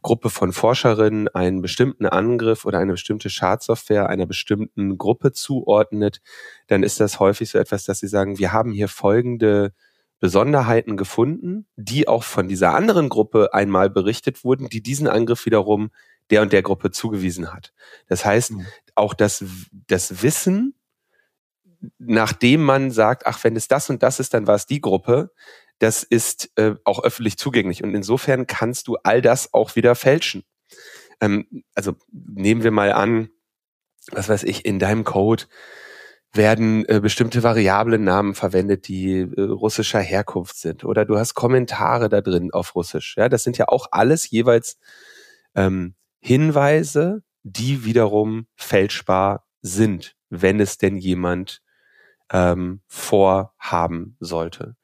Gruppe 0.01 0.29
von 0.29 0.51
Forscherinnen 0.51 1.27
einen 1.29 1.61
bestimmten 1.61 2.05
Angriff 2.05 2.65
oder 2.65 2.79
eine 2.79 2.93
bestimmte 2.93 3.29
Schadsoftware 3.29 4.09
einer 4.09 4.25
bestimmten 4.25 4.97
Gruppe 4.97 5.31
zuordnet, 5.31 6.21
dann 6.67 6.83
ist 6.83 6.99
das 6.99 7.19
häufig 7.19 7.49
so 7.49 7.59
etwas, 7.59 7.85
dass 7.85 7.99
sie 7.99 8.07
sagen, 8.07 8.39
wir 8.39 8.51
haben 8.51 8.71
hier 8.71 8.87
folgende 8.87 9.73
Besonderheiten 10.19 10.97
gefunden, 10.97 11.65
die 11.75 12.07
auch 12.07 12.23
von 12.23 12.47
dieser 12.47 12.73
anderen 12.73 13.09
Gruppe 13.09 13.53
einmal 13.53 13.89
berichtet 13.89 14.43
wurden, 14.43 14.67
die 14.67 14.81
diesen 14.81 15.07
Angriff 15.07 15.45
wiederum 15.45 15.91
der 16.29 16.41
und 16.41 16.51
der 16.51 16.61
Gruppe 16.61 16.91
zugewiesen 16.91 17.53
hat. 17.53 17.73
Das 18.07 18.25
heißt, 18.25 18.51
mhm. 18.51 18.65
auch 18.95 19.13
das, 19.13 19.43
das 19.87 20.21
Wissen 20.21 20.75
nachdem 21.97 22.63
man 22.63 22.91
sagt, 22.91 23.25
ach, 23.25 23.43
wenn 23.43 23.55
es 23.55 23.67
das 23.67 23.89
und 23.89 24.03
das 24.03 24.19
ist, 24.19 24.33
dann 24.33 24.47
war 24.47 24.55
es 24.55 24.65
die 24.65 24.81
Gruppe, 24.81 25.31
das 25.79 26.03
ist 26.03 26.51
äh, 26.57 26.75
auch 26.83 27.03
öffentlich 27.03 27.37
zugänglich. 27.37 27.83
Und 27.83 27.95
insofern 27.95 28.47
kannst 28.47 28.87
du 28.87 28.97
all 29.03 29.21
das 29.21 29.53
auch 29.53 29.75
wieder 29.75 29.95
fälschen. 29.95 30.43
Ähm, 31.21 31.63
also 31.73 31.95
nehmen 32.11 32.63
wir 32.63 32.71
mal 32.71 32.91
an, 32.91 33.29
was 34.11 34.29
weiß 34.29 34.43
ich, 34.43 34.65
in 34.65 34.79
deinem 34.79 35.03
Code 35.03 35.45
werden 36.33 36.85
äh, 36.87 36.99
bestimmte 36.99 37.41
Variablennamen 37.41 38.35
verwendet, 38.35 38.87
die 38.87 39.21
äh, 39.21 39.41
russischer 39.41 39.99
Herkunft 39.99 40.57
sind. 40.57 40.83
Oder 40.83 41.05
du 41.05 41.17
hast 41.17 41.33
Kommentare 41.33 42.09
da 42.09 42.21
drin 42.21 42.51
auf 42.51 42.75
Russisch. 42.75 43.15
Ja, 43.17 43.29
das 43.29 43.43
sind 43.43 43.57
ja 43.57 43.67
auch 43.67 43.87
alles 43.91 44.29
jeweils 44.29 44.77
ähm, 45.55 45.95
Hinweise, 46.19 47.23
die 47.43 47.85
wiederum 47.85 48.47
fälschbar 48.55 49.47
sind, 49.61 50.15
wenn 50.29 50.59
es 50.59 50.77
denn 50.77 50.97
jemand 50.97 51.61
ähm, 52.31 52.81
vorhaben 52.87 54.15
sollte. 54.19 54.75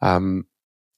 Ähm, 0.00 0.46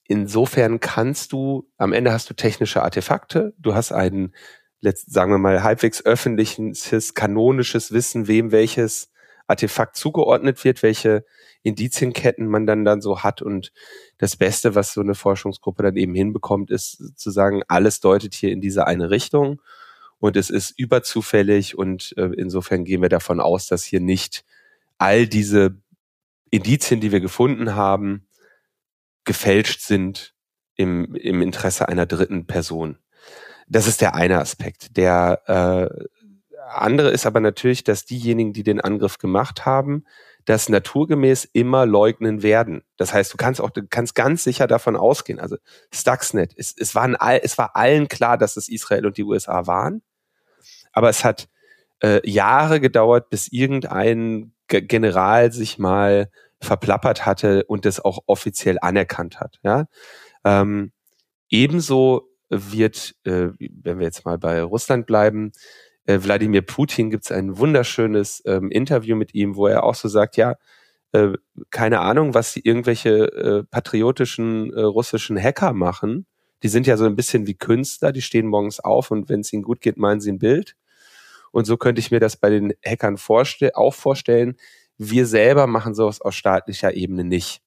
insofern 0.05 0.79
kannst 0.79 1.31
du, 1.31 1.69
am 1.77 1.93
Ende 1.93 2.11
hast 2.11 2.29
du 2.29 2.33
technische 2.33 2.83
Artefakte, 2.83 3.53
du 3.57 3.75
hast 3.75 3.91
einen, 3.91 4.33
sagen 4.81 5.31
wir 5.31 5.37
mal, 5.37 5.63
halbwegs 5.63 6.05
öffentliches, 6.05 7.13
kanonisches 7.13 7.91
Wissen, 7.91 8.27
wem 8.27 8.51
welches 8.51 9.11
Artefakt 9.47 9.95
zugeordnet 9.95 10.63
wird, 10.65 10.83
welche 10.83 11.25
Indizienketten 11.63 12.47
man 12.47 12.67
dann 12.67 12.85
dann 12.85 13.01
so 13.01 13.23
hat 13.23 13.41
und 13.41 13.71
das 14.17 14.35
Beste, 14.35 14.75
was 14.75 14.93
so 14.93 15.01
eine 15.01 15.15
Forschungsgruppe 15.15 15.83
dann 15.83 15.95
eben 15.95 16.13
hinbekommt, 16.13 16.69
ist 16.69 17.17
zu 17.17 17.31
sagen, 17.31 17.63
alles 17.67 17.99
deutet 18.01 18.33
hier 18.33 18.51
in 18.51 18.61
diese 18.61 18.87
eine 18.87 19.09
Richtung 19.09 19.61
und 20.19 20.35
es 20.35 20.49
ist 20.49 20.77
überzufällig 20.77 21.77
und 21.77 22.13
äh, 22.17 22.29
insofern 22.37 22.83
gehen 22.83 23.01
wir 23.01 23.09
davon 23.09 23.39
aus, 23.39 23.67
dass 23.67 23.83
hier 23.83 24.01
nicht 24.01 24.43
all 24.97 25.27
diese 25.27 25.81
Indizien, 26.49 27.01
die 27.01 27.11
wir 27.11 27.19
gefunden 27.19 27.75
haben, 27.75 28.27
gefälscht 29.25 29.81
sind 29.81 30.33
im, 30.75 31.15
im 31.15 31.41
Interesse 31.41 31.87
einer 31.87 32.05
dritten 32.05 32.47
Person. 32.47 32.97
Das 33.67 33.87
ist 33.87 34.01
der 34.01 34.15
eine 34.15 34.39
Aspekt. 34.39 34.95
Der 34.95 35.41
äh, 35.47 36.07
andere 36.69 37.11
ist 37.11 37.25
aber 37.25 37.39
natürlich, 37.39 37.83
dass 37.83 38.05
diejenigen, 38.05 38.53
die 38.53 38.63
den 38.63 38.81
Angriff 38.81 39.17
gemacht 39.17 39.65
haben, 39.65 40.05
das 40.45 40.69
naturgemäß 40.69 41.43
immer 41.51 41.85
leugnen 41.85 42.41
werden. 42.41 42.83
Das 42.95 43.13
heißt, 43.13 43.33
du 43.33 43.37
kannst 43.37 43.59
auch, 43.59 43.69
du 43.69 43.85
kannst 43.85 44.15
ganz 44.15 44.45
sicher 44.45 44.65
davon 44.65 44.95
ausgehen. 44.95 45.41
Also 45.41 45.57
Stuxnet, 45.93 46.53
es, 46.55 46.73
es, 46.77 46.95
waren 46.95 47.17
all, 47.17 47.41
es 47.43 47.57
war 47.57 47.75
allen 47.75 48.07
klar, 48.07 48.37
dass 48.37 48.55
es 48.55 48.69
Israel 48.69 49.05
und 49.05 49.17
die 49.17 49.23
USA 49.23 49.67
waren. 49.67 50.01
Aber 50.93 51.09
es 51.09 51.25
hat 51.25 51.49
äh, 52.01 52.27
Jahre 52.27 52.79
gedauert, 52.79 53.29
bis 53.29 53.49
irgendein 53.49 54.53
General 54.67 55.51
sich 55.51 55.77
mal 55.77 56.29
verplappert 56.61 57.25
hatte 57.25 57.63
und 57.65 57.85
das 57.85 57.99
auch 57.99 58.19
offiziell 58.25 58.77
anerkannt 58.81 59.39
hat. 59.39 59.59
Ja? 59.63 59.85
Ähm, 60.43 60.91
ebenso 61.49 62.29
wird, 62.49 63.15
äh, 63.23 63.49
wenn 63.59 63.99
wir 63.99 64.05
jetzt 64.05 64.25
mal 64.25 64.37
bei 64.37 64.61
Russland 64.61 65.05
bleiben, 65.05 65.51
äh, 66.05 66.19
Wladimir 66.21 66.61
Putin 66.61 67.09
gibt 67.09 67.25
es 67.25 67.31
ein 67.31 67.57
wunderschönes 67.57 68.41
ähm, 68.45 68.71
Interview 68.71 69.15
mit 69.15 69.33
ihm, 69.33 69.55
wo 69.55 69.67
er 69.67 69.83
auch 69.83 69.95
so 69.95 70.07
sagt, 70.07 70.37
ja, 70.37 70.55
äh, 71.11 71.33
keine 71.69 71.99
Ahnung, 71.99 72.33
was 72.33 72.53
die 72.53 72.65
irgendwelche 72.65 73.31
äh, 73.33 73.63
patriotischen 73.63 74.73
äh, 74.73 74.81
russischen 74.81 75.41
Hacker 75.41 75.73
machen. 75.73 76.25
Die 76.63 76.69
sind 76.69 76.87
ja 76.87 76.97
so 76.97 77.05
ein 77.05 77.15
bisschen 77.15 77.45
wie 77.45 77.53
Künstler, 77.53 78.11
die 78.11 78.21
stehen 78.21 78.47
morgens 78.47 78.79
auf 78.79 79.11
und 79.11 79.29
wenn 79.29 79.41
es 79.41 79.53
ihnen 79.53 79.63
gut 79.63 79.81
geht, 79.81 79.97
meinen 79.97 80.21
sie 80.21 80.31
ein 80.31 80.39
Bild. 80.39 80.75
Und 81.57 81.65
so 81.65 81.75
könnte 81.75 81.97
ich 81.99 82.11
mir 82.11 82.19
das 82.19 82.37
bei 82.37 82.51
den 82.51 82.75
Hackern 82.85 83.17
vorstell 83.17 83.71
auch 83.73 83.95
vorstellen. 83.95 84.57
Wir 84.99 85.25
selber 85.25 85.65
machen 85.65 85.95
sowas 85.95 86.21
aus 86.21 86.35
staatlicher 86.35 86.93
Ebene 86.93 87.23
nicht. 87.23 87.63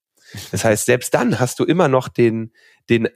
Das 0.53 0.63
heißt, 0.63 0.85
selbst 0.85 1.13
dann 1.13 1.41
hast 1.41 1.59
du 1.59 1.65
immer 1.65 1.89
noch 1.89 2.07
den, 2.07 2.53
den, 2.89 3.09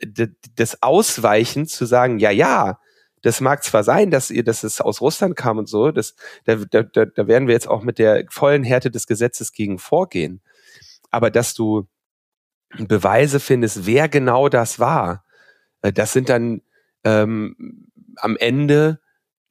das 0.56 0.84
Ausweichen 0.84 1.66
zu 1.66 1.86
sagen, 1.86 2.20
ja, 2.20 2.30
ja, 2.30 2.82
das 3.22 3.40
mag 3.40 3.64
zwar 3.64 3.86
sein, 3.86 4.12
dass 4.12 4.30
ihr, 4.30 4.44
dass 4.44 4.66
es 4.66 4.82
aus 4.82 5.00
Russland 5.00 5.38
kam 5.38 5.60
und 5.60 5.70
so, 5.70 5.92
das, 5.92 6.14
da, 6.44 6.56
da, 6.56 6.84
da 6.84 7.26
werden 7.26 7.48
wir 7.48 7.54
jetzt 7.54 7.70
auch 7.70 7.82
mit 7.82 7.98
der 7.98 8.26
vollen 8.30 8.66
Härte 8.66 8.92
des 8.92 9.08
Gesetzes 9.08 9.54
gegen 9.54 9.80
vorgehen. 9.80 10.42
Aber 11.10 11.32
dass 11.32 11.54
du 11.54 11.88
Beweise 12.78 13.40
findest, 13.40 13.86
wer 13.86 14.10
genau 14.10 14.50
das 14.50 14.78
war, 14.78 15.24
äh, 15.84 15.94
das 15.94 16.12
sind 16.12 16.28
dann 16.28 16.64
ähm, 17.06 17.88
am 18.18 18.36
Ende 18.36 19.00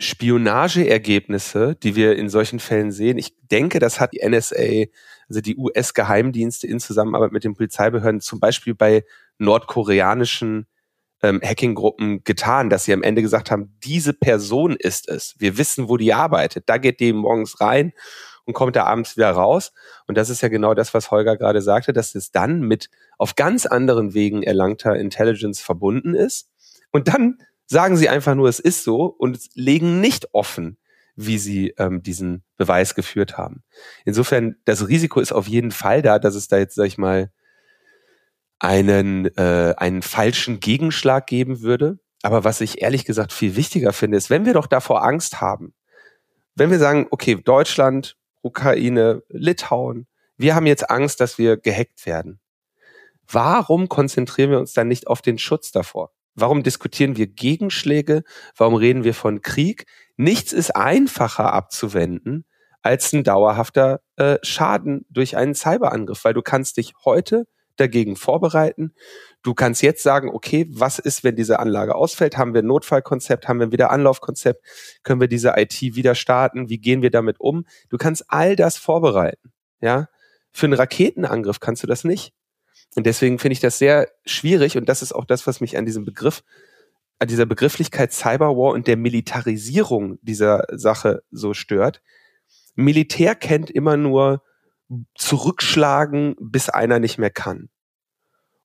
Spionageergebnisse, 0.00 1.76
die 1.76 1.94
wir 1.94 2.16
in 2.16 2.28
solchen 2.28 2.58
Fällen 2.58 2.92
sehen. 2.92 3.18
Ich 3.18 3.34
denke, 3.50 3.78
das 3.78 4.00
hat 4.00 4.12
die 4.12 4.26
NSA, 4.26 4.90
also 5.28 5.40
die 5.40 5.56
US-Geheimdienste 5.56 6.66
in 6.66 6.80
Zusammenarbeit 6.80 7.32
mit 7.32 7.44
den 7.44 7.54
Polizeibehörden 7.54 8.20
zum 8.20 8.40
Beispiel 8.40 8.74
bei 8.74 9.04
nordkoreanischen 9.38 10.66
ähm, 11.22 11.40
Hacking-Gruppen 11.42 12.24
getan, 12.24 12.70
dass 12.70 12.84
sie 12.84 12.92
am 12.92 13.02
Ende 13.02 13.22
gesagt 13.22 13.50
haben, 13.50 13.76
diese 13.84 14.12
Person 14.12 14.76
ist 14.76 15.08
es. 15.08 15.34
Wir 15.38 15.56
wissen, 15.56 15.88
wo 15.88 15.96
die 15.96 16.12
arbeitet. 16.12 16.64
Da 16.66 16.78
geht 16.78 17.00
die 17.00 17.12
morgens 17.12 17.60
rein 17.60 17.92
und 18.44 18.52
kommt 18.54 18.76
da 18.76 18.84
abends 18.84 19.16
wieder 19.16 19.30
raus. 19.30 19.72
Und 20.06 20.18
das 20.18 20.28
ist 20.28 20.42
ja 20.42 20.48
genau 20.48 20.74
das, 20.74 20.92
was 20.92 21.10
Holger 21.10 21.36
gerade 21.36 21.62
sagte, 21.62 21.92
dass 21.92 22.14
es 22.14 22.30
dann 22.30 22.60
mit 22.60 22.90
auf 23.16 23.36
ganz 23.36 23.64
anderen 23.64 24.12
Wegen 24.12 24.42
erlangter 24.42 24.96
Intelligence 24.96 25.60
verbunden 25.60 26.14
ist. 26.14 26.50
Und 26.90 27.08
dann 27.08 27.38
sagen 27.66 27.96
sie 27.96 28.08
einfach 28.08 28.34
nur, 28.34 28.48
es 28.48 28.60
ist 28.60 28.84
so 28.84 29.06
und 29.06 29.38
legen 29.54 30.00
nicht 30.00 30.28
offen, 30.32 30.78
wie 31.16 31.38
sie 31.38 31.74
ähm, 31.78 32.02
diesen 32.02 32.42
Beweis 32.56 32.94
geführt 32.94 33.38
haben. 33.38 33.62
Insofern, 34.04 34.56
das 34.64 34.88
Risiko 34.88 35.20
ist 35.20 35.32
auf 35.32 35.46
jeden 35.46 35.70
Fall 35.70 36.02
da, 36.02 36.18
dass 36.18 36.34
es 36.34 36.48
da 36.48 36.58
jetzt, 36.58 36.74
sag 36.74 36.86
ich 36.86 36.98
mal, 36.98 37.30
einen, 38.58 39.26
äh, 39.36 39.74
einen 39.76 40.02
falschen 40.02 40.60
Gegenschlag 40.60 41.26
geben 41.26 41.60
würde. 41.60 41.98
Aber 42.22 42.44
was 42.44 42.60
ich 42.60 42.80
ehrlich 42.82 43.04
gesagt 43.04 43.32
viel 43.32 43.56
wichtiger 43.56 43.92
finde, 43.92 44.16
ist, 44.16 44.30
wenn 44.30 44.46
wir 44.46 44.54
doch 44.54 44.66
davor 44.66 45.04
Angst 45.04 45.40
haben, 45.40 45.74
wenn 46.54 46.70
wir 46.70 46.78
sagen, 46.78 47.06
okay, 47.10 47.36
Deutschland, 47.42 48.16
Ukraine, 48.42 49.22
Litauen, 49.28 50.06
wir 50.36 50.54
haben 50.54 50.66
jetzt 50.66 50.90
Angst, 50.90 51.20
dass 51.20 51.38
wir 51.38 51.56
gehackt 51.56 52.06
werden. 52.06 52.40
Warum 53.30 53.88
konzentrieren 53.88 54.50
wir 54.50 54.58
uns 54.58 54.72
dann 54.72 54.88
nicht 54.88 55.06
auf 55.06 55.22
den 55.22 55.38
Schutz 55.38 55.70
davor? 55.72 56.12
Warum 56.34 56.62
diskutieren 56.62 57.16
wir 57.16 57.26
Gegenschläge? 57.26 58.22
Warum 58.56 58.74
reden 58.74 59.04
wir 59.04 59.14
von 59.14 59.40
Krieg? 59.40 59.86
Nichts 60.16 60.52
ist 60.52 60.74
einfacher 60.74 61.52
abzuwenden 61.52 62.44
als 62.82 63.12
ein 63.12 63.24
dauerhafter 63.24 64.00
äh, 64.16 64.38
Schaden 64.42 65.06
durch 65.08 65.36
einen 65.36 65.54
Cyberangriff, 65.54 66.24
weil 66.24 66.34
du 66.34 66.42
kannst 66.42 66.76
dich 66.76 66.92
heute 67.04 67.46
dagegen 67.76 68.16
vorbereiten. 68.16 68.94
Du 69.42 69.54
kannst 69.54 69.82
jetzt 69.82 70.02
sagen, 70.02 70.30
okay, 70.30 70.66
was 70.70 70.98
ist, 70.98 71.24
wenn 71.24 71.36
diese 71.36 71.58
Anlage 71.58 71.94
ausfällt? 71.94 72.36
Haben 72.36 72.54
wir 72.54 72.62
ein 72.62 72.66
Notfallkonzept? 72.66 73.48
Haben 73.48 73.60
wir 73.60 73.72
wieder 73.72 73.90
Anlaufkonzept? 73.90 74.64
Können 75.02 75.20
wir 75.20 75.28
diese 75.28 75.54
IT 75.56 75.80
wieder 75.80 76.14
starten? 76.14 76.68
Wie 76.68 76.78
gehen 76.78 77.02
wir 77.02 77.10
damit 77.10 77.40
um? 77.40 77.64
Du 77.88 77.96
kannst 77.96 78.24
all 78.28 78.54
das 78.54 78.76
vorbereiten. 78.76 79.52
Ja, 79.80 80.08
für 80.52 80.66
einen 80.66 80.74
Raketenangriff 80.74 81.60
kannst 81.60 81.82
du 81.82 81.86
das 81.86 82.04
nicht. 82.04 82.32
Und 82.94 83.06
deswegen 83.06 83.38
finde 83.38 83.54
ich 83.54 83.60
das 83.60 83.78
sehr 83.78 84.08
schwierig 84.24 84.76
und 84.76 84.88
das 84.88 85.02
ist 85.02 85.12
auch 85.12 85.24
das, 85.24 85.46
was 85.46 85.60
mich 85.60 85.76
an 85.76 85.84
diesem 85.84 86.04
Begriff, 86.04 86.44
an 87.18 87.28
dieser 87.28 87.46
Begrifflichkeit 87.46 88.12
Cyberwar 88.12 88.72
und 88.72 88.86
der 88.86 88.96
Militarisierung 88.96 90.18
dieser 90.22 90.64
Sache 90.70 91.22
so 91.30 91.54
stört. 91.54 92.00
Militär 92.74 93.34
kennt 93.34 93.70
immer 93.70 93.96
nur 93.96 94.42
zurückschlagen, 95.14 96.36
bis 96.38 96.68
einer 96.68 96.98
nicht 96.98 97.18
mehr 97.18 97.30
kann. 97.30 97.68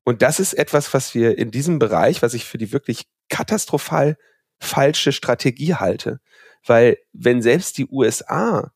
Und 0.03 0.21
das 0.21 0.39
ist 0.39 0.53
etwas, 0.53 0.93
was 0.93 1.13
wir 1.13 1.37
in 1.37 1.51
diesem 1.51 1.79
Bereich, 1.79 2.21
was 2.21 2.33
ich 2.33 2.45
für 2.45 2.57
die 2.57 2.71
wirklich 2.71 3.07
katastrophal 3.29 4.17
falsche 4.59 5.11
Strategie 5.11 5.75
halte. 5.75 6.19
Weil 6.65 6.97
wenn 7.13 7.41
selbst 7.41 7.77
die 7.77 7.87
USA 7.87 8.71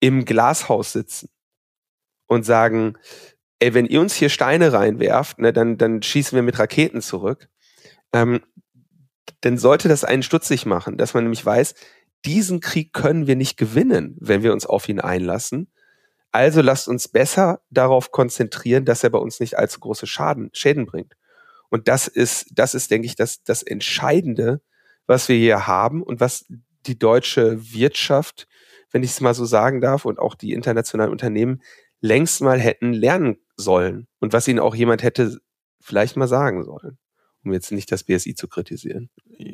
im 0.00 0.24
Glashaus 0.24 0.92
sitzen 0.92 1.28
und 2.26 2.44
sagen, 2.44 2.96
ey, 3.60 3.74
wenn 3.74 3.86
ihr 3.86 4.00
uns 4.00 4.14
hier 4.14 4.30
Steine 4.30 4.72
reinwerft, 4.72 5.38
ne, 5.38 5.52
dann, 5.52 5.78
dann 5.78 6.02
schießen 6.02 6.34
wir 6.34 6.42
mit 6.42 6.58
Raketen 6.58 7.02
zurück, 7.02 7.48
ähm, 8.12 8.40
dann 9.42 9.58
sollte 9.58 9.88
das 9.88 10.04
einen 10.04 10.22
stutzig 10.22 10.66
machen, 10.66 10.96
dass 10.96 11.14
man 11.14 11.24
nämlich 11.24 11.44
weiß, 11.44 11.74
diesen 12.24 12.60
Krieg 12.60 12.92
können 12.92 13.26
wir 13.26 13.36
nicht 13.36 13.56
gewinnen, 13.56 14.16
wenn 14.20 14.42
wir 14.42 14.52
uns 14.52 14.66
auf 14.66 14.88
ihn 14.88 15.00
einlassen. 15.00 15.70
Also 16.32 16.60
lasst 16.60 16.88
uns 16.88 17.08
besser 17.08 17.60
darauf 17.70 18.12
konzentrieren, 18.12 18.84
dass 18.84 19.04
er 19.04 19.10
bei 19.10 19.18
uns 19.18 19.40
nicht 19.40 19.58
allzu 19.58 19.80
große 19.80 20.06
Schaden, 20.06 20.50
Schäden 20.52 20.86
bringt. 20.86 21.14
Und 21.70 21.88
das 21.88 22.08
ist, 22.08 22.46
das 22.52 22.74
ist, 22.74 22.90
denke 22.90 23.06
ich, 23.06 23.14
das, 23.14 23.42
das 23.42 23.62
Entscheidende, 23.62 24.60
was 25.06 25.28
wir 25.28 25.36
hier 25.36 25.66
haben 25.66 26.02
und 26.02 26.20
was 26.20 26.46
die 26.86 26.98
deutsche 26.98 27.72
Wirtschaft, 27.72 28.48
wenn 28.90 29.02
ich 29.02 29.10
es 29.10 29.20
mal 29.20 29.34
so 29.34 29.44
sagen 29.44 29.80
darf, 29.80 30.04
und 30.04 30.18
auch 30.18 30.34
die 30.34 30.52
internationalen 30.52 31.12
Unternehmen 31.12 31.62
längst 32.00 32.40
mal 32.40 32.60
hätten 32.60 32.92
lernen 32.92 33.36
sollen 33.60 34.06
und 34.20 34.32
was 34.32 34.48
ihnen 34.48 34.58
auch 34.58 34.74
jemand 34.74 35.02
hätte 35.02 35.38
vielleicht 35.80 36.16
mal 36.16 36.28
sagen 36.28 36.64
sollen, 36.64 36.96
um 37.44 37.52
jetzt 37.52 37.72
nicht 37.72 37.92
das 37.92 38.04
BSI 38.04 38.34
zu 38.34 38.48
kritisieren. 38.48 39.10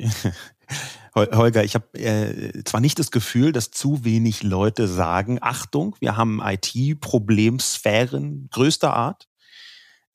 Holger, 1.15 1.63
ich 1.63 1.73
habe 1.73 1.97
äh, 1.97 2.63
zwar 2.63 2.81
nicht 2.81 2.99
das 2.99 3.11
Gefühl, 3.11 3.51
dass 3.51 3.71
zu 3.71 4.03
wenig 4.03 4.43
Leute 4.43 4.87
sagen, 4.87 5.39
Achtung, 5.41 5.95
wir 5.99 6.15
haben 6.15 6.41
IT-Problemsphären 6.43 8.49
größter 8.51 8.93
Art. 8.93 9.27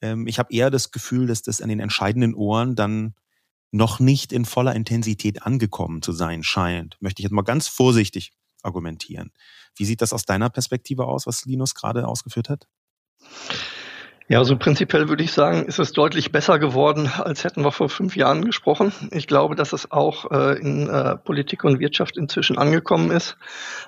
Ähm, 0.01 0.29
ich 0.29 0.39
habe 0.39 0.53
eher 0.53 0.71
das 0.71 0.93
Gefühl, 0.93 1.27
dass 1.27 1.43
das 1.43 1.61
an 1.61 1.71
den 1.71 1.81
entscheidenden 1.81 2.35
Ohren 2.35 2.77
dann 2.77 3.17
noch 3.73 3.99
nicht 4.01 4.33
in 4.33 4.45
voller 4.45 4.77
Intensität 4.77 5.43
angekommen 5.43 6.03
zu 6.03 6.13
sein 6.13 6.45
scheint. 6.45 6.99
Möchte 7.01 7.21
ich 7.21 7.25
jetzt 7.25 7.33
mal 7.33 7.43
ganz 7.43 7.67
vorsichtig 7.69 8.33
argumentieren. 8.63 9.33
Wie 9.77 9.85
sieht 9.85 10.03
das 10.03 10.13
aus 10.13 10.25
deiner 10.25 10.51
Perspektive 10.51 11.07
aus, 11.07 11.27
was 11.27 11.47
Linus 11.47 11.75
gerade 11.75 12.07
ausgeführt 12.07 12.49
hat? 12.49 12.69
Ja, 14.29 14.39
also 14.39 14.57
prinzipiell 14.57 15.09
würde 15.09 15.25
ich 15.25 15.33
sagen, 15.33 15.65
ist 15.65 15.79
es 15.79 15.93
deutlich 15.93 16.31
besser 16.31 16.59
geworden, 16.59 17.11
als 17.19 17.45
hätten 17.45 17.65
wir 17.65 17.73
vor 17.73 17.89
fünf 17.89 18.17
Jahren 18.17 18.45
gesprochen. 18.45 18.93
Ich 19.11 19.27
glaube, 19.27 19.57
dass 19.57 19.73
es 19.73 19.91
auch 19.91 20.31
äh, 20.31 20.59
in 20.61 20.89
äh, 20.89 21.17
Politik 21.17 21.65
und 21.65 21.81
Wirtschaft 21.81 22.17
inzwischen 22.17 22.57
angekommen 22.57 23.11
ist. 23.11 23.37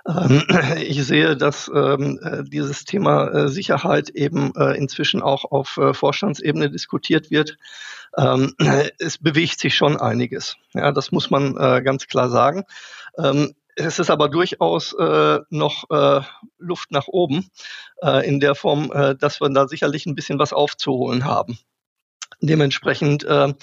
Ähm, 0.06 0.42
ich 0.80 1.04
sehe, 1.04 1.36
dass 1.36 1.70
ähm, 1.74 2.18
äh, 2.22 2.42
dieses 2.42 2.84
Thema 2.84 3.28
äh, 3.28 3.48
Sicherheit 3.48 4.10
eben 4.10 4.52
äh, 4.56 4.76
inzwischen 4.76 5.22
auch 5.22 5.50
auf 5.50 5.76
äh, 5.76 5.94
Vorstandsebene 5.94 6.68
diskutiert 6.68 7.30
wird. 7.30 7.56
Ähm, 8.16 8.54
es 8.98 9.18
bewegt 9.18 9.60
sich 9.60 9.74
schon 9.76 9.96
einiges. 9.96 10.56
Ja, 10.72 10.90
das 10.90 11.12
muss 11.12 11.30
man 11.30 11.54
ganz 11.54 12.08
klar 12.08 12.28
sagen. 12.28 12.64
Ähm, 13.16 13.54
es 13.76 13.98
ist 13.98 14.10
aber 14.10 14.28
durchaus 14.28 14.92
äh, 14.94 15.40
noch 15.50 15.90
äh, 15.90 16.20
Luft 16.58 16.90
nach 16.90 17.08
oben 17.08 17.50
äh, 18.02 18.26
in 18.26 18.40
der 18.40 18.54
Form, 18.54 18.90
äh, 18.92 19.14
dass 19.16 19.40
wir 19.40 19.48
da 19.50 19.68
sicherlich 19.68 20.06
ein 20.06 20.14
bisschen 20.14 20.38
was 20.38 20.52
aufzuholen 20.52 21.24
haben. 21.24 21.58
Dementsprechend 22.40 23.24
äh, 23.24 23.54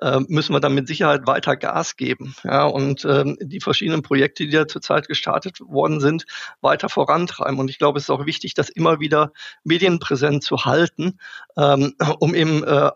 äh, 0.00 0.20
müssen 0.28 0.52
wir 0.52 0.60
dann 0.60 0.74
mit 0.74 0.86
Sicherheit 0.86 1.26
weiter 1.26 1.56
Gas 1.56 1.96
geben 1.96 2.34
ja, 2.44 2.66
und 2.66 3.04
ähm, 3.04 3.36
die 3.40 3.60
verschiedenen 3.60 4.02
Projekte, 4.02 4.44
die 4.44 4.50
da 4.50 4.68
zurzeit 4.68 5.08
gestartet 5.08 5.60
worden 5.60 6.00
sind, 6.00 6.24
weiter 6.60 6.88
vorantreiben. 6.88 7.58
Und 7.58 7.70
ich 7.70 7.78
glaube, 7.78 7.98
es 7.98 8.04
ist 8.04 8.10
auch 8.10 8.26
wichtig, 8.26 8.54
das 8.54 8.68
immer 8.68 9.00
wieder 9.00 9.32
medienpräsent 9.64 10.44
zu 10.44 10.64
halten, 10.64 11.18
ähm, 11.56 11.94
um 12.20 12.34
eben 12.34 12.62
äh, 12.64 12.90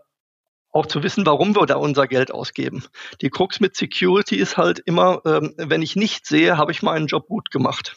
auch 0.72 0.87
zu 0.87 1.02
wissen, 1.02 1.26
warum 1.26 1.54
wir 1.54 1.66
da 1.66 1.76
unser 1.76 2.06
Geld 2.06 2.32
ausgeben. 2.32 2.85
Die 3.20 3.30
Krux 3.30 3.61
mit 3.61 3.76
Security 3.76 4.37
ist 4.37 4.56
halt 4.56 4.80
immer, 4.80 5.20
ähm, 5.26 5.54
wenn 5.56 5.82
ich 5.82 5.96
nicht 5.96 6.26
sehe, 6.26 6.56
habe 6.56 6.72
ich 6.72 6.82
meinen 6.82 7.06
Job 7.06 7.28
gut 7.28 7.50
gemacht. 7.50 7.96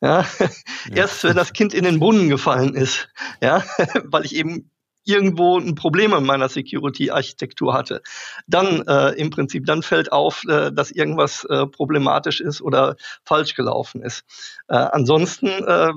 Ja, 0.00 0.24
ja. 0.40 0.94
erst 0.94 1.24
wenn 1.24 1.36
das 1.36 1.52
Kind 1.52 1.74
in 1.74 1.84
den 1.84 2.00
Brunnen 2.00 2.28
gefallen 2.28 2.74
ist, 2.74 3.08
ja, 3.42 3.64
weil 4.04 4.24
ich 4.24 4.34
eben 4.34 4.70
irgendwo 5.08 5.58
ein 5.58 5.74
Problem 5.74 6.12
in 6.12 6.24
meiner 6.24 6.48
Security-Architektur 6.48 7.72
hatte, 7.72 8.02
dann 8.46 8.86
äh, 8.86 9.10
im 9.14 9.30
Prinzip, 9.30 9.64
dann 9.64 9.82
fällt 9.82 10.12
auf, 10.12 10.42
äh, 10.46 10.70
dass 10.70 10.90
irgendwas 10.90 11.44
äh, 11.44 11.66
problematisch 11.66 12.40
ist 12.40 12.60
oder 12.60 12.96
falsch 13.24 13.54
gelaufen 13.54 14.02
ist. 14.02 14.24
Äh, 14.68 14.76
ansonsten 14.76 15.46
äh, 15.46 15.92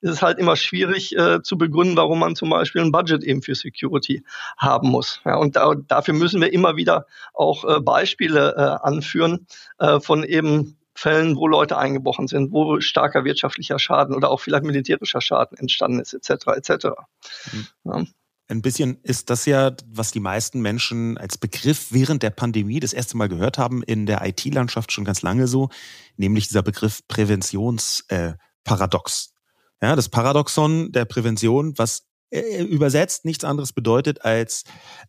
ist 0.00 0.10
es 0.10 0.22
halt 0.22 0.38
immer 0.38 0.56
schwierig 0.56 1.16
äh, 1.16 1.40
zu 1.42 1.56
begründen, 1.56 1.96
warum 1.96 2.18
man 2.18 2.34
zum 2.34 2.50
Beispiel 2.50 2.82
ein 2.82 2.92
Budget 2.92 3.22
eben 3.22 3.42
für 3.42 3.54
Security 3.54 4.24
haben 4.58 4.88
muss. 4.88 5.20
Ja, 5.24 5.36
und 5.36 5.54
da, 5.54 5.74
dafür 5.86 6.14
müssen 6.14 6.40
wir 6.40 6.52
immer 6.52 6.76
wieder 6.76 7.06
auch 7.32 7.80
Beispiele 7.82 8.82
anführen 8.82 9.46
von 10.00 10.24
eben 10.24 10.76
Fällen, 10.96 11.36
wo 11.36 11.46
Leute 11.46 11.78
eingebrochen 11.78 12.26
sind, 12.26 12.52
wo 12.52 12.80
starker 12.80 13.24
wirtschaftlicher 13.24 13.78
Schaden 13.78 14.14
oder 14.14 14.30
auch 14.30 14.40
vielleicht 14.40 14.64
militärischer 14.64 15.20
Schaden 15.20 15.58
entstanden 15.58 16.00
ist, 16.00 16.14
etc. 16.14 16.46
etc. 16.56 16.86
Mhm. 17.52 17.66
Ja. 17.84 18.04
Ein 18.48 18.62
bisschen 18.62 18.98
ist 19.02 19.28
das 19.28 19.44
ja, 19.44 19.72
was 19.88 20.12
die 20.12 20.20
meisten 20.20 20.60
Menschen 20.60 21.18
als 21.18 21.36
Begriff 21.36 21.88
während 21.90 22.22
der 22.22 22.30
Pandemie 22.30 22.78
das 22.78 22.92
erste 22.92 23.16
Mal 23.16 23.28
gehört 23.28 23.58
haben, 23.58 23.82
in 23.82 24.06
der 24.06 24.24
IT-Landschaft 24.24 24.92
schon 24.92 25.04
ganz 25.04 25.22
lange 25.22 25.48
so, 25.48 25.68
nämlich 26.16 26.46
dieser 26.46 26.62
Begriff 26.62 27.00
Präventionsparadox. 27.08 29.32
Äh, 29.80 29.86
ja, 29.86 29.96
das 29.96 30.08
Paradoxon 30.08 30.92
der 30.92 31.06
Prävention, 31.06 31.76
was 31.76 32.06
äh, 32.30 32.62
übersetzt 32.62 33.24
nichts 33.24 33.44
anderes 33.44 33.72
bedeutet 33.72 34.24
als 34.24 34.64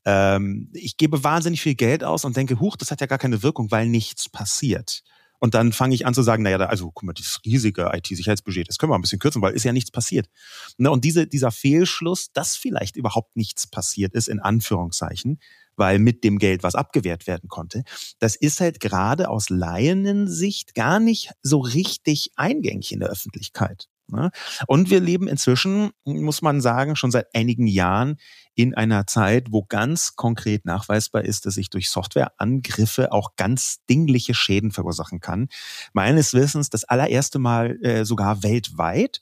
ähm, 0.05 0.69
ich 0.73 0.97
gebe 0.97 1.23
wahnsinnig 1.23 1.61
viel 1.61 1.75
Geld 1.75 2.03
aus 2.03 2.25
und 2.25 2.37
denke, 2.37 2.59
huch, 2.59 2.75
das 2.75 2.91
hat 2.91 3.01
ja 3.01 3.07
gar 3.07 3.17
keine 3.17 3.41
Wirkung, 3.43 3.71
weil 3.71 3.87
nichts 3.87 4.29
passiert. 4.29 5.03
Und 5.39 5.53
dann 5.53 5.71
fange 5.71 5.93
ich 5.93 6.05
an 6.05 6.13
zu 6.13 6.23
sagen, 6.23 6.43
naja, 6.43 6.57
also 6.57 6.91
guck 6.91 7.03
mal, 7.03 7.13
dieses 7.13 7.39
riesige 7.45 7.91
IT-Sicherheitsbudget, 7.93 8.67
das 8.67 8.77
können 8.77 8.91
wir 8.91 8.95
ein 8.95 9.01
bisschen 9.01 9.19
kürzen, 9.19 9.41
weil 9.41 9.53
ist 9.53 9.63
ja 9.63 9.73
nichts 9.73 9.91
passiert. 9.91 10.27
Ne, 10.77 10.89
und 10.89 11.05
diese, 11.05 11.27
dieser 11.27 11.51
Fehlschluss, 11.51 12.31
dass 12.33 12.55
vielleicht 12.55 12.95
überhaupt 12.95 13.35
nichts 13.35 13.67
passiert 13.67 14.13
ist, 14.13 14.27
in 14.27 14.39
Anführungszeichen, 14.39 15.39
weil 15.75 15.99
mit 15.99 16.23
dem 16.23 16.39
Geld 16.39 16.63
was 16.63 16.75
abgewehrt 16.75 17.27
werden 17.27 17.49
konnte, 17.49 17.83
das 18.19 18.35
ist 18.35 18.61
halt 18.61 18.79
gerade 18.79 19.29
aus 19.29 19.49
Laiensicht 19.49 20.73
gar 20.73 20.99
nicht 20.99 21.31
so 21.43 21.59
richtig 21.59 22.31
eingängig 22.35 22.91
in 22.91 22.99
der 22.99 23.09
Öffentlichkeit. 23.09 23.87
Ne? 24.09 24.31
Und 24.67 24.89
wir 24.89 24.99
leben 24.99 25.27
inzwischen, 25.27 25.91
muss 26.05 26.41
man 26.41 26.61
sagen, 26.61 26.95
schon 26.95 27.11
seit 27.11 27.33
einigen 27.35 27.67
Jahren 27.67 28.17
in 28.55 28.73
einer 28.73 29.05
Zeit, 29.05 29.51
wo 29.51 29.63
ganz 29.63 30.15
konkret 30.15 30.65
nachweisbar 30.65 31.23
ist, 31.23 31.45
dass 31.45 31.57
ich 31.57 31.69
durch 31.69 31.89
Softwareangriffe 31.89 33.11
auch 33.11 33.35
ganz 33.35 33.85
dingliche 33.89 34.33
Schäden 34.33 34.71
verursachen 34.71 35.19
kann. 35.19 35.47
Meines 35.93 36.33
Wissens 36.33 36.69
das 36.69 36.83
allererste 36.83 37.37
Mal 37.37 37.77
äh, 37.83 38.03
sogar 38.03 38.43
weltweit. 38.43 39.21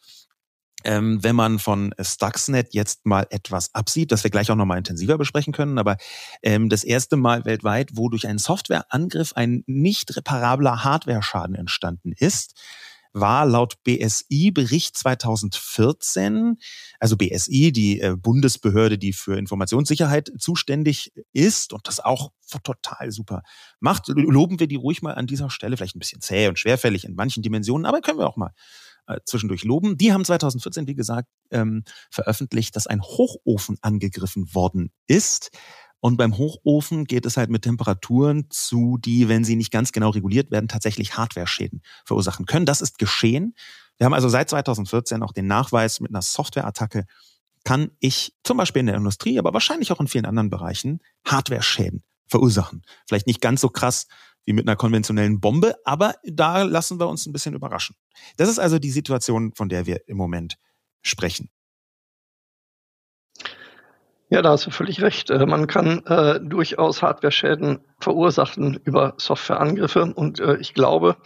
Ähm, 0.85 1.23
wenn 1.23 1.35
man 1.35 1.57
von 1.57 1.95
Stuxnet 1.99 2.75
jetzt 2.75 3.07
mal 3.07 3.25
etwas 3.31 3.73
absieht, 3.73 4.11
das 4.11 4.23
wir 4.23 4.29
gleich 4.29 4.51
auch 4.51 4.55
nochmal 4.55 4.77
intensiver 4.77 5.17
besprechen 5.17 5.51
können, 5.51 5.79
aber 5.79 5.97
ähm, 6.43 6.69
das 6.69 6.83
erste 6.83 7.17
Mal 7.17 7.43
weltweit, 7.43 7.89
wo 7.93 8.07
durch 8.07 8.27
einen 8.27 8.37
Softwareangriff 8.37 9.33
ein 9.33 9.63
nicht 9.65 10.15
reparabler 10.15 10.83
Hardware-Schaden 10.83 11.55
entstanden 11.55 12.13
ist, 12.15 12.53
war 13.15 13.45
laut 13.45 13.81
BSI-Bericht 13.83 14.97
2014, 14.97 16.57
also 16.99 17.15
BSI, 17.15 17.71
die 17.71 18.01
äh, 18.01 18.15
Bundesbehörde, 18.17 18.97
die 18.97 19.13
für 19.13 19.37
Informationssicherheit 19.37 20.31
zuständig 20.37 21.13
ist 21.31 21.71
und 21.71 21.87
das 21.87 22.01
auch 22.01 22.31
total 22.63 23.11
super 23.11 23.41
macht, 23.79 24.09
loben 24.09 24.59
wir 24.59 24.67
die 24.67 24.75
ruhig 24.75 25.01
mal 25.01 25.15
an 25.15 25.27
dieser 25.27 25.49
Stelle, 25.49 25.77
vielleicht 25.77 25.95
ein 25.95 25.99
bisschen 25.99 26.21
zäh 26.21 26.49
und 26.49 26.59
schwerfällig 26.59 27.05
in 27.05 27.15
manchen 27.15 27.41
Dimensionen, 27.41 27.85
aber 27.85 28.01
können 28.01 28.19
wir 28.19 28.27
auch 28.27 28.37
mal 28.37 28.51
äh, 29.07 29.19
zwischendurch 29.25 29.63
loben. 29.63 29.97
Die 29.97 30.11
haben 30.11 30.25
2014, 30.25 30.87
wie 30.87 30.95
gesagt, 30.95 31.29
ähm, 31.51 31.83
veröffentlicht, 32.11 32.75
dass 32.75 32.87
ein 32.87 33.01
Hochofen 33.01 33.77
angegriffen 33.81 34.53
worden 34.53 34.91
ist. 35.07 35.51
Und 36.05 36.17
beim 36.17 36.37
Hochofen 36.37 37.05
geht 37.05 37.25
es 37.25 37.35
halt 37.35 37.49
mit 37.49 37.63
Temperaturen 37.63 38.45
zu, 38.51 38.99
die, 38.99 39.27
wenn 39.27 39.43
sie 39.43 39.55
nicht 39.55 39.71
ganz 39.71 39.91
genau 39.91 40.11
reguliert 40.11 40.51
werden, 40.51 40.67
tatsächlich 40.67 41.17
Hardware-Schäden 41.17 41.81
verursachen 42.05 42.45
können. 42.45 42.67
Das 42.67 42.79
ist 42.79 42.99
geschehen. 42.99 43.55
Wir 43.97 44.05
haben 44.05 44.13
also 44.13 44.29
seit 44.29 44.47
2014 44.47 45.23
auch 45.23 45.33
den 45.33 45.47
Nachweis 45.47 46.01
mit 46.01 46.11
einer 46.11 46.21
Software-Attacke 46.21 47.05
kann 47.63 47.89
ich 47.99 48.35
zum 48.43 48.57
Beispiel 48.57 48.81
in 48.81 48.85
der 48.85 48.97
Industrie, 48.97 49.39
aber 49.39 49.51
wahrscheinlich 49.51 49.91
auch 49.91 49.99
in 49.99 50.07
vielen 50.07 50.27
anderen 50.27 50.51
Bereichen 50.51 50.99
Hardware-Schäden 51.25 52.03
verursachen. 52.27 52.83
Vielleicht 53.07 53.25
nicht 53.25 53.41
ganz 53.41 53.61
so 53.61 53.69
krass 53.69 54.05
wie 54.45 54.53
mit 54.53 54.67
einer 54.67 54.75
konventionellen 54.75 55.39
Bombe, 55.39 55.73
aber 55.85 56.13
da 56.23 56.61
lassen 56.61 56.99
wir 56.99 57.07
uns 57.07 57.25
ein 57.25 57.33
bisschen 57.33 57.55
überraschen. 57.55 57.95
Das 58.37 58.47
ist 58.47 58.59
also 58.59 58.77
die 58.77 58.91
Situation, 58.91 59.53
von 59.55 59.69
der 59.69 59.87
wir 59.87 60.07
im 60.07 60.17
Moment 60.17 60.59
sprechen. 61.01 61.49
Ja, 64.29 64.41
da 64.41 64.49
hast 64.49 64.65
du 64.65 64.71
völlig 64.71 65.01
recht. 65.03 65.29
Äh, 65.29 65.45
man 65.45 65.67
kann 65.67 66.03
äh, 66.07 66.39
durchaus 66.39 67.03
Hardware-Schäden 67.03 67.79
verursachen 67.99 68.79
über 68.83 69.13
Softwareangriffe 69.17 70.13
und 70.15 70.39
äh, 70.39 70.57
ich 70.57 70.73
glaube, 70.73 71.17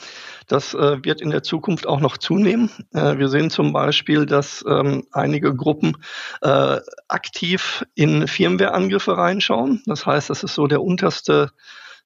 das 0.48 0.74
äh, 0.74 1.04
wird 1.04 1.22
in 1.22 1.30
der 1.30 1.42
Zukunft 1.42 1.88
auch 1.88 2.02
noch 2.02 2.18
zunehmen. 2.18 2.70
Äh, 2.94 3.18
wir 3.18 3.30
sehen 3.30 3.50
zum 3.52 3.72
Beispiel, 3.72 4.26
dass 4.26 4.66
ähm, 4.68 5.06
einige 5.12 5.56
Gruppen 5.56 5.96
äh, 6.42 6.80
aktiv 7.08 7.86
in 7.96 8.28
Firmware-Angriffe 8.28 9.16
reinschauen. 9.16 9.82
Das 9.86 10.06
heißt, 10.06 10.30
das 10.30 10.44
ist 10.44 10.56
so 10.56 10.68
der 10.68 10.82
unterste 10.82 11.52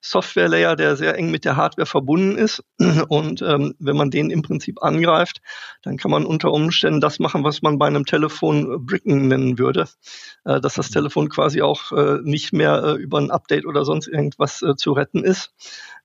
Software-Layer, 0.06 0.76
der 0.76 0.96
sehr 0.96 1.16
eng 1.16 1.30
mit 1.30 1.46
der 1.46 1.56
Hardware 1.56 1.86
verbunden 1.86 2.36
ist. 2.36 2.62
Und 3.08 3.40
ähm, 3.40 3.74
wenn 3.78 3.96
man 3.96 4.10
den 4.10 4.28
im 4.28 4.42
Prinzip 4.42 4.82
angreift, 4.82 5.40
dann 5.82 5.96
kann 5.96 6.10
man 6.10 6.26
unter 6.26 6.52
Umständen 6.52 7.00
das 7.00 7.18
machen, 7.18 7.42
was 7.42 7.62
man 7.62 7.78
bei 7.78 7.86
einem 7.86 8.04
Telefon 8.04 8.84
Bricken 8.84 9.28
nennen 9.28 9.58
würde, 9.58 9.88
äh, 10.44 10.60
dass 10.60 10.74
das 10.74 10.90
Telefon 10.90 11.30
quasi 11.30 11.62
auch 11.62 11.90
äh, 11.92 12.18
nicht 12.22 12.52
mehr 12.52 12.84
äh, 12.84 12.92
über 12.92 13.18
ein 13.18 13.30
Update 13.30 13.64
oder 13.64 13.86
sonst 13.86 14.06
irgendwas 14.06 14.60
äh, 14.60 14.76
zu 14.76 14.92
retten 14.92 15.24
ist, 15.24 15.54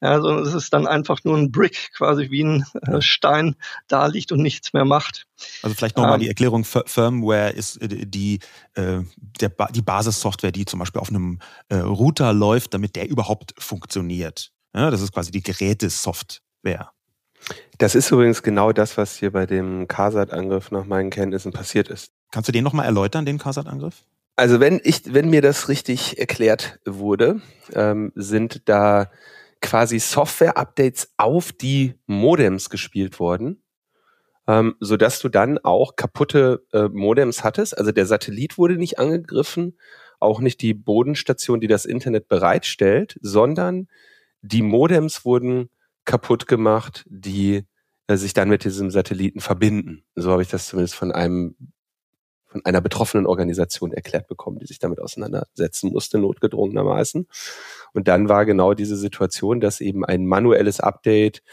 ja, 0.01 0.21
sondern 0.21 0.45
es 0.45 0.53
ist 0.53 0.71
dann 0.71 0.87
einfach 0.87 1.19
nur 1.25 1.37
ein 1.37 1.51
Brick, 1.51 1.91
quasi 1.93 2.31
wie 2.31 2.43
ein 2.45 2.65
äh, 2.83 3.01
Stein 3.01 3.57
da 3.89 4.05
liegt 4.05 4.31
und 4.31 4.41
nichts 4.41 4.71
mehr 4.71 4.85
macht. 4.85 5.27
Also 5.61 5.75
vielleicht 5.75 5.97
nochmal 5.97 6.15
ähm, 6.15 6.21
die 6.21 6.29
Erklärung, 6.29 6.63
Firmware 6.63 7.49
ist 7.49 7.81
äh, 7.81 8.05
die, 8.05 8.39
äh, 8.75 9.01
der, 9.41 9.51
die 9.71 9.81
Basissoftware, 9.81 10.53
die 10.53 10.63
zum 10.63 10.79
Beispiel 10.79 11.01
auf 11.01 11.09
einem 11.09 11.39
äh, 11.67 11.75
Router 11.75 12.31
läuft, 12.31 12.73
damit 12.73 12.95
der 12.95 13.09
überhaupt 13.09 13.53
funktioniert. 13.57 13.88
Ja, 14.73 14.91
das 14.91 15.01
ist 15.01 15.13
quasi 15.13 15.31
die 15.31 15.43
Gerätesoftware. 15.43 16.91
Das 17.77 17.95
ist 17.95 18.11
übrigens 18.11 18.43
genau 18.43 18.71
das, 18.71 18.97
was 18.97 19.15
hier 19.15 19.31
bei 19.31 19.45
dem 19.45 19.87
CASAT-Angriff 19.87 20.71
nach 20.71 20.85
meinen 20.85 21.09
Kenntnissen 21.09 21.51
passiert 21.51 21.87
ist. 21.87 22.11
Kannst 22.31 22.47
du 22.47 22.51
den 22.51 22.63
nochmal 22.63 22.85
erläutern, 22.85 23.25
den 23.25 23.37
CASAT-Angriff? 23.37 24.03
Also 24.35 24.59
wenn 24.59 24.79
ich, 24.83 25.13
wenn 25.13 25.29
mir 25.29 25.41
das 25.41 25.67
richtig 25.67 26.19
erklärt 26.19 26.79
wurde, 26.85 27.41
ähm, 27.73 28.11
sind 28.15 28.69
da 28.69 29.11
quasi 29.61 29.99
Software-Updates 29.99 31.13
auf 31.17 31.51
die 31.51 31.95
Modems 32.05 32.69
gespielt 32.69 33.19
worden, 33.19 33.61
ähm, 34.47 34.75
so 34.79 34.95
dass 34.95 35.19
du 35.19 35.29
dann 35.29 35.57
auch 35.57 35.95
kaputte 35.95 36.65
äh, 36.71 36.87
Modems 36.87 37.43
hattest. 37.43 37.77
Also 37.77 37.91
der 37.91 38.05
Satellit 38.05 38.57
wurde 38.57 38.77
nicht 38.77 38.99
angegriffen, 38.99 39.77
auch 40.19 40.39
nicht 40.39 40.61
die 40.61 40.73
Bodenstation, 40.73 41.59
die 41.59 41.67
das 41.67 41.85
Internet 41.85 42.27
bereitstellt, 42.27 43.17
sondern 43.21 43.87
die 44.41 44.61
Modems 44.61 45.25
wurden 45.25 45.69
kaputt 46.05 46.47
gemacht, 46.47 47.05
die 47.07 47.65
äh, 48.07 48.17
sich 48.17 48.33
dann 48.33 48.49
mit 48.49 48.63
diesem 48.63 48.89
Satelliten 48.91 49.39
verbinden. 49.39 50.03
So 50.15 50.31
habe 50.31 50.41
ich 50.41 50.49
das 50.49 50.67
zumindest 50.67 50.95
von 50.95 51.11
einem 51.11 51.55
von 52.49 52.65
einer 52.65 52.81
betroffenen 52.81 53.27
Organisation 53.27 53.93
erklärt 53.93 54.27
bekommen, 54.27 54.57
die 54.57 54.65
sich 54.65 54.79
damit 54.79 54.99
auseinandersetzen 54.99 55.91
musste, 55.91 56.17
notgedrungenermaßen. 56.17 57.27
Und 57.93 58.07
dann 58.07 58.27
war 58.27 58.45
genau 58.45 58.73
diese 58.73 58.97
Situation, 58.97 59.59
dass 59.59 59.81
eben 59.81 60.03
ein 60.03 60.25
manuelles 60.25 60.79
Update 60.79 61.43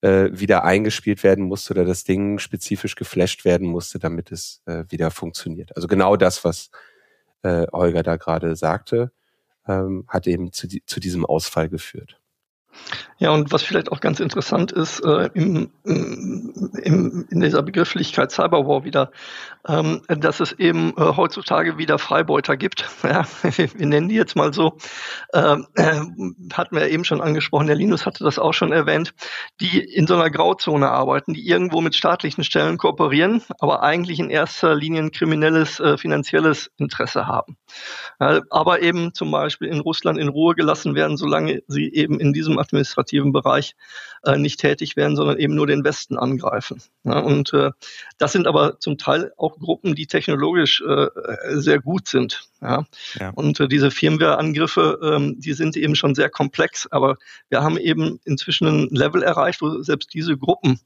äh, 0.00 0.30
wieder 0.32 0.64
eingespielt 0.64 1.24
werden 1.24 1.46
musste 1.46 1.72
oder 1.74 1.84
das 1.84 2.04
Ding 2.04 2.38
spezifisch 2.38 2.94
geflasht 2.94 3.44
werden 3.44 3.66
musste, 3.66 3.98
damit 3.98 4.30
es 4.30 4.62
äh, 4.66 4.84
wieder 4.88 5.10
funktioniert. 5.10 5.74
Also 5.74 5.88
genau 5.88 6.14
das, 6.16 6.44
was 6.44 6.70
äh, 7.44 7.66
Holger 7.72 8.02
da 8.02 8.16
gerade 8.16 8.56
sagte, 8.56 9.12
ähm, 9.66 10.04
hat 10.08 10.26
eben 10.26 10.52
zu, 10.52 10.68
zu 10.86 11.00
diesem 11.00 11.24
Ausfall 11.24 11.68
geführt. 11.68 12.20
Ja, 13.18 13.30
und 13.30 13.52
was 13.52 13.62
vielleicht 13.62 13.92
auch 13.92 14.00
ganz 14.00 14.20
interessant 14.20 14.72
ist, 14.72 15.00
äh, 15.00 15.30
im, 15.34 15.70
im, 15.84 17.26
in 17.30 17.40
dieser 17.40 17.62
Begrifflichkeit 17.62 18.32
Cyberwar 18.32 18.84
wieder, 18.84 19.12
ähm, 19.66 20.02
dass 20.08 20.40
es 20.40 20.52
eben 20.52 20.90
äh, 20.96 21.16
heutzutage 21.16 21.78
wieder 21.78 21.98
Freibeuter 21.98 22.56
gibt. 22.56 22.88
Ja, 23.04 23.26
wir 23.42 23.86
nennen 23.86 24.08
die 24.08 24.14
jetzt 24.14 24.34
mal 24.34 24.52
so. 24.54 24.78
Ähm, 25.34 25.66
äh, 25.74 26.00
hatten 26.52 26.74
wir 26.74 26.88
eben 26.88 27.04
schon 27.04 27.20
angesprochen, 27.20 27.66
der 27.66 27.76
Linus 27.76 28.06
hatte 28.06 28.24
das 28.24 28.38
auch 28.38 28.54
schon 28.54 28.72
erwähnt, 28.72 29.12
die 29.60 29.78
in 29.78 30.06
so 30.06 30.14
einer 30.14 30.30
Grauzone 30.30 30.90
arbeiten, 30.90 31.34
die 31.34 31.46
irgendwo 31.46 31.82
mit 31.82 31.94
staatlichen 31.94 32.44
Stellen 32.44 32.78
kooperieren, 32.78 33.42
aber 33.60 33.82
eigentlich 33.82 34.18
in 34.20 34.30
erster 34.30 34.74
Linie 34.74 35.02
ein 35.02 35.10
kriminelles, 35.12 35.80
äh, 35.80 35.98
finanzielles 35.98 36.70
Interesse 36.78 37.26
haben. 37.26 37.56
Äh, 38.20 38.40
aber 38.50 38.82
eben 38.82 39.12
zum 39.12 39.30
Beispiel 39.30 39.68
in 39.68 39.80
Russland 39.80 40.18
in 40.18 40.28
Ruhe 40.28 40.54
gelassen 40.54 40.94
werden, 40.94 41.16
solange 41.16 41.62
sie 41.68 41.92
eben 41.92 42.18
in 42.20 42.32
diesem 42.32 42.58
administrativen 42.64 43.32
Bereich 43.32 43.74
äh, 44.24 44.36
nicht 44.38 44.60
tätig 44.60 44.96
werden, 44.96 45.16
sondern 45.16 45.38
eben 45.38 45.54
nur 45.54 45.66
den 45.66 45.84
Westen 45.84 46.16
angreifen. 46.16 46.82
Ja, 47.04 47.20
und 47.20 47.52
äh, 47.52 47.70
das 48.18 48.32
sind 48.32 48.46
aber 48.46 48.80
zum 48.80 48.98
Teil 48.98 49.32
auch 49.36 49.58
Gruppen, 49.58 49.94
die 49.94 50.06
technologisch 50.06 50.82
äh, 50.82 51.08
sehr 51.50 51.80
gut 51.80 52.08
sind. 52.08 52.48
Ja. 52.62 52.86
ja. 53.20 53.30
Und 53.30 53.60
äh, 53.60 53.68
diese 53.68 53.90
Firmware-Angriffe, 53.90 54.98
ähm, 55.02 55.38
die 55.38 55.52
sind 55.52 55.76
eben 55.76 55.94
schon 55.94 56.14
sehr 56.14 56.30
komplex, 56.30 56.86
aber 56.90 57.16
wir 57.50 57.62
haben 57.62 57.76
eben 57.76 58.20
inzwischen 58.24 58.66
ein 58.66 58.88
Level 58.88 59.22
erreicht, 59.22 59.60
wo 59.60 59.82
selbst 59.82 60.14
diese 60.14 60.38
Gruppen, 60.38 60.80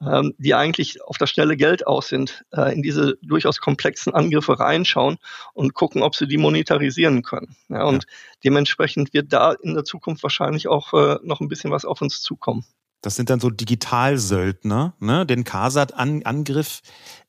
ähm, 0.00 0.34
die 0.38 0.54
eigentlich 0.54 1.02
auf 1.02 1.18
das 1.18 1.30
schnelle 1.30 1.56
Geld 1.56 1.86
aus 1.86 2.08
sind, 2.08 2.44
äh, 2.52 2.72
in 2.72 2.82
diese 2.82 3.18
durchaus 3.22 3.58
komplexen 3.58 4.14
Angriffe 4.14 4.60
reinschauen 4.60 5.18
und 5.54 5.74
gucken, 5.74 6.02
ob 6.02 6.14
sie 6.14 6.28
die 6.28 6.38
monetarisieren 6.38 7.22
können. 7.22 7.56
Ja, 7.68 7.84
und 7.84 8.04
ja. 8.04 8.10
dementsprechend 8.44 9.12
wird 9.12 9.32
da 9.32 9.52
in 9.52 9.74
der 9.74 9.84
Zukunft 9.84 10.22
wahrscheinlich 10.22 10.68
auch 10.68 10.92
äh, 10.92 11.18
noch 11.26 11.40
ein 11.40 11.48
bisschen 11.48 11.70
was 11.70 11.84
auf 11.84 12.00
uns 12.02 12.22
zukommen. 12.22 12.64
Das 13.04 13.16
sind 13.16 13.28
dann 13.28 13.38
so 13.38 13.50
Digitalsöldner, 13.50 14.94
ne? 14.98 15.26
Den 15.26 15.44
Kasat-Angriff 15.44 16.80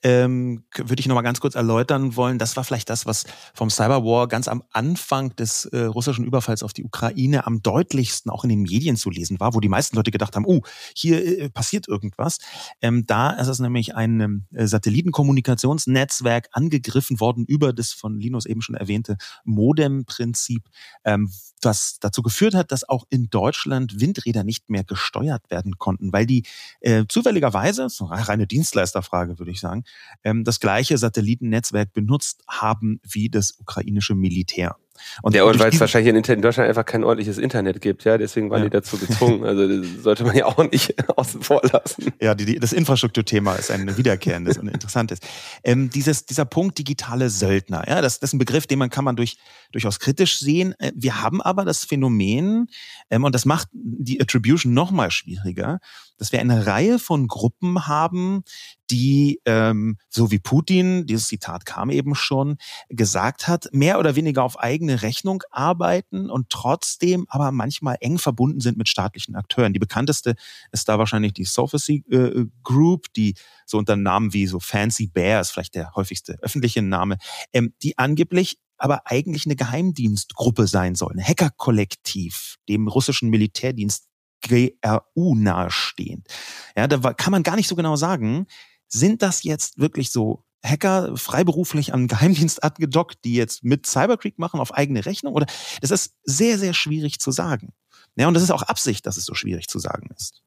ähm, 0.03 0.63
würde 0.73 1.01
ich 1.01 1.07
nochmal 1.07 1.23
ganz 1.23 1.41
kurz 1.41 1.55
erläutern 1.55 2.15
wollen. 2.15 2.39
Das 2.39 2.55
war 2.55 2.63
vielleicht 2.63 2.89
das, 2.89 3.05
was 3.05 3.25
vom 3.53 3.69
Cyberwar 3.69 4.29
ganz 4.29 4.47
am 4.47 4.63
Anfang 4.71 5.35
des 5.35 5.65
äh, 5.65 5.81
russischen 5.81 6.23
Überfalls 6.23 6.63
auf 6.63 6.71
die 6.71 6.85
Ukraine 6.85 7.45
am 7.45 7.61
deutlichsten 7.61 8.31
auch 8.31 8.45
in 8.45 8.51
den 8.51 8.61
Medien 8.61 8.95
zu 8.95 9.09
lesen 9.09 9.37
war, 9.41 9.53
wo 9.53 9.59
die 9.59 9.67
meisten 9.67 9.97
Leute 9.97 10.11
gedacht 10.11 10.37
haben, 10.37 10.45
oh, 10.45 10.61
hier 10.95 11.41
äh, 11.41 11.49
passiert 11.49 11.89
irgendwas. 11.89 12.37
Ähm, 12.79 13.05
da 13.05 13.31
ist 13.31 13.49
es 13.49 13.59
nämlich 13.59 13.95
ein 13.95 14.47
äh, 14.53 14.67
Satellitenkommunikationsnetzwerk 14.67 16.47
angegriffen 16.53 17.19
worden 17.19 17.43
über 17.45 17.73
das 17.73 17.91
von 17.91 18.17
Linus 18.17 18.45
eben 18.45 18.61
schon 18.61 18.75
erwähnte 18.75 19.17
Modem-Prinzip, 19.43 20.69
ähm, 21.03 21.33
das 21.65 21.99
dazu 21.99 22.21
geführt 22.21 22.55
hat, 22.55 22.71
dass 22.71 22.87
auch 22.87 23.05
in 23.09 23.29
Deutschland 23.29 23.99
Windräder 23.99 24.43
nicht 24.43 24.69
mehr 24.69 24.83
gesteuert 24.83 25.49
werden 25.49 25.77
konnten, 25.77 26.13
weil 26.13 26.25
die 26.25 26.43
äh, 26.81 27.05
zufälligerweise, 27.07 27.89
so 27.89 28.07
eine 28.07 28.27
reine 28.27 28.47
Dienstleisterfrage 28.47 29.39
würde 29.39 29.51
ich 29.51 29.59
sagen, 29.59 29.83
ähm, 30.23 30.43
das 30.43 30.59
gleiche 30.59 30.97
Satellitennetzwerk 30.97 31.93
benutzt 31.93 32.43
haben 32.47 32.99
wie 33.03 33.29
das 33.29 33.57
ukrainische 33.59 34.15
Militär. 34.15 34.77
Und 35.21 35.35
ja, 35.35 35.43
und 35.43 35.59
weil 35.59 35.69
es 35.69 35.79
wahrscheinlich 35.79 36.13
in, 36.13 36.23
in, 36.23 36.41
Deutschland 36.41 36.69
einfach 36.69 36.85
kein 36.85 37.03
ordentliches 37.03 37.37
Internet 37.37 37.81
gibt, 37.81 38.03
ja, 38.03 38.17
deswegen 38.17 38.49
waren 38.49 38.59
ja. 38.59 38.65
die 38.65 38.71
dazu 38.71 38.97
gezwungen. 38.97 39.43
Also 39.45 39.67
das 39.67 40.03
sollte 40.03 40.23
man 40.23 40.35
ja 40.35 40.45
auch 40.45 40.57
nicht 40.71 40.95
außen 41.17 41.41
vor 41.41 41.61
lassen. 41.63 42.13
Ja, 42.21 42.35
die, 42.35 42.45
die, 42.45 42.59
das 42.59 42.73
Infrastrukturthema 42.73 43.55
ist 43.55 43.71
ein 43.71 43.97
wiederkehrendes 43.97 44.57
und 44.57 44.67
interessantes. 44.67 45.19
Ähm, 45.63 45.89
dieses, 45.89 46.25
dieser 46.25 46.45
Punkt 46.45 46.77
digitale 46.77 47.29
Söldner, 47.29 47.83
ja, 47.87 48.01
das, 48.01 48.19
das 48.19 48.29
ist 48.29 48.33
ein 48.33 48.39
Begriff, 48.39 48.67
den 48.67 48.79
man 48.79 48.89
kann 48.89 49.05
man 49.05 49.15
durch, 49.15 49.37
durchaus 49.71 49.99
kritisch 49.99 50.39
sehen. 50.39 50.73
Äh, 50.79 50.91
wir 50.95 51.21
haben 51.21 51.41
aber 51.41 51.65
das 51.65 51.83
Phänomen, 51.83 52.67
ähm, 53.09 53.23
und 53.23 53.35
das 53.35 53.45
macht 53.45 53.67
die 53.73 54.21
Attribution 54.21 54.73
noch 54.73 54.91
mal 54.91 55.11
schwieriger, 55.11 55.79
dass 56.17 56.31
wir 56.31 56.39
eine 56.39 56.65
Reihe 56.65 56.99
von 56.99 57.27
Gruppen 57.27 57.87
haben, 57.87 58.43
die, 58.91 59.41
ähm, 59.45 59.97
so 60.09 60.31
wie 60.31 60.39
Putin, 60.39 61.05
dieses 61.05 61.27
Zitat 61.27 61.65
kam 61.65 61.89
eben 61.89 62.15
schon, 62.15 62.57
gesagt 62.89 63.47
hat, 63.47 63.67
mehr 63.71 63.99
oder 63.99 64.15
weniger 64.15 64.43
auf 64.43 64.59
eigene 64.59 65.01
Rechnung 65.01 65.43
arbeiten 65.49 66.29
und 66.29 66.49
trotzdem 66.49 67.25
aber 67.29 67.51
manchmal 67.51 67.97
eng 67.99 68.17
verbunden 68.17 68.59
sind 68.59 68.77
mit 68.77 68.87
staatlichen 68.87 69.35
Akteuren. 69.35 69.73
Die 69.73 69.79
bekannteste 69.79 70.35
ist 70.71 70.87
da 70.87 70.99
wahrscheinlich 70.99 71.33
die 71.33 71.45
Sophacy 71.45 72.03
äh, 72.11 72.45
Group, 72.63 73.07
die 73.15 73.35
so 73.65 73.77
unter 73.77 73.95
Namen 73.95 74.33
wie 74.33 74.45
so 74.47 74.59
Fancy 74.59 75.07
Bear 75.07 75.41
ist 75.41 75.51
vielleicht 75.51 75.75
der 75.75 75.93
häufigste 75.95 76.37
öffentliche 76.41 76.81
Name, 76.81 77.17
ähm, 77.53 77.73
die 77.81 77.97
angeblich 77.97 78.59
aber 78.77 79.03
eigentlich 79.05 79.45
eine 79.45 79.55
Geheimdienstgruppe 79.55 80.67
sein 80.67 80.95
soll, 80.95 81.13
ein 81.13 81.23
Hackerkollektiv, 81.23 82.57
dem 82.67 82.87
russischen 82.87 83.29
Militärdienst 83.29 84.07
GRU 84.47 85.35
nahestehend. 85.35 86.27
Ja, 86.75 86.87
da 86.87 87.13
kann 87.13 87.31
man 87.31 87.43
gar 87.43 87.55
nicht 87.55 87.67
so 87.67 87.75
genau 87.75 87.95
sagen, 87.95 88.47
sind 88.87 89.21
das 89.21 89.43
jetzt 89.43 89.79
wirklich 89.79 90.11
so 90.11 90.43
Hacker 90.63 91.15
freiberuflich 91.15 91.93
an 91.93 92.07
Geheimdienst 92.07 92.63
angedockt, 92.63 93.19
die 93.23 93.35
jetzt 93.35 93.63
mit 93.63 93.85
Cybercreek 93.85 94.39
machen 94.39 94.59
auf 94.59 94.73
eigene 94.73 95.05
Rechnung? 95.05 95.33
Oder 95.33 95.45
das 95.81 95.91
ist 95.91 96.15
sehr, 96.23 96.57
sehr 96.57 96.73
schwierig 96.73 97.19
zu 97.19 97.31
sagen. 97.31 97.73
Ja, 98.15 98.27
und 98.27 98.33
das 98.33 98.43
ist 98.43 98.51
auch 98.51 98.63
Absicht, 98.63 99.05
dass 99.05 99.17
es 99.17 99.25
so 99.25 99.33
schwierig 99.33 99.67
zu 99.67 99.79
sagen 99.79 100.09
ist. 100.15 100.41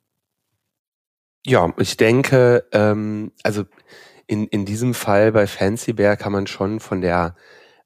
Ja, 1.46 1.72
ich 1.78 1.96
denke, 1.96 2.66
ähm, 2.72 3.32
also 3.42 3.64
in, 4.26 4.46
in 4.48 4.64
diesem 4.64 4.94
Fall 4.94 5.32
bei 5.32 5.46
Fancy 5.46 5.92
Bear 5.92 6.16
kann 6.16 6.32
man 6.32 6.46
schon 6.46 6.80
von 6.80 7.00
der 7.00 7.36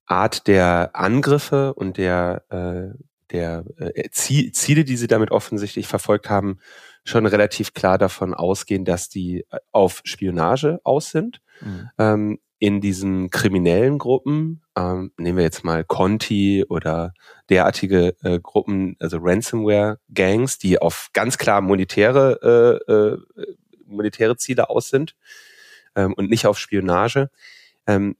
Art 0.07 0.47
der 0.47 0.91
Angriffe 0.95 1.75
und 1.75 1.97
der, 1.97 2.45
äh, 2.51 2.99
der 3.33 3.65
äh, 3.79 4.11
Ziele, 4.11 4.85
die 4.85 4.97
sie 4.97 5.07
damit 5.07 5.31
offensichtlich 5.31 5.89
verfolgt 5.89 6.31
haben, 6.31 6.59
schon 7.05 7.27
relativ 7.27 7.75
klar 7.75 7.99
davon 7.99 8.35
ausgehen, 8.35 8.85
dass 8.85 9.09
die 9.09 9.45
äh, 9.51 9.59
auf 9.73 10.03
Spionage 10.05 10.81
aus 10.85 11.11
sind. 11.11 11.41
Mhm. 11.61 11.91
Ähm, 11.99 12.39
in 12.59 12.81
diesen 12.81 13.29
kriminellen 13.31 13.99
Gruppen, 13.99 14.63
ähm, 14.77 15.11
nehmen 15.17 15.37
wir 15.37 15.43
jetzt 15.43 15.65
mal 15.65 15.83
Conti 15.83 16.65
oder 16.69 17.13
derartige 17.51 18.15
äh, 18.23 18.39
Gruppen, 18.41 18.95
also 19.01 19.19
Ransomware-Gangs, 19.21 20.59
die 20.59 20.81
auf 20.81 21.09
ganz 21.13 21.39
klar 21.39 21.61
monetäre, 21.61 22.79
äh, 22.87 22.93
äh, 22.93 23.57
monetäre 23.85 24.37
Ziele 24.37 24.71
aus 24.71 24.91
sind 24.91 25.17
ähm, 25.97 26.15
und 26.15 26.31
nicht 26.31 26.47
auf 26.47 26.57
Spionage. 26.57 27.31
Ähm, 27.89 28.15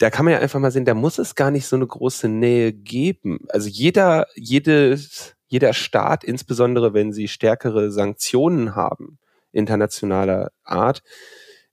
da 0.00 0.08
kann 0.08 0.24
man 0.24 0.32
ja 0.32 0.40
einfach 0.40 0.58
mal 0.58 0.70
sehen, 0.70 0.86
da 0.86 0.94
muss 0.94 1.18
es 1.18 1.34
gar 1.34 1.50
nicht 1.50 1.66
so 1.66 1.76
eine 1.76 1.86
große 1.86 2.26
Nähe 2.26 2.72
geben. 2.72 3.40
Also 3.50 3.68
jeder, 3.68 4.26
jedes, 4.34 5.36
jeder 5.46 5.74
Staat, 5.74 6.24
insbesondere 6.24 6.94
wenn 6.94 7.12
sie 7.12 7.28
stärkere 7.28 7.92
Sanktionen 7.92 8.74
haben, 8.74 9.18
internationaler 9.52 10.52
Art, 10.64 11.02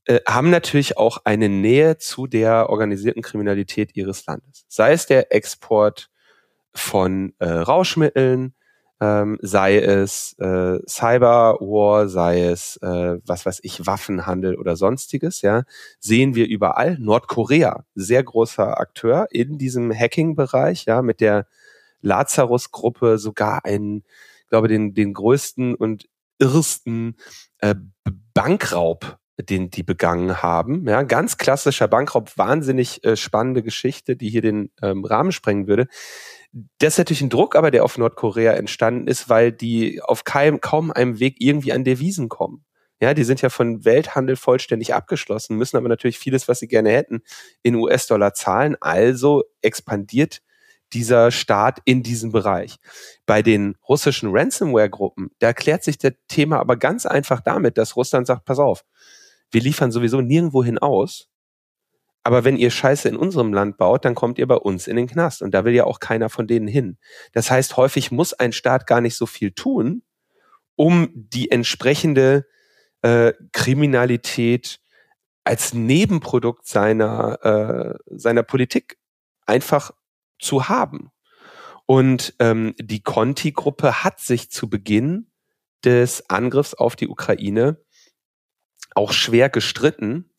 äh, 0.03 0.19
haben 0.27 0.49
natürlich 0.49 0.97
auch 0.97 1.19
eine 1.23 1.47
Nähe 1.47 1.99
zu 1.99 2.27
der 2.27 2.69
organisierten 2.69 3.21
Kriminalität 3.21 3.95
ihres 3.95 4.25
Landes. 4.25 4.65
Sei 4.67 4.91
es 4.91 5.05
der 5.05 5.33
Export 5.33 6.09
von 6.73 7.33
äh, 7.39 7.47
Rauschmitteln, 7.47 8.55
ähm, 8.99 9.37
sei 9.41 9.77
es 9.77 10.35
äh, 10.39 10.79
Cyberwar, 10.87 12.09
sei 12.09 12.43
es 12.45 12.77
äh, 12.77 13.19
was 13.25 13.45
weiß 13.45 13.59
ich 13.63 13.85
Waffenhandel 13.85 14.55
oder 14.55 14.75
sonstiges, 14.75 15.41
ja, 15.41 15.63
sehen 15.99 16.35
wir 16.35 16.47
überall. 16.47 16.97
Nordkorea, 16.99 17.85
sehr 17.95 18.23
großer 18.23 18.79
Akteur 18.79 19.27
in 19.31 19.57
diesem 19.57 19.91
Hacking-Bereich, 19.93 20.85
ja, 20.85 21.01
mit 21.01 21.21
der 21.21 21.47
Lazarus-Gruppe 22.01 23.17
sogar 23.17 23.65
einen, 23.65 24.03
glaube 24.49 24.67
den, 24.67 24.93
den 24.93 25.13
größten 25.13 25.75
und 25.75 26.07
irrsten 26.39 27.17
äh, 27.59 27.75
Bankraub 28.33 29.17
den 29.39 29.69
die 29.69 29.83
begangen 29.83 30.41
haben. 30.41 30.87
Ja, 30.87 31.03
ganz 31.03 31.37
klassischer 31.37 31.87
Bankraub, 31.87 32.37
wahnsinnig 32.37 33.03
äh, 33.03 33.15
spannende 33.15 33.61
Geschichte, 33.61 34.15
die 34.15 34.29
hier 34.29 34.41
den 34.41 34.71
ähm, 34.81 35.05
Rahmen 35.05 35.31
sprengen 35.31 35.67
würde. 35.67 35.87
Das 36.79 36.93
ist 36.93 36.97
natürlich 36.97 37.21
ein 37.21 37.29
Druck, 37.29 37.55
aber 37.55 37.71
der 37.71 37.83
auf 37.83 37.97
Nordkorea 37.97 38.53
entstanden 38.53 39.07
ist, 39.07 39.29
weil 39.29 39.51
die 39.51 40.01
auf 40.01 40.23
keinem, 40.23 40.61
kaum 40.61 40.91
einem 40.91 41.19
Weg 41.19 41.35
irgendwie 41.39 41.73
an 41.73 41.83
Devisen 41.83 42.29
kommen. 42.29 42.63
Ja, 42.99 43.13
die 43.13 43.23
sind 43.23 43.41
ja 43.41 43.49
von 43.49 43.85
Welthandel 43.85 44.35
vollständig 44.35 44.93
abgeschlossen, 44.95 45.55
müssen 45.55 45.77
aber 45.77 45.87
natürlich 45.87 46.17
vieles, 46.17 46.47
was 46.47 46.59
sie 46.59 46.67
gerne 46.67 46.89
hätten, 46.89 47.21
in 47.61 47.75
US-Dollar 47.75 48.33
zahlen. 48.33 48.75
Also 48.81 49.43
expandiert 49.61 50.41
dieser 50.93 51.31
Staat 51.31 51.79
in 51.85 52.01
diesem 52.01 52.31
Bereich. 52.31 52.77
Bei 53.25 53.43
den 53.43 53.75
russischen 53.87 54.29
Ransomware-Gruppen, 54.31 55.29
da 55.39 55.47
erklärt 55.47 55.83
sich 55.83 55.97
das 55.97 56.13
Thema 56.27 56.59
aber 56.59 56.77
ganz 56.77 57.05
einfach 57.05 57.41
damit, 57.41 57.77
dass 57.77 57.95
Russland 57.95 58.25
sagt, 58.25 58.45
pass 58.45 58.57
auf, 58.57 58.83
wir 59.51 59.61
liefern 59.61 59.91
sowieso 59.91 60.21
nirgendwo 60.21 60.63
hin 60.63 60.77
aus, 60.77 61.29
aber 62.27 62.43
wenn 62.43 62.57
ihr 62.57 62.71
Scheiße 62.71 63.07
in 63.07 63.15
unserem 63.15 63.53
Land 63.53 63.77
baut, 63.77 64.03
dann 64.03 64.13
kommt 64.13 64.37
ihr 64.37 64.47
bei 64.47 64.57
uns 64.57 64.87
in 64.87 64.97
den 64.97 65.07
Knast. 65.07 65.41
Und 65.41 65.51
da 65.51 65.63
will 65.63 65.73
ja 65.73 65.85
auch 65.85 66.01
keiner 66.01 66.27
von 66.27 66.45
denen 66.45 66.67
hin. 66.67 66.97
Das 67.31 67.49
heißt, 67.49 67.77
häufig 67.77 68.11
muss 68.11 68.33
ein 68.33 68.51
Staat 68.51 68.85
gar 68.85 68.99
nicht 68.99 69.15
so 69.15 69.25
viel 69.25 69.53
tun, 69.53 70.03
um 70.75 71.07
die 71.13 71.51
entsprechende 71.51 72.45
äh, 73.01 73.31
Kriminalität 73.53 74.81
als 75.45 75.73
Nebenprodukt 75.73 76.67
seiner, 76.67 77.45
äh, 77.45 77.97
seiner 78.07 78.43
Politik 78.43 78.97
einfach 79.45 79.91
zu 80.37 80.67
haben. 80.67 81.11
Und 81.85 82.33
ähm, 82.39 82.75
die 82.77 83.03
Conti-Gruppe 83.03 84.03
hat 84.03 84.19
sich 84.19 84.51
zu 84.51 84.69
Beginn 84.69 85.31
des 85.85 86.29
Angriffs 86.29 86.73
auf 86.73 86.97
die 86.97 87.07
Ukraine 87.07 87.81
auch 88.95 89.13
schwer 89.13 89.47
gestritten, 89.47 90.29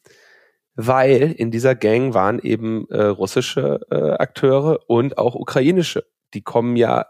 weil 0.81 1.33
in 1.33 1.51
dieser 1.51 1.75
Gang 1.75 2.15
waren 2.15 2.39
eben 2.39 2.89
äh, 2.89 3.03
russische 3.03 3.81
äh, 3.91 4.13
Akteure 4.13 4.79
und 4.87 5.19
auch 5.19 5.35
ukrainische. 5.35 6.07
Die 6.35 6.43
kommen 6.43 6.77
ja 6.77 7.07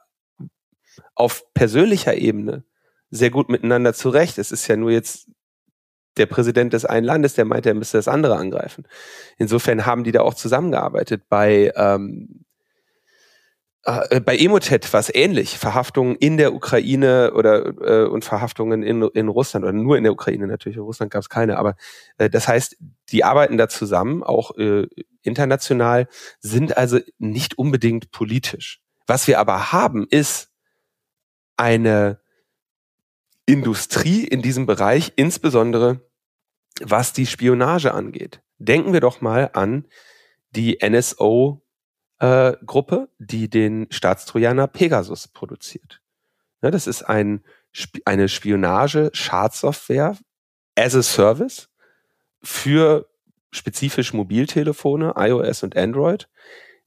auf 1.15 1.45
persönlicher 1.53 2.17
Ebene 2.17 2.65
sehr 3.11 3.29
gut 3.29 3.51
miteinander 3.51 3.93
zurecht. 3.93 4.39
Es 4.39 4.53
ist 4.53 4.67
ja 4.69 4.77
nur 4.77 4.91
jetzt 4.91 5.31
der 6.17 6.25
Präsident 6.25 6.73
des 6.73 6.87
einen 6.87 7.05
Landes, 7.05 7.35
der 7.35 7.45
meint, 7.45 7.67
er 7.67 7.75
müsste 7.75 7.99
das 7.99 8.09
andere 8.09 8.37
angreifen. 8.37 8.87
Insofern 9.37 9.85
haben 9.85 10.03
die 10.03 10.13
da 10.13 10.23
auch 10.23 10.35
zusammengearbeitet. 10.35 11.25
Bei, 11.29 11.71
ähm, 11.77 12.47
äh, 13.89 14.21
bei 14.21 14.37
Emotet 14.37 14.93
war 14.93 15.01
es 15.01 15.15
ähnlich. 15.15 15.59
Verhaftungen 15.59 16.17
in 16.17 16.37
der 16.37 16.55
Ukraine 16.55 17.33
oder 17.35 17.67
äh, 17.81 18.07
und 18.07 18.25
Verhaftungen 18.25 18.83
in, 18.83 19.03
in 19.03 19.29
Russland 19.29 19.65
oder 19.65 19.73
nur 19.73 19.97
in 19.97 20.05
der 20.05 20.13
Ukraine 20.13 20.47
natürlich. 20.47 20.77
In 20.77 20.83
Russland 20.83 21.11
gab 21.11 21.23
es 21.23 21.29
keine. 21.29 21.59
Aber 21.59 21.75
äh, 22.19 22.29
das 22.29 22.49
heißt, 22.49 22.77
die 23.11 23.25
arbeiten 23.25 23.57
da 23.57 23.69
zusammen, 23.69 24.23
auch 24.23 24.57
äh, 24.57 24.87
international, 25.23 26.09
sind 26.41 26.77
also 26.77 26.99
nicht 27.19 27.59
unbedingt 27.59 28.11
politisch. 28.11 28.81
Was 29.07 29.27
wir 29.27 29.39
aber 29.41 29.73
haben, 29.73 30.07
ist 30.11 30.51
eine 31.57 32.21
Industrie 33.47 34.25
in 34.25 34.43
diesem 34.43 34.67
Bereich, 34.67 35.15
insbesondere 35.17 36.07
was 36.81 37.13
die 37.13 37.27
Spionage 37.27 37.93
angeht. 37.93 38.43
Denken 38.59 38.93
wir 38.93 39.01
doch 39.01 39.21
mal 39.21 39.51
an 39.55 39.87
die 40.51 40.79
NSO-Gruppe, 40.83 41.68
äh, 42.21 42.55
die 43.19 43.49
den 43.49 43.87
Staatstrojaner 43.91 44.67
Pegasus 44.67 45.29
produziert. 45.29 46.01
Ja, 46.63 46.71
das 46.71 46.87
ist 46.87 47.03
ein, 47.03 47.45
eine 48.05 48.29
Spionage-Schadsoftware 48.29 50.17
as 50.77 50.95
a 50.95 51.03
Service 51.03 51.69
für 52.43 53.09
spezifisch 53.51 54.13
Mobiltelefone, 54.13 55.15
iOS 55.17 55.63
und 55.63 55.77
Android, 55.77 56.29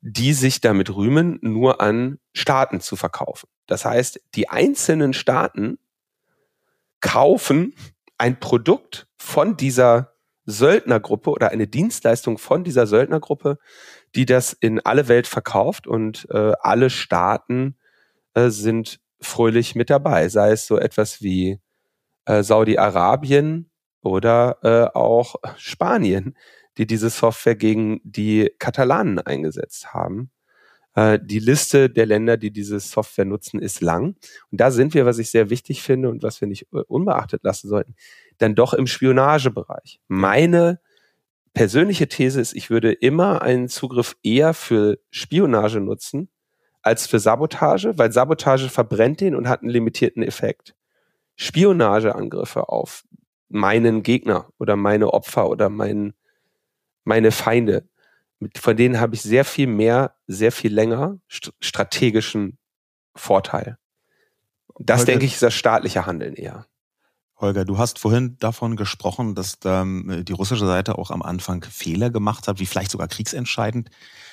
die 0.02 0.34
sich 0.34 0.62
damit 0.62 0.94
rühmen, 0.94 1.40
nur 1.42 1.82
an 1.82 2.20
Staaten 2.34 2.82
zu 2.82 2.96
verkaufen. 2.96 3.48
Das 3.68 3.86
heißt, 3.86 4.20
die 4.36 4.50
einzelnen 4.50 5.14
Staaten 5.14 5.78
kaufen 7.00 7.74
ein 8.18 8.40
Produkt 8.40 9.08
von 9.18 9.58
dieser 9.58 10.14
Söldnergruppe 10.46 11.30
oder 11.30 11.50
eine 11.50 11.68
Dienstleistung 11.68 12.38
von 12.38 12.64
dieser 12.64 12.88
Söldnergruppe, 12.88 13.58
die 14.16 14.26
das 14.26 14.54
in 14.54 14.80
alle 14.80 15.08
Welt 15.08 15.28
verkauft 15.28 15.88
und 15.88 16.28
äh, 16.32 16.54
alle 16.60 16.90
Staaten 16.90 17.78
äh, 18.34 18.50
sind 18.50 19.00
fröhlich 19.20 19.76
mit 19.76 19.90
dabei, 19.90 20.30
sei 20.30 20.52
es 20.52 20.66
so 20.66 20.78
etwas 20.78 21.22
wie 21.22 21.60
äh, 22.26 22.44
Saudi-Arabien 22.44 23.70
oder 24.02 24.58
äh, 24.64 24.98
auch 24.98 25.36
Spanien, 25.58 26.36
die 26.78 26.88
diese 26.88 27.10
Software 27.10 27.56
gegen 27.56 28.02
die 28.04 28.52
Katalanen 28.58 29.20
eingesetzt 29.20 29.94
haben. 29.94 30.32
Äh, 30.96 31.20
die 31.22 31.40
Liste 31.40 31.90
der 31.90 32.06
Länder, 32.06 32.38
die 32.38 32.52
diese 32.52 32.80
Software 32.80 33.26
nutzen, 33.26 33.60
ist 33.60 33.82
lang. 33.82 34.16
Und 34.52 34.60
da 34.60 34.72
sind 34.72 34.94
wir, 34.94 35.06
was 35.06 35.20
ich 35.20 35.30
sehr 35.30 35.50
wichtig 35.50 35.82
finde 35.82 36.10
und 36.10 36.24
was 36.24 36.42
wir 36.42 36.48
nicht 36.48 36.68
äh, 36.74 36.82
unbeachtet 36.88 37.44
lassen 37.44 37.70
sollten, 37.70 37.96
dann 38.40 38.56
doch 38.56 38.74
im 38.74 38.88
Spionagebereich. 38.88 40.00
Meine 40.08 40.80
persönliche 41.54 42.08
These 42.08 42.40
ist, 42.40 42.54
ich 42.54 42.70
würde 42.70 42.92
immer 42.92 43.42
einen 43.42 43.68
Zugriff 43.68 44.16
eher 44.24 44.54
für 44.54 45.00
Spionage 45.10 45.80
nutzen 45.80 46.30
als 46.82 47.08
für 47.08 47.20
Sabotage, 47.20 47.98
weil 47.98 48.12
Sabotage 48.12 48.70
verbrennt 48.70 49.22
den 49.22 49.36
und 49.36 49.48
hat 49.48 49.62
einen 49.62 49.70
limitierten 49.70 50.24
Effekt. 50.24 50.76
Spionageangriffe 51.36 52.70
auf 52.70 53.04
meinen 53.50 54.02
Gegner 54.04 54.50
oder 54.58 54.76
meine 54.76 55.14
Opfer 55.14 55.50
oder 55.50 55.70
mein, 55.70 56.14
meine 57.04 57.32
Feinde 57.32 57.88
mit, 58.42 58.58
von 58.58 58.76
denen 58.76 59.00
habe 59.00 59.16
ich 59.16 59.22
sehr 59.22 59.46
viel 59.46 59.68
mehr, 59.68 60.16
sehr 60.26 60.52
viel 60.52 60.74
länger 60.74 61.20
st 61.32 61.54
strategischen 61.60 62.58
Vorteil. 63.16 63.78
Das, 64.80 65.06
denke 65.06 65.26
ich, 65.26 65.34
ist 65.34 65.44
das 65.44 65.54
staatliche 65.54 66.06
Handeln 66.08 66.34
eher. 66.34 66.66
Holger, 67.42 67.66
du 67.66 67.78
hast 67.78 68.00
vorhin 68.00 68.38
davon 68.40 68.76
gesprochen, 68.76 69.36
dass 69.36 69.58
ähm, 69.66 70.24
die 70.26 70.34
russische 70.34 70.66
Seite 70.66 70.98
auch 70.98 71.12
am 71.12 71.22
Anfang 71.22 71.64
Fehler 71.64 72.10
gemacht 72.10 72.48
hat, 72.48 72.60
wie 72.60 72.66
vielleicht 72.66 72.92
sogar 72.92 73.08
kriegsentscheidend 73.08 73.90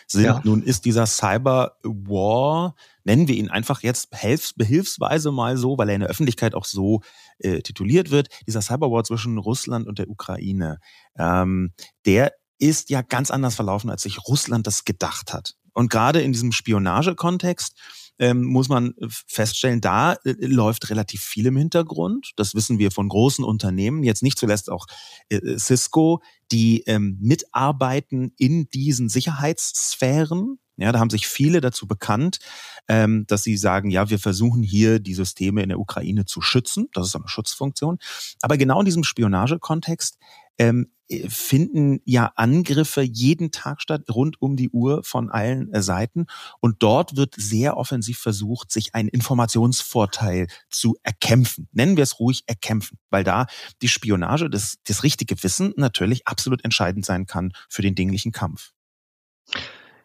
sind. 0.06 0.24
Ja. 0.24 0.40
Nun 0.44 0.62
ist 0.62 0.84
dieser 0.84 1.06
Cyber 1.06 1.76
War, 1.82 2.74
nennen 3.04 3.28
wir 3.28 3.36
ihn 3.36 3.50
einfach 3.50 3.82
jetzt 3.82 4.10
behilfsweise 4.10 5.32
mal 5.32 5.56
so, 5.56 5.78
weil 5.78 5.88
er 5.88 5.94
in 5.94 6.00
der 6.02 6.10
Öffentlichkeit 6.10 6.54
auch 6.54 6.64
so 6.64 7.00
äh, 7.38 7.60
tituliert 7.60 8.10
wird, 8.10 8.28
dieser 8.46 8.62
Cyber 8.62 8.90
War 8.90 9.04
zwischen 9.04 9.38
Russland 9.38 9.86
und 9.86 9.98
der 9.98 10.08
Ukraine, 10.08 10.78
ähm, 11.18 11.72
der 12.06 12.32
ist 12.58 12.90
ja 12.90 13.02
ganz 13.02 13.30
anders 13.30 13.54
verlaufen, 13.54 13.90
als 13.90 14.02
sich 14.02 14.18
Russland 14.26 14.66
das 14.66 14.84
gedacht 14.84 15.32
hat. 15.32 15.54
Und 15.72 15.90
gerade 15.90 16.20
in 16.20 16.32
diesem 16.32 16.52
Spionagekontext 16.52 17.78
ähm, 18.18 18.44
muss 18.44 18.68
man 18.68 18.94
feststellen, 19.26 19.80
da 19.80 20.14
äh, 20.24 20.34
läuft 20.40 20.90
relativ 20.90 21.22
viel 21.22 21.46
im 21.46 21.56
Hintergrund. 21.56 22.32
Das 22.36 22.54
wissen 22.54 22.78
wir 22.78 22.90
von 22.90 23.08
großen 23.08 23.44
Unternehmen, 23.44 24.02
jetzt 24.02 24.22
nicht 24.22 24.38
zuletzt 24.38 24.70
auch 24.70 24.86
äh, 25.28 25.58
Cisco, 25.58 26.20
die 26.50 26.82
ähm, 26.86 27.18
mitarbeiten 27.20 28.32
in 28.36 28.68
diesen 28.70 29.08
Sicherheitssphären. 29.08 30.58
Ja, 30.78 30.92
da 30.92 31.00
haben 31.00 31.10
sich 31.10 31.26
viele 31.26 31.60
dazu 31.60 31.86
bekannt, 31.86 32.38
ähm, 32.86 33.26
dass 33.26 33.42
sie 33.42 33.56
sagen, 33.56 33.90
ja, 33.90 34.10
wir 34.10 34.18
versuchen 34.18 34.62
hier 34.62 35.00
die 35.00 35.14
Systeme 35.14 35.62
in 35.62 35.68
der 35.68 35.80
Ukraine 35.80 36.24
zu 36.24 36.40
schützen. 36.40 36.88
Das 36.92 37.08
ist 37.08 37.16
eine 37.16 37.28
Schutzfunktion. 37.28 37.98
Aber 38.40 38.56
genau 38.56 38.78
in 38.78 38.86
diesem 38.86 39.04
Spionagekontext 39.04 40.18
ähm, 40.58 40.90
finden 41.28 42.00
ja 42.04 42.32
Angriffe 42.36 43.00
jeden 43.02 43.50
Tag 43.50 43.80
statt, 43.80 44.02
rund 44.10 44.40
um 44.42 44.56
die 44.56 44.68
Uhr 44.70 45.02
von 45.04 45.30
allen 45.30 45.72
äh, 45.72 45.82
Seiten. 45.82 46.26
Und 46.60 46.82
dort 46.82 47.16
wird 47.16 47.34
sehr 47.36 47.76
offensiv 47.76 48.18
versucht, 48.18 48.70
sich 48.70 48.94
einen 48.94 49.08
Informationsvorteil 49.08 50.48
zu 50.68 50.96
erkämpfen. 51.02 51.68
Nennen 51.72 51.96
wir 51.96 52.04
es 52.04 52.20
ruhig 52.20 52.42
erkämpfen, 52.46 52.98
weil 53.10 53.24
da 53.24 53.46
die 53.80 53.88
Spionage, 53.88 54.50
das, 54.50 54.76
das 54.86 55.02
richtige 55.02 55.42
Wissen 55.42 55.72
natürlich 55.76 56.26
absolut 56.26 56.64
entscheidend 56.64 57.06
sein 57.06 57.26
kann 57.26 57.52
für 57.68 57.82
den 57.82 57.94
dinglichen 57.94 58.32
Kampf. 58.32 58.72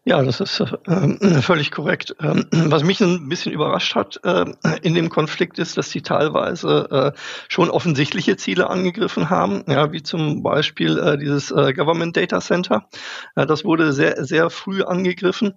Ja, 0.05 0.21
das 0.21 0.41
ist 0.41 0.59
äh, 0.59 1.41
völlig 1.41 1.71
korrekt. 1.71 2.13
Ähm, 2.19 2.45
was 2.51 2.83
mich 2.83 2.99
ein 2.99 3.29
bisschen 3.29 3.53
überrascht 3.53 3.95
hat 3.95 4.19
äh, 4.25 4.45
in 4.81 4.95
dem 4.95 5.09
Konflikt 5.09 5.59
ist, 5.59 5.77
dass 5.77 5.91
sie 5.91 6.01
teilweise 6.01 7.13
äh, 7.15 7.19
schon 7.47 7.69
offensichtliche 7.69 8.35
Ziele 8.35 8.69
angegriffen 8.69 9.29
haben, 9.29 9.63
ja, 9.67 9.93
wie 9.93 10.03
zum 10.03 10.43
Beispiel 10.43 10.97
äh, 10.97 11.17
dieses 11.17 11.51
äh, 11.51 11.73
Government 11.73 12.17
Data 12.17 12.41
Center. 12.41 12.89
das 13.35 13.63
wurde 13.63 13.93
sehr, 13.93 14.25
sehr 14.25 14.49
früh 14.49 14.83
angegriffen. 14.83 15.53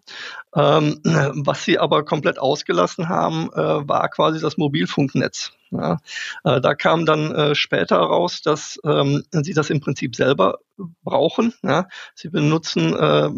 Ähm, 0.55 1.01
was 1.03 1.65
sie 1.65 1.79
aber 1.79 2.05
komplett 2.05 2.39
ausgelassen 2.39 3.09
haben, 3.09 3.51
äh, 3.53 3.59
war 3.89 4.09
quasi 4.09 4.41
das 4.41 4.57
Mobilfunknetz. 4.57 5.53
Ja, 5.79 5.99
äh, 6.45 6.61
da 6.61 6.75
kam 6.75 7.07
dann 7.07 7.33
äh, 7.33 7.55
später 7.55 7.97
raus, 7.97 8.43
dass 8.43 8.79
ähm, 8.85 9.25
sie 9.31 9.55
das 9.55 9.71
im 9.71 9.81
Prinzip 9.81 10.17
selber 10.17 10.59
brauchen. 11.03 11.55
Ja. 11.63 11.89
Sie 12.15 12.29
benutzen 12.29 12.95
äh, 12.95 13.31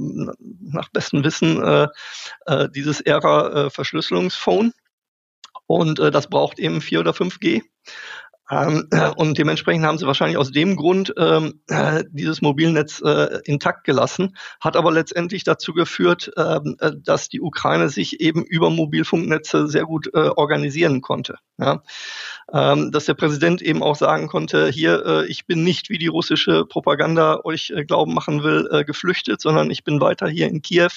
nach 0.61 0.89
bestem 0.91 1.25
Wissen 1.25 1.63
äh, 1.63 1.89
äh, 2.47 2.69
dieses 2.71 3.01
ERA-Verschlüsselungsphone 3.01 4.73
und 5.67 6.01
äh, 6.01 6.11
das 6.11 6.29
braucht 6.29 6.59
eben 6.59 6.81
4 6.81 7.01
oder 7.01 7.13
5G. 7.13 7.63
Ähm, 8.51 8.89
äh, 8.91 9.11
und 9.17 9.37
dementsprechend 9.37 9.85
haben 9.85 9.99
sie 9.99 10.07
wahrscheinlich 10.07 10.39
aus 10.39 10.51
dem 10.51 10.77
Grund 10.77 11.13
ähm, 11.19 11.61
äh, 11.69 12.05
dieses 12.11 12.41
Mobilnetz 12.41 13.01
äh, 13.05 13.41
intakt 13.45 13.85
gelassen, 13.85 14.37
hat 14.61 14.77
aber 14.77 14.91
letztendlich 14.91 15.45
dazu 15.45 15.75
geführt, 15.75 16.31
ähm, 16.37 16.77
äh, 16.81 16.93
dass 16.97 17.29
die 17.29 17.41
Ukraine 17.41 17.91
sich 17.91 18.21
eben 18.21 18.45
über 18.45 18.71
Mobilfunknetze 18.71 19.69
sehr 19.69 19.85
gut 19.85 20.09
äh, 20.15 20.31
organisieren 20.35 21.03
konnte. 21.03 21.37
Ja? 21.59 21.83
ähm, 22.53 22.91
dass 22.91 23.05
der 23.05 23.15
Präsident 23.15 23.61
eben 23.61 23.83
auch 23.83 23.97
sagen 23.97 24.29
konnte, 24.29 24.69
hier, 24.69 25.05
äh, 25.05 25.27
ich 25.27 25.47
bin 25.47 25.65
nicht, 25.65 25.91
wie 25.91 25.99
die 25.99 26.07
russische 26.07 26.65
Propaganda 26.65 27.41
euch 27.45 27.71
äh, 27.71 27.85
glauben 27.85 28.15
machen 28.15 28.43
will, 28.43 28.85
geflüchtet, 28.87 29.41
sondern 29.41 29.71
ich 29.71 29.85
bin 29.85 30.01
weiter 30.01 30.29
hier 30.29 30.49
in 30.49 30.63
Kiew, 30.63 30.89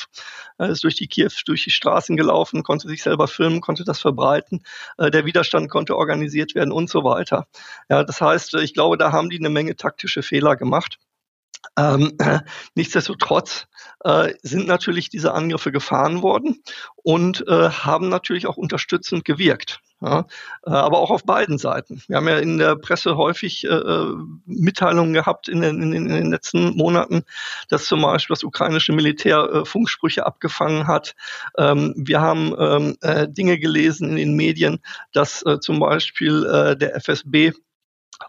ist 0.57 0.83
durch 0.83 0.95
die 0.95 1.07
Kiew, 1.07 1.29
durch 1.45 1.63
die 1.63 1.71
Straßen 1.71 2.15
gelaufen, 2.15 2.63
konnte 2.63 2.87
sich 2.87 3.01
selber 3.01 3.27
filmen, 3.27 3.61
konnte 3.61 3.83
das 3.83 3.99
verbreiten, 3.99 4.63
der 4.99 5.25
Widerstand 5.25 5.69
konnte 5.69 5.97
organisiert 5.97 6.53
werden 6.55 6.71
und 6.71 6.89
so 6.89 7.03
weiter. 7.03 7.40
Ja, 7.89 8.03
das 8.03 8.21
heißt, 8.21 8.53
ich 8.55 8.73
glaube, 8.73 8.97
da 8.97 9.11
haben 9.11 9.29
die 9.29 9.39
eine 9.39 9.49
Menge 9.49 9.75
taktische 9.75 10.23
Fehler 10.23 10.55
gemacht. 10.55 10.97
Ähm, 11.77 12.13
äh, 12.19 12.39
nichtsdestotrotz 12.75 13.67
äh, 14.03 14.33
sind 14.41 14.67
natürlich 14.67 15.09
diese 15.09 15.33
Angriffe 15.33 15.71
gefahren 15.71 16.21
worden 16.21 16.61
und 16.95 17.47
äh, 17.47 17.69
haben 17.69 18.09
natürlich 18.09 18.47
auch 18.47 18.57
unterstützend 18.57 19.25
gewirkt. 19.25 19.79
Ja, 20.03 20.25
äh, 20.65 20.71
aber 20.71 20.97
auch 20.97 21.11
auf 21.11 21.25
beiden 21.25 21.59
Seiten. 21.59 22.01
Wir 22.07 22.17
haben 22.17 22.27
ja 22.27 22.39
in 22.39 22.57
der 22.57 22.75
Presse 22.75 23.17
häufig 23.17 23.63
äh, 23.65 23.67
äh 23.67 24.15
Mitteilungen 24.47 25.13
gehabt 25.13 25.47
in 25.47 25.61
den, 25.61 25.93
in, 25.93 26.07
den, 26.07 26.31
letzten 26.31 26.75
Monaten, 26.75 27.23
dass 27.69 27.85
zum 27.85 28.01
Beispiel 28.01 28.33
das 28.33 28.43
ukrainische 28.43 28.93
Militär 28.93 29.63
Funksprüche 29.63 30.25
abgefangen 30.25 30.87
hat. 30.87 31.13
Ähm, 31.55 31.93
wir 31.95 32.19
haben 32.19 32.55
ähm, 32.57 32.97
äh, 33.01 33.27
Dinge 33.29 33.59
gelesen 33.59 34.09
in 34.09 34.15
den 34.15 34.35
Medien, 34.35 34.79
dass 35.13 35.43
zum 35.61 35.79
Beispiel 35.79 36.75
der 36.77 36.95
FSB 36.95 37.51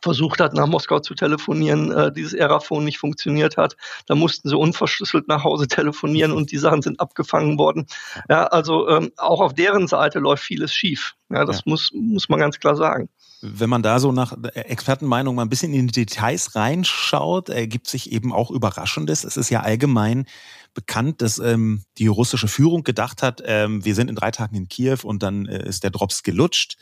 versucht 0.00 0.40
hat, 0.40 0.54
nach 0.54 0.66
Moskau 0.66 1.00
zu 1.00 1.14
telefonieren, 1.14 1.92
äh, 1.92 2.12
dieses 2.12 2.34
Aerafon 2.34 2.84
nicht 2.84 2.98
funktioniert 2.98 3.56
hat. 3.56 3.76
Da 4.06 4.14
mussten 4.14 4.48
sie 4.48 4.56
unverschlüsselt 4.56 5.28
nach 5.28 5.44
Hause 5.44 5.68
telefonieren 5.68 6.32
und 6.32 6.52
die 6.52 6.58
Sachen 6.58 6.82
sind 6.82 7.00
abgefangen 7.00 7.58
worden. 7.58 7.86
Ja, 8.28 8.44
also 8.44 8.88
ähm, 8.88 9.10
auch 9.16 9.40
auf 9.40 9.54
deren 9.54 9.88
Seite 9.88 10.18
läuft 10.18 10.44
vieles 10.44 10.74
schief. 10.74 11.14
Ja, 11.30 11.44
das 11.44 11.58
ja. 11.58 11.62
muss, 11.66 11.90
muss 11.94 12.28
man 12.28 12.40
ganz 12.40 12.58
klar 12.58 12.76
sagen. 12.76 13.08
Wenn 13.40 13.70
man 13.70 13.82
da 13.82 13.98
so 13.98 14.12
nach 14.12 14.36
Expertenmeinung 14.54 15.34
mal 15.34 15.42
ein 15.42 15.48
bisschen 15.48 15.74
in 15.74 15.88
die 15.88 15.92
Details 16.04 16.54
reinschaut, 16.54 17.48
ergibt 17.48 17.88
sich 17.88 18.12
eben 18.12 18.32
auch 18.32 18.52
Überraschendes. 18.52 19.24
Es 19.24 19.36
ist 19.36 19.50
ja 19.50 19.60
allgemein 19.60 20.26
bekannt, 20.74 21.22
dass 21.22 21.38
ähm, 21.38 21.82
die 21.98 22.06
russische 22.06 22.48
Führung 22.48 22.84
gedacht 22.84 23.22
hat, 23.22 23.42
ähm, 23.44 23.84
wir 23.84 23.94
sind 23.94 24.08
in 24.08 24.14
drei 24.14 24.30
Tagen 24.30 24.56
in 24.56 24.68
Kiew 24.68 24.98
und 25.02 25.22
dann 25.22 25.46
äh, 25.46 25.66
ist 25.68 25.82
der 25.82 25.90
Drops 25.90 26.22
gelutscht. 26.22 26.76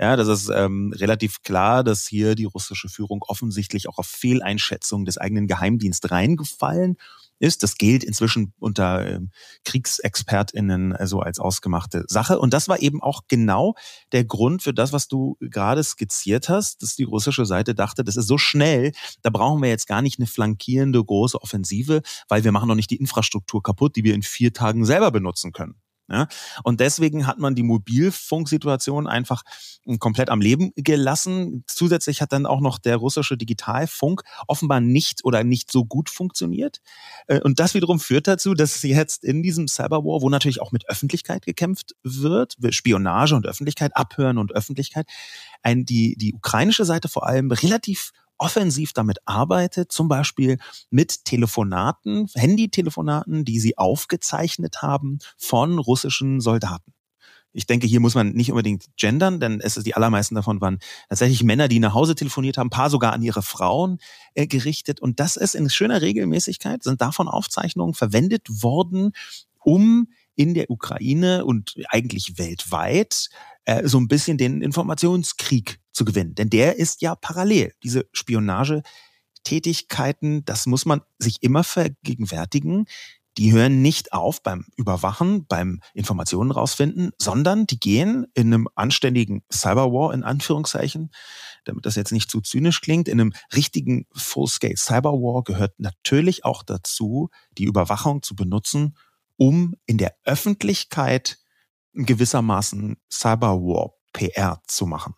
Ja, 0.00 0.16
das 0.16 0.26
ist 0.26 0.50
ähm, 0.52 0.92
relativ 0.96 1.42
klar, 1.42 1.84
dass 1.84 2.04
hier 2.06 2.34
die 2.34 2.44
russische 2.46 2.88
Führung 2.88 3.22
offensichtlich 3.28 3.88
auch 3.88 3.98
auf 3.98 4.06
Fehleinschätzung 4.08 5.04
des 5.04 5.18
eigenen 5.18 5.46
Geheimdienstes 5.46 6.10
reingefallen 6.10 6.96
ist. 7.38 7.62
Das 7.62 7.76
gilt 7.76 8.02
inzwischen 8.02 8.52
unter 8.58 9.06
ähm, 9.06 9.30
KriegsexpertInnen 9.64 10.96
so 11.06 11.20
als 11.20 11.38
ausgemachte 11.38 12.04
Sache. 12.08 12.40
Und 12.40 12.52
das 12.52 12.68
war 12.68 12.82
eben 12.82 13.00
auch 13.02 13.22
genau 13.28 13.74
der 14.10 14.24
Grund 14.24 14.64
für 14.64 14.74
das, 14.74 14.92
was 14.92 15.06
du 15.06 15.36
gerade 15.38 15.84
skizziert 15.84 16.48
hast, 16.48 16.82
dass 16.82 16.96
die 16.96 17.04
russische 17.04 17.46
Seite 17.46 17.76
dachte, 17.76 18.02
das 18.02 18.16
ist 18.16 18.26
so 18.26 18.36
schnell, 18.36 18.90
da 19.22 19.30
brauchen 19.30 19.62
wir 19.62 19.68
jetzt 19.68 19.86
gar 19.86 20.02
nicht 20.02 20.18
eine 20.18 20.26
flankierende 20.26 21.04
große 21.04 21.40
Offensive, 21.40 22.02
weil 22.28 22.42
wir 22.42 22.50
machen 22.50 22.68
doch 22.68 22.74
nicht 22.74 22.90
die 22.90 22.96
Infrastruktur 22.96 23.62
kaputt, 23.62 23.94
die 23.94 24.02
wir 24.02 24.14
in 24.14 24.22
vier 24.22 24.52
Tagen 24.52 24.84
selber 24.84 25.12
benutzen 25.12 25.52
können. 25.52 25.76
Ja? 26.08 26.28
Und 26.62 26.80
deswegen 26.80 27.26
hat 27.26 27.38
man 27.38 27.54
die 27.54 27.62
Mobilfunksituation 27.62 29.06
einfach 29.06 29.42
hm, 29.84 29.98
komplett 29.98 30.28
am 30.28 30.40
Leben 30.40 30.72
gelassen. 30.76 31.64
Zusätzlich 31.66 32.20
hat 32.20 32.32
dann 32.32 32.46
auch 32.46 32.60
noch 32.60 32.78
der 32.78 32.96
russische 32.96 33.36
Digitalfunk 33.36 34.22
offenbar 34.46 34.80
nicht 34.80 35.24
oder 35.24 35.44
nicht 35.44 35.72
so 35.72 35.84
gut 35.84 36.10
funktioniert. 36.10 36.80
Äh, 37.26 37.40
und 37.40 37.58
das 37.58 37.74
wiederum 37.74 38.00
führt 38.00 38.26
dazu, 38.26 38.54
dass 38.54 38.82
jetzt 38.82 39.24
in 39.24 39.42
diesem 39.42 39.66
Cyberwar, 39.68 40.20
wo 40.20 40.28
natürlich 40.28 40.60
auch 40.60 40.72
mit 40.72 40.88
Öffentlichkeit 40.88 41.46
gekämpft 41.46 41.94
wird, 42.02 42.56
Spionage 42.70 43.34
und 43.34 43.46
Öffentlichkeit, 43.46 43.96
Abhören 43.96 44.38
und 44.38 44.52
Öffentlichkeit, 44.52 45.06
ein, 45.62 45.84
die, 45.84 46.16
die 46.16 46.34
ukrainische 46.34 46.84
Seite 46.84 47.08
vor 47.08 47.26
allem 47.26 47.50
relativ 47.50 48.12
offensiv 48.44 48.92
damit 48.92 49.18
arbeitet, 49.24 49.90
zum 49.90 50.06
Beispiel 50.06 50.58
mit 50.90 51.24
Telefonaten, 51.24 52.26
Handytelefonaten, 52.34 53.46
die 53.46 53.58
sie 53.58 53.78
aufgezeichnet 53.78 54.82
haben 54.82 55.18
von 55.38 55.78
russischen 55.78 56.40
Soldaten. 56.40 56.92
Ich 57.54 57.66
denke, 57.66 57.86
hier 57.86 58.00
muss 58.00 58.14
man 58.14 58.32
nicht 58.32 58.50
unbedingt 58.50 58.84
gendern, 58.96 59.40
denn 59.40 59.60
es 59.60 59.78
ist 59.78 59.86
die 59.86 59.94
allermeisten 59.94 60.34
davon 60.34 60.60
waren 60.60 60.78
tatsächlich 61.08 61.42
Männer, 61.42 61.68
die 61.68 61.78
nach 61.78 61.94
Hause 61.94 62.16
telefoniert 62.16 62.58
haben, 62.58 62.68
paar 62.68 62.90
sogar 62.90 63.12
an 63.12 63.22
ihre 63.22 63.42
Frauen 63.42 63.98
äh, 64.34 64.46
gerichtet. 64.46 65.00
Und 65.00 65.20
das 65.20 65.36
ist 65.36 65.54
in 65.54 65.70
schöner 65.70 66.02
Regelmäßigkeit, 66.02 66.82
sind 66.82 67.00
davon 67.00 67.28
Aufzeichnungen 67.28 67.94
verwendet 67.94 68.46
worden, 68.62 69.12
um 69.60 70.08
in 70.34 70.52
der 70.52 70.68
Ukraine 70.68 71.44
und 71.44 71.76
eigentlich 71.88 72.38
weltweit 72.38 73.28
äh, 73.64 73.86
so 73.86 73.98
ein 73.98 74.08
bisschen 74.08 74.38
den 74.38 74.62
Informationskrieg 74.62 75.78
zu 75.92 76.04
gewinnen. 76.04 76.34
Denn 76.34 76.50
der 76.50 76.76
ist 76.76 77.02
ja 77.02 77.14
parallel. 77.14 77.72
Diese 77.82 78.08
Spionagetätigkeiten, 78.12 80.44
das 80.44 80.66
muss 80.66 80.84
man 80.84 81.00
sich 81.18 81.42
immer 81.42 81.64
vergegenwärtigen. 81.64 82.84
Die 83.36 83.52
hören 83.52 83.82
nicht 83.82 84.12
auf 84.12 84.44
beim 84.44 84.66
Überwachen, 84.76 85.44
beim 85.46 85.80
Informationen 85.92 86.52
rausfinden, 86.52 87.10
sondern 87.20 87.66
die 87.66 87.80
gehen 87.80 88.26
in 88.34 88.54
einem 88.54 88.68
anständigen 88.76 89.42
Cyberwar 89.52 90.14
in 90.14 90.22
Anführungszeichen, 90.22 91.10
damit 91.64 91.84
das 91.84 91.96
jetzt 91.96 92.12
nicht 92.12 92.30
zu 92.30 92.42
zynisch 92.42 92.80
klingt, 92.80 93.08
in 93.08 93.20
einem 93.20 93.32
richtigen 93.52 94.06
Full-Scale 94.12 94.76
Cyberwar 94.76 95.42
gehört 95.42 95.74
natürlich 95.78 96.44
auch 96.44 96.62
dazu, 96.62 97.28
die 97.58 97.64
Überwachung 97.64 98.22
zu 98.22 98.36
benutzen, 98.36 98.96
um 99.36 99.74
in 99.86 99.98
der 99.98 100.14
Öffentlichkeit 100.24 101.38
gewissermaßen 101.94 102.96
Cyberwar 103.10 103.94
PR 104.12 104.60
zu 104.66 104.86
machen. 104.86 105.14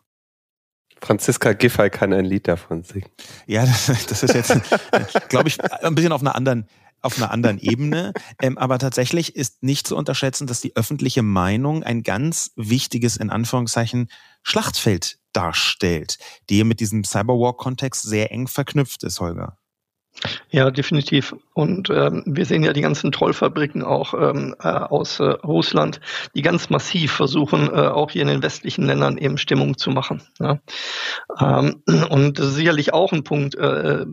Franziska 1.01 1.53
Giffey 1.53 1.91
kann 1.91 2.13
ein 2.13 2.25
Lied 2.25 2.49
davon 2.49 2.83
singen. 2.83 3.09
Ja, 3.47 3.67
das, 3.67 3.87
das 4.07 4.23
ist 4.23 4.35
jetzt, 4.35 4.57
glaube 5.29 5.49
ich, 5.49 5.63
ein 5.63 5.95
bisschen 5.95 6.13
auf 6.13 6.23
einer 6.23 6.35
anderen, 6.35 6.67
auf 7.03 7.19
einer 7.19 7.31
anderen 7.31 7.59
Ebene. 7.59 8.13
Ähm, 8.41 8.57
aber 8.57 8.79
tatsächlich 8.79 9.37
ist 9.37 9.63
nicht 9.63 9.87
zu 9.87 9.97
unterschätzen, 9.97 10.47
dass 10.47 10.61
die 10.61 10.75
öffentliche 10.75 11.23
Meinung 11.23 11.83
ein 11.83 12.03
ganz 12.03 12.53
wichtiges, 12.57 13.17
in 13.17 13.31
Anführungszeichen, 13.31 14.09
Schlachtfeld 14.43 15.19
darstellt, 15.33 16.19
die 16.49 16.65
mit 16.65 16.81
diesem 16.81 17.05
Cyberwar-Kontext 17.05 18.03
sehr 18.03 18.33
eng 18.33 18.49
verknüpft 18.49 19.05
ist, 19.05 19.21
Holger. 19.21 19.59
Ja, 20.51 20.71
definitiv. 20.71 21.35
Und 21.53 21.91
ähm, 21.91 22.23
wir 22.27 22.47
sehen 22.47 22.63
ja 22.63 22.73
die 22.73 22.81
ganzen 22.81 23.13
Trollfabriken 23.13 23.83
auch 23.83 24.15
ähm, 24.15 24.55
äh, 24.61 24.69
aus 24.69 25.21
äh, 25.21 25.25
Russland, 25.25 26.01
die 26.35 26.43
ganz 26.43 26.71
massiv 26.71 27.13
versuchen, 27.13 27.69
äh, 27.69 27.89
auch 27.89 28.11
hier 28.11 28.23
in 28.23 28.29
den 28.29 28.43
westlichen 28.43 28.87
Ländern 28.87 29.19
eben 29.19 29.39
Stimmung 29.39 29.77
zu 29.77 29.91
machen. 29.91 30.23
Ja. 30.39 30.59
Ähm, 31.41 31.83
und 32.11 32.39
das 32.39 32.49
ist 32.49 32.55
sicherlich 32.55 32.95
auch 32.95 33.13
ein 33.13 33.25
Punkt, 33.25 33.55
äh, 33.57 34.05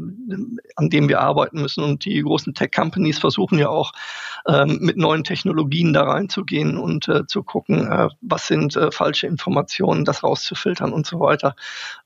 an 0.76 0.89
dem 0.89 1.10
wir 1.10 1.22
arbeiten 1.22 1.62
müssen. 1.62 1.84
Und 1.84 2.06
die 2.06 2.22
großen 2.22 2.54
Tech-Companies 2.54 3.20
versuchen 3.20 3.58
ja 3.58 3.70
auch 3.70 3.93
ähm, 4.48 4.80
mit 4.82 4.98
neuen 4.98 5.24
Technologien 5.24 5.94
da 5.94 6.04
reinzugehen 6.04 6.78
und 6.78 7.08
äh, 7.08 7.26
zu 7.28 7.44
gucken, 7.44 7.89
äh, 7.89 8.10
was 8.22 8.48
sind 8.48 8.76
äh, 8.76 8.91
falsche 8.91 9.28
Informationen, 9.28 10.06
das 10.06 10.24
rauszufiltern 10.24 10.91
und 10.91 11.06
so 11.06 11.20
weiter. 11.20 11.56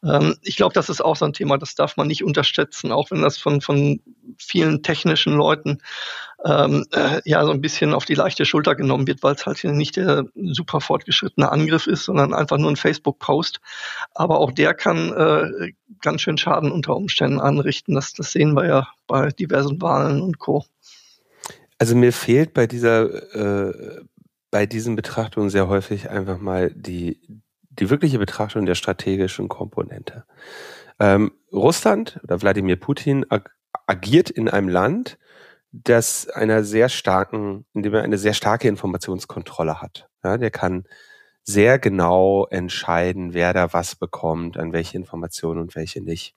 Ähm, 0.03 0.35
ich 0.41 0.55
glaube, 0.55 0.73
das 0.73 0.89
ist 0.89 1.01
auch 1.01 1.15
so 1.15 1.25
ein 1.25 1.33
Thema, 1.33 1.57
das 1.57 1.75
darf 1.75 1.97
man 1.97 2.07
nicht 2.07 2.23
unterschätzen, 2.23 2.91
auch 2.91 3.11
wenn 3.11 3.21
das 3.21 3.37
von, 3.37 3.61
von 3.61 4.01
vielen 4.37 4.83
technischen 4.83 5.33
Leuten 5.33 5.79
ähm, 6.45 6.85
äh, 6.91 7.21
ja 7.25 7.43
so 7.43 7.51
ein 7.51 7.61
bisschen 7.61 7.93
auf 7.93 8.05
die 8.05 8.13
leichte 8.13 8.45
Schulter 8.45 8.75
genommen 8.75 9.07
wird, 9.07 9.23
weil 9.23 9.35
es 9.35 9.45
halt 9.45 9.57
hier 9.57 9.71
nicht 9.71 9.95
der 9.95 10.25
super 10.35 10.81
fortgeschrittene 10.81 11.51
Angriff 11.51 11.87
ist, 11.87 12.05
sondern 12.05 12.33
einfach 12.33 12.57
nur 12.57 12.69
ein 12.69 12.75
Facebook-Post. 12.75 13.59
Aber 14.13 14.39
auch 14.39 14.51
der 14.51 14.73
kann 14.73 15.11
äh, 15.13 15.71
ganz 16.01 16.21
schön 16.21 16.37
Schaden 16.37 16.71
unter 16.71 16.95
Umständen 16.95 17.39
anrichten. 17.39 17.95
Das, 17.95 18.13
das 18.13 18.31
sehen 18.31 18.53
wir 18.53 18.67
ja 18.67 18.87
bei 19.07 19.29
diversen 19.31 19.81
Wahlen 19.81 20.21
und 20.21 20.37
Co. 20.37 20.65
Also 21.77 21.95
mir 21.95 22.13
fehlt 22.13 22.53
bei 22.53 22.67
dieser, 22.67 23.35
äh, 23.35 24.01
bei 24.51 24.65
diesen 24.65 24.95
Betrachtungen 24.95 25.49
sehr 25.49 25.67
häufig 25.67 26.09
einfach 26.09 26.39
mal 26.39 26.71
die, 26.71 27.21
die 27.69 27.89
wirkliche 27.89 28.19
Betrachtung 28.19 28.65
der 28.65 28.75
strategischen 28.75 29.47
Komponente. 29.47 30.25
Ähm, 30.99 31.31
Russland 31.51 32.19
oder 32.23 32.41
Wladimir 32.41 32.77
Putin 32.77 33.25
ag 33.29 33.51
agiert 33.85 34.29
in 34.29 34.49
einem 34.49 34.67
Land, 34.67 35.17
das 35.71 36.27
einer 36.27 36.63
sehr 36.63 36.89
starken, 36.89 37.65
in 37.73 37.83
dem 37.83 37.93
er 37.93 38.03
eine 38.03 38.17
sehr 38.17 38.33
starke 38.33 38.67
Informationskontrolle 38.67 39.81
hat. 39.81 40.09
Ja, 40.23 40.37
der 40.37 40.51
kann 40.51 40.85
sehr 41.43 41.79
genau 41.79 42.45
entscheiden, 42.47 43.33
wer 43.33 43.53
da 43.53 43.71
was 43.71 43.95
bekommt, 43.95 44.57
an 44.57 44.73
welche 44.73 44.97
Informationen 44.97 45.61
und 45.61 45.75
welche 45.75 46.01
nicht. 46.01 46.35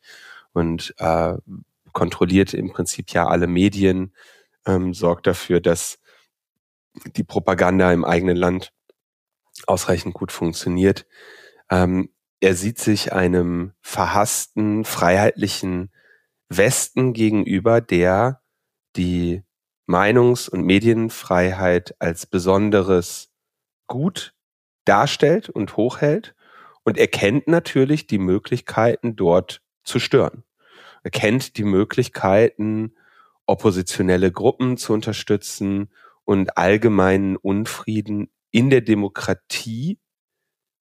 Und 0.53 0.95
äh, 0.99 1.35
kontrolliert 1.93 2.55
im 2.55 2.71
Prinzip 2.71 3.11
ja 3.11 3.27
alle 3.27 3.47
Medien, 3.47 4.13
ähm, 4.67 4.95
sorgt 4.95 5.27
dafür, 5.27 5.61
dass 5.61 5.99
die 7.17 7.25
Propaganda 7.25 7.93
im 7.93 8.05
eigenen 8.05 8.37
Land 8.37 8.73
ausreichend 9.67 10.15
gut 10.15 10.33
funktioniert. 10.33 11.07
Ähm, 11.71 12.11
er 12.41 12.55
sieht 12.55 12.79
sich 12.79 13.13
einem 13.13 13.73
verhassten, 13.81 14.85
freiheitlichen 14.85 15.91
Westen 16.49 17.13
gegenüber, 17.13 17.81
der 17.81 18.43
die 18.97 19.45
Meinungs- 19.87 20.49
und 20.49 20.65
Medienfreiheit 20.65 21.95
als 21.99 22.27
besonderes 22.27 23.31
Gut 23.87 24.35
darstellt 24.85 25.49
und 25.49 25.77
hochhält 25.77 26.35
und 26.85 26.97
erkennt 26.97 27.49
natürlich 27.49 28.07
die 28.07 28.19
Möglichkeiten, 28.19 29.17
dort 29.17 29.63
zu 29.85 29.99
stören. 29.99 30.45
Er 31.03 31.11
kennt 31.11 31.57
die 31.57 31.65
Möglichkeiten, 31.65 32.95
oppositionelle 33.51 34.33
Gruppen 34.33 34.77
zu 34.79 34.93
unterstützen 34.95 35.91
und 36.25 36.57
allgemeinen 36.57 37.37
Unfrieden 37.37 38.31
in 38.51 38.71
der 38.71 38.81
Demokratie 38.81 39.99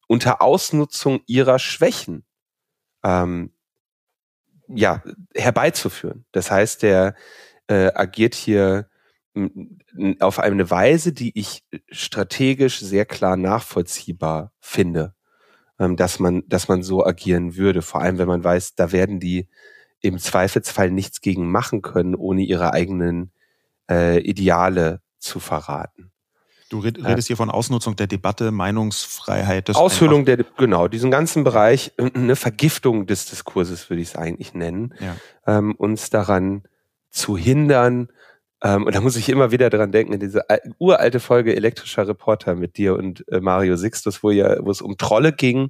unter 0.07 0.41
Ausnutzung 0.41 1.21
ihrer 1.27 1.59
Schwächen 1.59 2.25
ähm, 3.03 3.53
ja, 4.67 5.03
herbeizuführen. 5.35 6.25
Das 6.31 6.51
heißt, 6.51 6.83
der 6.83 7.15
äh, 7.67 7.91
agiert 7.93 8.35
hier 8.35 8.89
auf 10.19 10.39
eine 10.39 10.69
Weise, 10.69 11.13
die 11.13 11.37
ich 11.39 11.63
strategisch 11.91 12.79
sehr 12.79 13.05
klar 13.05 13.37
nachvollziehbar 13.37 14.51
finde. 14.59 15.15
ähm, 15.79 15.95
dass 15.95 16.19
man, 16.19 16.43
dass 16.47 16.67
man 16.67 16.83
so 16.83 17.05
agieren 17.05 17.55
würde. 17.55 17.81
Vor 17.81 18.01
allem, 18.01 18.17
wenn 18.17 18.27
man 18.27 18.43
weiß, 18.43 18.75
da 18.75 18.91
werden 18.91 19.19
die 19.19 19.47
im 20.01 20.17
Zweifelsfall 20.19 20.91
nichts 20.91 21.21
gegen 21.21 21.49
machen 21.51 21.81
können, 21.81 22.15
ohne 22.15 22.41
ihre 22.41 22.73
eigenen 22.73 23.31
äh, 23.89 24.19
Ideale 24.21 25.01
zu 25.17 25.39
verraten. 25.39 26.11
Du 26.69 26.79
redest 26.79 27.27
hier 27.27 27.37
von 27.37 27.49
Ausnutzung 27.49 27.95
der 27.95 28.05
Debatte, 28.05 28.51
Meinungsfreiheit. 28.51 29.75
Aushöhlung 29.75 30.25
der, 30.25 30.45
genau, 30.57 30.87
diesen 30.87 31.09
ganzen 31.09 31.43
Bereich, 31.43 31.93
äh, 31.97 32.11
eine 32.13 32.35
Vergiftung 32.35 33.07
des 33.07 33.25
Diskurses 33.25 33.89
würde 33.89 34.01
ich 34.01 34.09
es 34.09 34.15
eigentlich 34.15 34.53
nennen, 34.53 34.93
ja. 34.99 35.15
ähm, 35.47 35.73
uns 35.75 36.11
daran 36.11 36.63
zu 37.09 37.37
hindern, 37.37 38.09
ähm, 38.61 38.85
und 38.85 38.95
da 38.95 39.01
muss 39.01 39.15
ich 39.15 39.29
immer 39.29 39.51
wieder 39.51 39.69
dran 39.69 39.91
denken, 39.91 40.13
in 40.13 40.19
diese 40.19 40.43
uralte 40.79 41.19
Folge 41.19 41.55
elektrischer 41.55 42.07
Reporter 42.07 42.55
mit 42.55 42.77
dir 42.77 42.95
und 42.95 43.25
äh, 43.29 43.39
Mario 43.39 43.75
Sixtus, 43.77 44.21
wo 44.21 44.31
ja, 44.31 44.57
wo 44.63 44.71
es 44.71 44.81
um 44.81 44.97
Trolle 44.97 45.31
ging, 45.31 45.69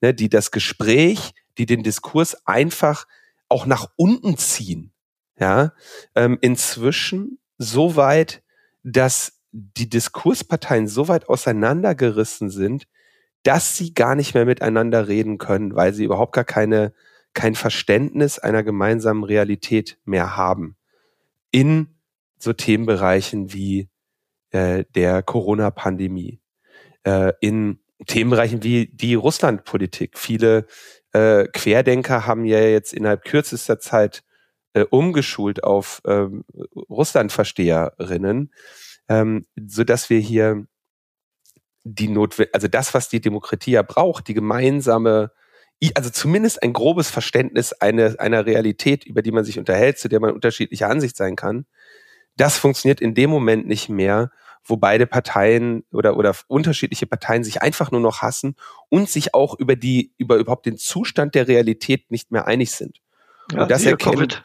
ne, 0.00 0.14
die 0.14 0.28
das 0.28 0.50
Gespräch, 0.50 1.32
die 1.58 1.66
den 1.66 1.82
Diskurs 1.82 2.46
einfach 2.46 3.06
auch 3.50 3.66
nach 3.66 3.88
unten 3.96 4.36
ziehen. 4.38 4.92
Ja, 5.38 5.72
ähm, 6.14 6.38
inzwischen 6.40 7.38
so 7.56 7.96
weit, 7.96 8.42
dass 8.82 9.40
die 9.52 9.88
Diskursparteien 9.88 10.86
so 10.86 11.08
weit 11.08 11.28
auseinandergerissen 11.28 12.50
sind, 12.50 12.86
dass 13.42 13.76
sie 13.76 13.94
gar 13.94 14.14
nicht 14.14 14.34
mehr 14.34 14.44
miteinander 14.44 15.08
reden 15.08 15.38
können, 15.38 15.74
weil 15.74 15.94
sie 15.94 16.04
überhaupt 16.04 16.34
gar 16.34 16.44
keine, 16.44 16.92
kein 17.32 17.54
Verständnis 17.54 18.38
einer 18.38 18.62
gemeinsamen 18.62 19.24
Realität 19.24 19.98
mehr 20.04 20.36
haben. 20.36 20.76
In 21.50 21.96
so 22.38 22.52
Themenbereichen 22.52 23.52
wie 23.52 23.88
äh, 24.50 24.84
der 24.94 25.22
Corona-Pandemie, 25.22 26.40
äh, 27.04 27.32
in 27.40 27.80
Themenbereichen 28.06 28.62
wie 28.62 28.86
die 28.86 29.14
Russlandpolitik. 29.14 30.18
Viele 30.18 30.66
äh, 31.12 31.46
Querdenker 31.52 32.26
haben 32.26 32.44
ja 32.44 32.60
jetzt 32.60 32.92
innerhalb 32.92 33.24
kürzester 33.24 33.78
Zeit 33.78 34.22
äh, 34.74 34.84
umgeschult 34.84 35.64
auf 35.64 36.00
ähm, 36.06 36.44
Russlandversteherinnen, 36.88 38.52
ähm, 39.08 39.46
so 39.56 39.84
dass 39.84 40.10
wir 40.10 40.20
hier 40.20 40.66
die 41.84 42.08
Notwendigkeit, 42.08 42.54
also 42.54 42.68
das, 42.68 42.94
was 42.94 43.08
die 43.08 43.20
Demokratie 43.20 43.72
ja 43.72 43.82
braucht, 43.82 44.28
die 44.28 44.34
gemeinsame, 44.34 45.32
also 45.94 46.10
zumindest 46.10 46.62
ein 46.62 46.72
grobes 46.72 47.10
Verständnis 47.10 47.72
einer, 47.72 48.20
einer 48.20 48.46
Realität, 48.46 49.04
über 49.04 49.22
die 49.22 49.32
man 49.32 49.44
sich 49.44 49.58
unterhält, 49.58 49.98
zu 49.98 50.08
der 50.08 50.20
man 50.20 50.32
unterschiedlicher 50.32 50.88
Ansicht 50.88 51.16
sein 51.16 51.36
kann, 51.36 51.66
das 52.36 52.56
funktioniert 52.58 53.00
in 53.00 53.14
dem 53.14 53.30
Moment 53.30 53.66
nicht 53.66 53.88
mehr, 53.88 54.30
wo 54.64 54.76
beide 54.76 55.06
Parteien 55.06 55.84
oder, 55.92 56.16
oder 56.16 56.34
unterschiedliche 56.48 57.06
Parteien 57.06 57.44
sich 57.44 57.62
einfach 57.62 57.90
nur 57.90 58.00
noch 58.00 58.22
hassen 58.22 58.56
und 58.88 59.08
sich 59.08 59.34
auch 59.34 59.58
über 59.58 59.76
die, 59.76 60.12
über 60.18 60.36
überhaupt 60.36 60.66
den 60.66 60.76
Zustand 60.76 61.34
der 61.34 61.48
Realität 61.48 62.10
nicht 62.10 62.30
mehr 62.30 62.46
einig 62.46 62.70
sind. 62.72 63.00
Ja, 63.52 63.62
und 63.62 63.70
das 63.70 63.82
siehe 63.82 63.92
erkennt, 63.92 64.44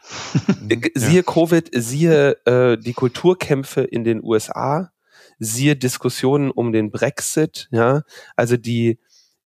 Covid. 0.68 0.90
siehe 0.94 1.16
ja. 1.16 1.22
Covid, 1.22 1.70
siehe 1.72 2.32
äh, 2.44 2.76
die 2.78 2.92
Kulturkämpfe 2.92 3.82
in 3.82 4.04
den 4.04 4.22
USA, 4.22 4.92
siehe 5.38 5.76
Diskussionen 5.76 6.50
um 6.50 6.72
den 6.72 6.90
Brexit, 6.90 7.68
ja, 7.70 8.02
also 8.34 8.56
die, 8.56 8.98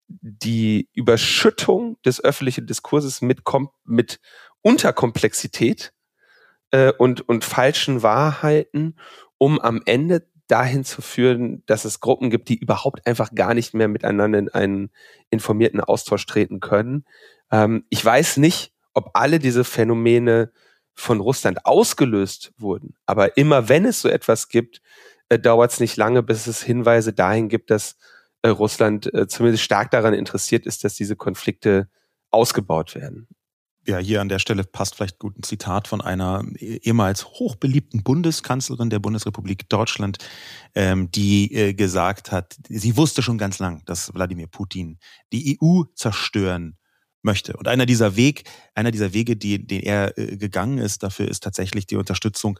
die 0.06 0.88
Überschüttung 0.94 1.98
des 2.04 2.22
öffentlichen 2.22 2.66
Diskurses 2.66 3.20
mit, 3.20 3.42
mit 3.84 4.20
Unterkomplexität 4.62 5.92
äh, 6.70 6.92
und, 6.92 7.28
und 7.28 7.44
falschen 7.44 8.02
Wahrheiten, 8.02 8.96
um 9.38 9.60
am 9.60 9.82
Ende 9.86 10.26
dahin 10.48 10.84
zu 10.84 11.02
führen, 11.02 11.62
dass 11.66 11.84
es 11.84 12.00
Gruppen 12.00 12.30
gibt, 12.30 12.48
die 12.48 12.58
überhaupt 12.58 13.06
einfach 13.06 13.34
gar 13.34 13.54
nicht 13.54 13.74
mehr 13.74 13.88
miteinander 13.88 14.38
in 14.38 14.48
einen 14.48 14.90
informierten 15.30 15.80
Austausch 15.80 16.26
treten 16.26 16.60
können. 16.60 17.04
Ähm, 17.52 17.84
ich 17.90 18.04
weiß 18.04 18.38
nicht, 18.38 18.72
ob 18.94 19.10
alle 19.14 19.38
diese 19.38 19.64
Phänomene 19.64 20.50
von 20.94 21.20
Russland 21.20 21.64
ausgelöst 21.64 22.52
wurden. 22.58 22.96
Aber 23.06 23.36
immer 23.36 23.68
wenn 23.68 23.84
es 23.84 24.00
so 24.00 24.08
etwas 24.08 24.48
gibt, 24.48 24.82
äh, 25.28 25.38
dauert 25.38 25.72
es 25.72 25.80
nicht 25.80 25.96
lange, 25.96 26.22
bis 26.22 26.46
es 26.46 26.62
Hinweise 26.62 27.12
dahin 27.12 27.48
gibt, 27.48 27.70
dass 27.70 27.96
äh, 28.42 28.48
Russland 28.48 29.12
äh, 29.14 29.28
zumindest 29.28 29.62
stark 29.62 29.90
daran 29.90 30.14
interessiert 30.14 30.66
ist, 30.66 30.82
dass 30.82 30.94
diese 30.94 31.16
Konflikte 31.16 31.88
ausgebaut 32.30 32.94
werden. 32.94 33.28
Ja, 33.88 33.96
hier 33.96 34.20
an 34.20 34.28
der 34.28 34.38
Stelle 34.38 34.64
passt 34.64 34.96
vielleicht 34.96 35.18
gut 35.18 35.38
ein 35.38 35.42
Zitat 35.42 35.88
von 35.88 36.02
einer 36.02 36.44
ehemals 36.58 37.24
hochbeliebten 37.24 38.02
Bundeskanzlerin 38.02 38.90
der 38.90 38.98
Bundesrepublik 38.98 39.66
Deutschland, 39.70 40.18
ähm, 40.74 41.10
die 41.10 41.54
äh, 41.54 41.72
gesagt 41.72 42.30
hat, 42.30 42.54
sie 42.68 42.98
wusste 42.98 43.22
schon 43.22 43.38
ganz 43.38 43.58
lang, 43.58 43.82
dass 43.86 44.12
Wladimir 44.12 44.46
Putin 44.46 44.98
die 45.32 45.58
EU 45.58 45.84
zerstören 45.94 46.76
möchte. 47.22 47.56
Und 47.56 47.66
einer 47.66 47.86
dieser 47.86 48.14
Weg, 48.14 48.44
einer 48.74 48.90
dieser 48.90 49.14
Wege, 49.14 49.36
die, 49.36 49.66
den 49.66 49.80
er 49.80 50.18
äh, 50.18 50.36
gegangen 50.36 50.76
ist, 50.76 51.02
dafür 51.02 51.26
ist 51.26 51.42
tatsächlich 51.42 51.86
die 51.86 51.96
Unterstützung 51.96 52.58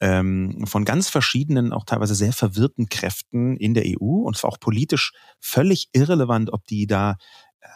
ähm, 0.00 0.64
von 0.64 0.84
ganz 0.84 1.08
verschiedenen, 1.08 1.72
auch 1.72 1.86
teilweise 1.86 2.14
sehr 2.14 2.32
verwirrten 2.32 2.88
Kräften 2.88 3.56
in 3.56 3.74
der 3.74 3.82
EU. 3.84 4.22
Und 4.22 4.36
es 4.36 4.44
war 4.44 4.50
auch 4.50 4.60
politisch 4.60 5.12
völlig 5.40 5.88
irrelevant, 5.92 6.52
ob 6.52 6.66
die 6.66 6.86
da 6.86 7.16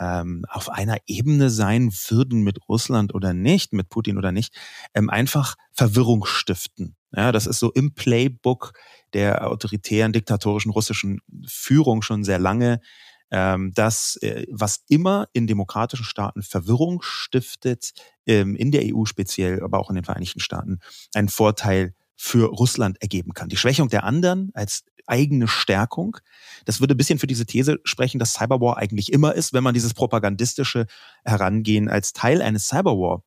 ähm, 0.01 0.45
auf 0.49 0.68
einer 0.68 0.97
Ebene 1.07 1.51
sein 1.51 1.93
würden 2.09 2.43
mit 2.43 2.59
Russland 2.68 3.14
oder 3.14 3.32
nicht, 3.32 3.72
mit 3.72 3.88
Putin 3.88 4.18
oder 4.18 4.32
nicht, 4.32 4.55
ähm, 4.95 5.11
einfach 5.11 5.57
Verwirrung 5.72 6.24
stiften. 6.24 6.97
Ja, 7.14 7.32
das 7.32 7.47
ist 7.47 7.59
so 7.59 7.70
im 7.72 7.95
Playbook 7.95 8.72
der 9.12 9.47
autoritären, 9.51 10.12
diktatorischen 10.12 10.72
russischen 10.72 11.20
Führung 11.47 12.03
schon 12.03 12.24
sehr 12.24 12.38
lange, 12.38 12.80
ähm, 13.30 13.72
dass 13.74 14.16
äh, 14.16 14.47
was 14.51 14.84
immer 14.88 15.28
in 15.32 15.47
demokratischen 15.47 16.05
Staaten 16.05 16.43
Verwirrung 16.43 17.03
stiftet, 17.03 17.93
in 18.24 18.70
der 18.70 18.82
EU 18.84 19.05
speziell, 19.05 19.64
aber 19.64 19.80
auch 19.80 19.90
in 19.90 19.97
den 19.97 20.05
Vereinigten 20.05 20.38
Staaten, 20.38 20.78
einen 21.12 21.28
Vorteil 21.28 21.93
für 22.17 22.49
Russland 22.49 23.01
ergeben 23.01 23.33
kann. 23.35 23.49
Die 23.49 23.57
Schwächung 23.57 23.89
der 23.89 24.05
anderen 24.05 24.51
als 24.55 24.85
eigene 25.07 25.49
Stärkung. 25.49 26.17
Das 26.65 26.81
würde 26.81 26.95
ein 26.95 26.97
bisschen 26.97 27.19
für 27.19 27.27
diese 27.27 27.47
These 27.47 27.81
sprechen, 27.85 28.19
dass 28.19 28.35
Cyberwar 28.35 28.77
eigentlich 28.79 29.13
immer 29.13 29.35
ist, 29.35 29.53
wenn 29.53 29.65
man 29.65 29.75
dieses 29.75 29.95
propagandistische 29.95 30.87
Herangehen 31.25 31.89
als 31.89 32.13
Teil 32.13 32.41
eines 32.43 32.69
Cyberwar 32.69 33.23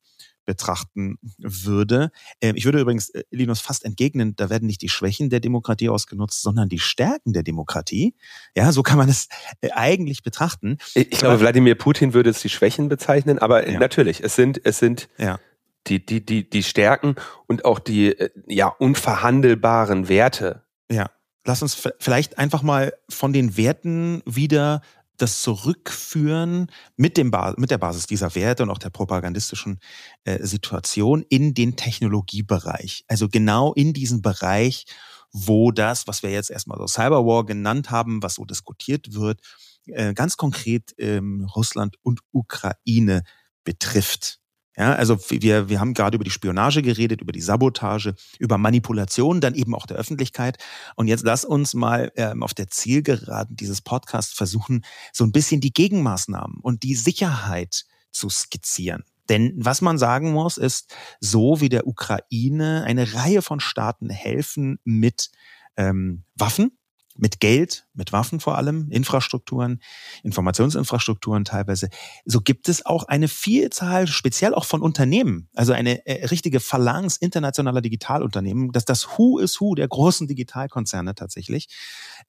betrachten 0.46 1.18
würde. 1.38 2.10
Ähm, 2.40 2.56
ich 2.56 2.64
würde 2.64 2.80
übrigens 2.80 3.10
äh, 3.10 3.24
Linus 3.30 3.60
fast 3.60 3.84
entgegnen, 3.84 4.36
da 4.36 4.48
werden 4.48 4.66
nicht 4.66 4.80
die 4.80 4.88
Schwächen 4.88 5.28
der 5.28 5.40
Demokratie 5.40 5.88
ausgenutzt, 5.88 6.40
sondern 6.40 6.68
die 6.68 6.78
Stärken 6.78 7.32
der 7.32 7.42
Demokratie. 7.42 8.14
Ja, 8.54 8.72
so 8.72 8.82
kann 8.82 8.96
man 8.96 9.08
es 9.08 9.28
äh, 9.60 9.70
eigentlich 9.72 10.22
betrachten. 10.22 10.78
Ich 10.94 11.10
glaube, 11.10 11.40
Wladimir 11.40 11.74
Putin 11.74 12.14
würde 12.14 12.30
es 12.30 12.40
die 12.40 12.48
Schwächen 12.48 12.88
bezeichnen, 12.88 13.38
aber 13.38 13.68
ja. 13.68 13.78
natürlich, 13.78 14.22
es 14.22 14.36
sind, 14.36 14.64
es 14.64 14.78
sind 14.78 15.08
ja. 15.18 15.38
Die, 15.86 16.04
die, 16.04 16.24
die, 16.24 16.48
die 16.48 16.62
Stärken 16.62 17.16
und 17.46 17.64
auch 17.64 17.78
die, 17.78 18.08
äh, 18.08 18.30
ja, 18.46 18.68
unverhandelbaren 18.68 20.08
Werte. 20.08 20.64
Ja 20.90 21.10
lass 21.46 21.62
uns 21.62 21.80
vielleicht 21.98 22.38
einfach 22.38 22.62
mal 22.62 22.92
von 23.08 23.32
den 23.32 23.56
Werten 23.56 24.22
wieder 24.26 24.82
das 25.16 25.40
zurückführen 25.40 26.70
mit, 26.96 27.16
dem 27.16 27.30
ba 27.30 27.54
mit 27.56 27.70
der 27.70 27.78
Basis 27.78 28.06
dieser 28.06 28.34
Werte 28.34 28.62
und 28.62 28.70
auch 28.70 28.78
der 28.78 28.90
propagandistischen 28.90 29.78
äh, 30.24 30.44
Situation 30.44 31.24
in 31.30 31.54
den 31.54 31.76
Technologiebereich. 31.76 33.04
Also 33.08 33.28
genau 33.28 33.72
in 33.72 33.94
diesen 33.94 34.20
Bereich, 34.20 34.84
wo 35.32 35.70
das, 35.70 36.06
was 36.06 36.22
wir 36.22 36.30
jetzt 36.30 36.50
erstmal 36.50 36.78
so 36.78 36.86
Cyberwar 36.86 37.46
genannt 37.46 37.90
haben, 37.90 38.22
was 38.22 38.34
so 38.34 38.44
diskutiert 38.44 39.14
wird, 39.14 39.40
äh, 39.86 40.12
ganz 40.12 40.36
konkret 40.36 40.94
ähm, 40.98 41.48
Russland 41.54 41.96
und 42.02 42.20
Ukraine 42.32 43.22
betrifft. 43.64 44.40
Ja, 44.76 44.92
also 44.94 45.18
wir, 45.30 45.70
wir 45.70 45.80
haben 45.80 45.94
gerade 45.94 46.16
über 46.16 46.24
die 46.24 46.30
Spionage 46.30 46.82
geredet, 46.82 47.22
über 47.22 47.32
die 47.32 47.40
Sabotage, 47.40 48.14
über 48.38 48.58
Manipulation, 48.58 49.40
dann 49.40 49.54
eben 49.54 49.74
auch 49.74 49.86
der 49.86 49.96
Öffentlichkeit. 49.96 50.58
Und 50.96 51.08
jetzt 51.08 51.24
lass 51.24 51.46
uns 51.46 51.72
mal 51.72 52.12
ähm, 52.16 52.42
auf 52.42 52.52
der 52.52 52.68
Zielgeraden 52.68 53.56
dieses 53.56 53.80
Podcasts 53.80 54.34
versuchen, 54.34 54.84
so 55.12 55.24
ein 55.24 55.32
bisschen 55.32 55.62
die 55.62 55.72
Gegenmaßnahmen 55.72 56.58
und 56.60 56.82
die 56.82 56.94
Sicherheit 56.94 57.86
zu 58.10 58.28
skizzieren. 58.28 59.04
Denn 59.30 59.54
was 59.56 59.80
man 59.80 59.98
sagen 59.98 60.32
muss, 60.32 60.58
ist, 60.58 60.94
so 61.20 61.60
wie 61.60 61.68
der 61.68 61.86
Ukraine 61.86 62.84
eine 62.84 63.14
Reihe 63.14 63.42
von 63.42 63.60
Staaten 63.60 64.10
helfen 64.10 64.78
mit 64.84 65.30
ähm, 65.76 66.24
Waffen, 66.34 66.78
mit 67.18 67.40
Geld, 67.40 67.86
mit 67.94 68.12
Waffen 68.12 68.40
vor 68.40 68.56
allem, 68.56 68.90
Infrastrukturen, 68.90 69.80
Informationsinfrastrukturen 70.22 71.44
teilweise, 71.44 71.88
so 72.24 72.40
gibt 72.40 72.68
es 72.68 72.84
auch 72.84 73.04
eine 73.04 73.28
Vielzahl, 73.28 74.06
speziell 74.06 74.54
auch 74.54 74.64
von 74.64 74.82
Unternehmen, 74.82 75.48
also 75.54 75.72
eine 75.72 76.06
äh, 76.06 76.26
richtige 76.26 76.60
Phalanx 76.60 77.16
internationaler 77.16 77.80
Digitalunternehmen, 77.80 78.72
dass 78.72 78.84
das 78.84 79.06
Who 79.16 79.38
is 79.38 79.60
Who 79.60 79.74
der 79.74 79.88
großen 79.88 80.26
Digitalkonzerne 80.26 81.14
tatsächlich, 81.14 81.68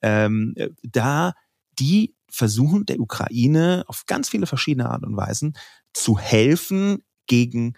ähm, 0.01 0.53
äh, 0.55 0.69
da 0.83 1.33
die 1.79 2.15
versuchen 2.29 2.85
der 2.85 2.99
Ukraine 2.99 3.83
auf 3.87 4.05
ganz 4.05 4.29
viele 4.29 4.47
verschiedene 4.47 4.89
Art 4.89 5.03
und 5.03 5.15
Weisen 5.15 5.53
zu 5.93 6.17
helfen 6.19 7.03
gegen 7.27 7.73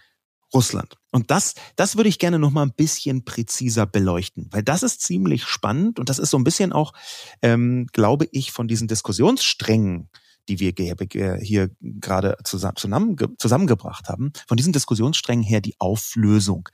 Russland. 0.54 0.98
Und 1.12 1.32
das, 1.32 1.56
das 1.76 1.96
würde 1.96 2.10
ich 2.10 2.20
gerne 2.20 2.40
noch 2.40 2.52
mal 2.52 2.64
ein 2.64 2.74
bisschen 2.74 3.24
präziser 3.24 3.86
beleuchten, 3.86 4.48
weil 4.52 4.64
das 4.64 4.84
ist 4.84 5.02
ziemlich 5.02 5.44
spannend 5.44 6.00
und 6.00 6.10
das 6.10 6.20
ist 6.20 6.32
so 6.32 6.38
ein 6.38 6.44
bisschen 6.44 6.74
auch, 6.74 6.94
ähm, 7.42 7.88
glaube 7.94 8.28
ich, 8.32 8.52
von 8.52 8.68
diesen 8.68 8.88
Diskussionssträngen, 8.88 10.10
die 10.48 10.60
wir 10.60 10.74
hier 11.42 11.70
gerade 11.82 12.38
zusammen, 12.44 12.76
zusammengebracht 13.38 14.10
haben, 14.10 14.34
von 14.48 14.58
diesen 14.58 14.74
Diskussionssträngen 14.74 15.44
her 15.44 15.62
die 15.62 15.76
Auflösung. 15.80 16.70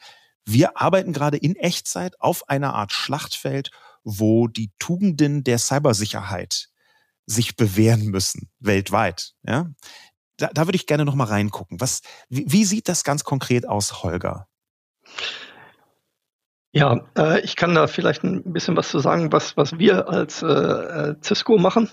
Wir 0.45 0.79
arbeiten 0.79 1.11
gerade 1.11 1.37
in 1.37 1.55
Echtzeit 1.55 2.21
auf 2.21 2.47
einer 2.47 2.73
Art 2.73 2.93
Schlachtfeld, 2.93 3.71
wo 4.03 4.47
die 4.47 4.71
Tugenden 4.79 5.43
der 5.43 5.57
Cybersicherheit 5.57 6.69
sich 7.25 7.55
bewähren 7.55 8.05
müssen, 8.05 8.49
weltweit. 8.59 9.33
Ja? 9.43 9.71
Da, 10.37 10.49
da 10.53 10.67
würde 10.67 10.75
ich 10.75 10.87
gerne 10.87 11.05
noch 11.05 11.15
mal 11.15 11.25
reingucken. 11.25 11.79
Was, 11.79 12.01
wie, 12.29 12.45
wie 12.47 12.65
sieht 12.65 12.87
das 12.89 13.03
ganz 13.03 13.23
konkret 13.23 13.67
aus, 13.67 14.03
Holger? 14.03 14.47
Ja, 16.71 16.99
äh, 17.17 17.39
ich 17.39 17.55
kann 17.55 17.73
da 17.73 17.87
vielleicht 17.87 18.23
ein 18.23 18.51
bisschen 18.51 18.75
was 18.75 18.89
zu 18.89 18.99
sagen, 18.99 19.31
was, 19.31 19.55
was 19.55 19.79
wir 19.79 20.09
als 20.09 20.43
äh, 20.43 20.47
äh 20.47 21.15
Cisco 21.21 21.57
machen. 21.57 21.89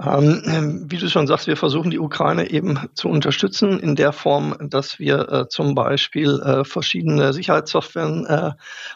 Ähm, 0.00 0.86
wie 0.88 0.96
du 0.96 1.08
schon 1.08 1.26
sagst, 1.26 1.48
wir 1.48 1.56
versuchen 1.56 1.90
die 1.90 1.98
Ukraine 1.98 2.50
eben 2.50 2.88
zu 2.94 3.08
unterstützen 3.08 3.80
in 3.80 3.96
der 3.96 4.12
Form, 4.12 4.56
dass 4.60 5.00
wir 5.00 5.28
äh, 5.28 5.48
zum 5.48 5.74
Beispiel 5.74 6.40
äh, 6.40 6.64
verschiedene 6.64 7.32
Sicherheitssoftwaren 7.32 8.24
äh, 8.26 8.52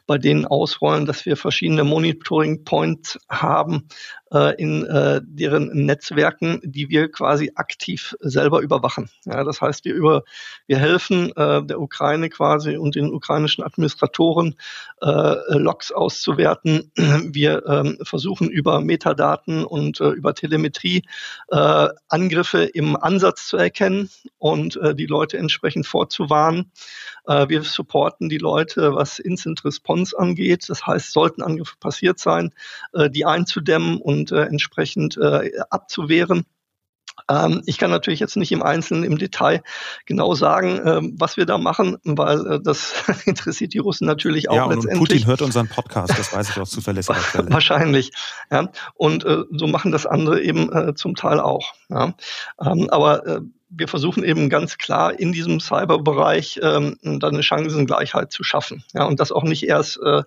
bei 0.07 0.19
denen 0.19 0.47
ausrollen, 0.47 1.05
dass 1.05 1.27
wir 1.27 1.37
verschiedene 1.37 1.83
Monitoring 1.83 2.65
Points 2.65 3.19
haben 3.29 3.89
äh, 4.33 4.55
in 4.57 4.85
äh, 4.87 5.21
deren 5.25 5.67
Netzwerken, 5.85 6.61
die 6.63 6.89
wir 6.89 7.11
quasi 7.11 7.53
aktiv 7.55 8.15
selber 8.21 8.61
überwachen. 8.61 9.11
Ja, 9.25 9.45
das 9.45 9.61
heißt, 9.61 9.85
wir 9.85 9.95
über 9.95 10.23
wir 10.67 10.79
helfen 10.79 11.33
äh, 11.37 11.65
der 11.65 11.81
Ukraine 11.81 12.31
quasi 12.31 12.77
und 12.77 12.95
den 12.95 13.13
ukrainischen 13.13 13.65
Administratoren 13.65 14.55
Logs 15.49 15.91
auszuwerten. 15.91 16.93
Wir 16.95 17.67
ähm, 17.67 17.99
versuchen 18.03 18.49
über 18.49 18.81
Metadaten 18.81 19.65
und 19.65 19.99
über 19.99 20.33
Telemetrie 20.33 20.92
Äh, 21.49 21.89
Angriffe 22.09 22.65
im 22.65 22.97
Ansatz 22.97 23.47
zu 23.47 23.57
erkennen 23.57 24.11
und 24.39 24.77
äh, 24.77 24.95
die 24.95 25.07
Leute 25.07 25.39
entsprechend 25.39 25.87
vorzuwarnen. 25.87 26.71
Äh, 27.27 27.49
wir 27.49 27.63
supporten 27.63 28.29
die 28.29 28.39
Leute, 28.39 28.95
was 28.95 29.19
Instant 29.19 29.65
Response 29.65 30.19
angeht. 30.19 30.69
Das 30.69 30.87
heißt, 30.87 31.13
sollten 31.13 31.43
Angriffe 31.43 31.77
passiert 31.79 32.19
sein, 32.19 32.55
die 33.11 33.25
einzudämmen 33.25 33.99
und 33.99 34.33
entsprechend 34.33 35.19
abzuwehren. 35.71 36.45
Ähm, 37.29 37.63
ich 37.67 37.79
kann 37.79 37.91
natürlich 37.91 38.21
jetzt 38.21 38.37
nicht 38.37 38.53
im 38.53 38.63
Einzelnen, 38.63 39.05
im 39.05 39.19
Detail 39.19 39.63
genau 40.07 40.35
sagen, 40.35 40.81
ähm, 40.85 41.15
was 41.19 41.37
wir 41.37 41.47
da 41.47 41.59
machen, 41.59 41.99
weil 42.05 42.47
äh, 42.47 42.61
das 42.61 43.05
interessiert 43.25 43.75
die 43.75 43.79
Russen 43.79 44.07
natürlich 44.07 44.51
auch 44.51 44.57
ja, 44.57 44.65
und 44.65 44.75
letztendlich. 44.75 44.99
Putin 44.99 45.27
hört 45.27 45.43
unseren 45.43 45.69
Podcast, 45.69 46.19
das 46.19 46.33
weiß 46.33 46.51
ich 46.51 46.59
aus 46.59 46.71
zuverlässiger 46.71 47.19
Quelle. 47.33 47.51
Wahrscheinlich. 47.51 48.13
Ja. 48.51 48.69
Und 48.95 49.25
äh, 49.25 49.45
so 49.51 49.67
machen 49.67 49.93
das 49.93 50.07
andere 50.07 50.41
eben 50.41 50.73
äh, 50.73 50.95
zum 50.95 51.15
Teil 51.15 51.41
auch. 51.41 51.73
Ja. 51.89 52.15
Ähm, 52.61 52.89
aber 52.91 53.43
wir 53.75 53.89
versuchen 53.89 54.23
eben 54.23 54.49
ganz 54.51 54.77
klar 54.77 55.19
in 55.19 55.33
diesem 55.33 55.59
Cyberbereich 55.59 56.61
ähm, 56.63 56.99
dann 57.03 57.35
eine 57.35 57.43
Chancengleichheit 57.43 58.31
zu 58.31 58.45
schaffen. 58.45 58.85
Ja, 58.93 59.05
und 59.05 59.19
das 59.19 59.33
auch 59.33 59.45
nicht 59.45 59.67
erst 59.67 59.99
äh, 60.03 60.23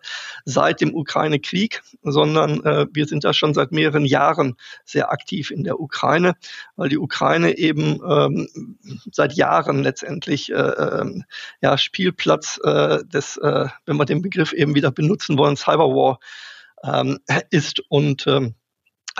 seit 0.45 0.81
dem 0.81 0.95
Ukraine-Krieg, 0.95 1.83
sondern 2.01 2.63
äh, 2.65 2.87
wir 2.91 3.05
sind 3.05 3.23
da 3.23 3.33
schon 3.33 3.53
seit 3.53 3.71
mehreren 3.71 4.05
Jahren 4.05 4.55
sehr 4.83 5.11
aktiv 5.11 5.51
in 5.51 5.63
der 5.63 5.79
Ukraine, 5.79 6.33
weil 6.75 6.89
die 6.89 6.97
Ukraine 6.97 7.57
eben 7.57 7.99
ähm, 8.07 8.47
seit 9.11 9.33
Jahren 9.33 9.83
letztendlich 9.83 10.51
äh, 10.51 10.55
äh, 10.55 11.21
ja, 11.61 11.77
Spielplatz 11.77 12.59
äh, 12.63 13.03
des, 13.05 13.37
äh, 13.37 13.67
wenn 13.85 13.97
wir 13.97 14.05
den 14.05 14.21
Begriff 14.21 14.53
eben 14.53 14.73
wieder 14.75 14.91
benutzen 14.91 15.37
wollen, 15.37 15.55
Cyberwar 15.55 16.19
ähm, 16.83 17.19
ist 17.51 17.81
und 17.89 18.25
ähm, 18.27 18.55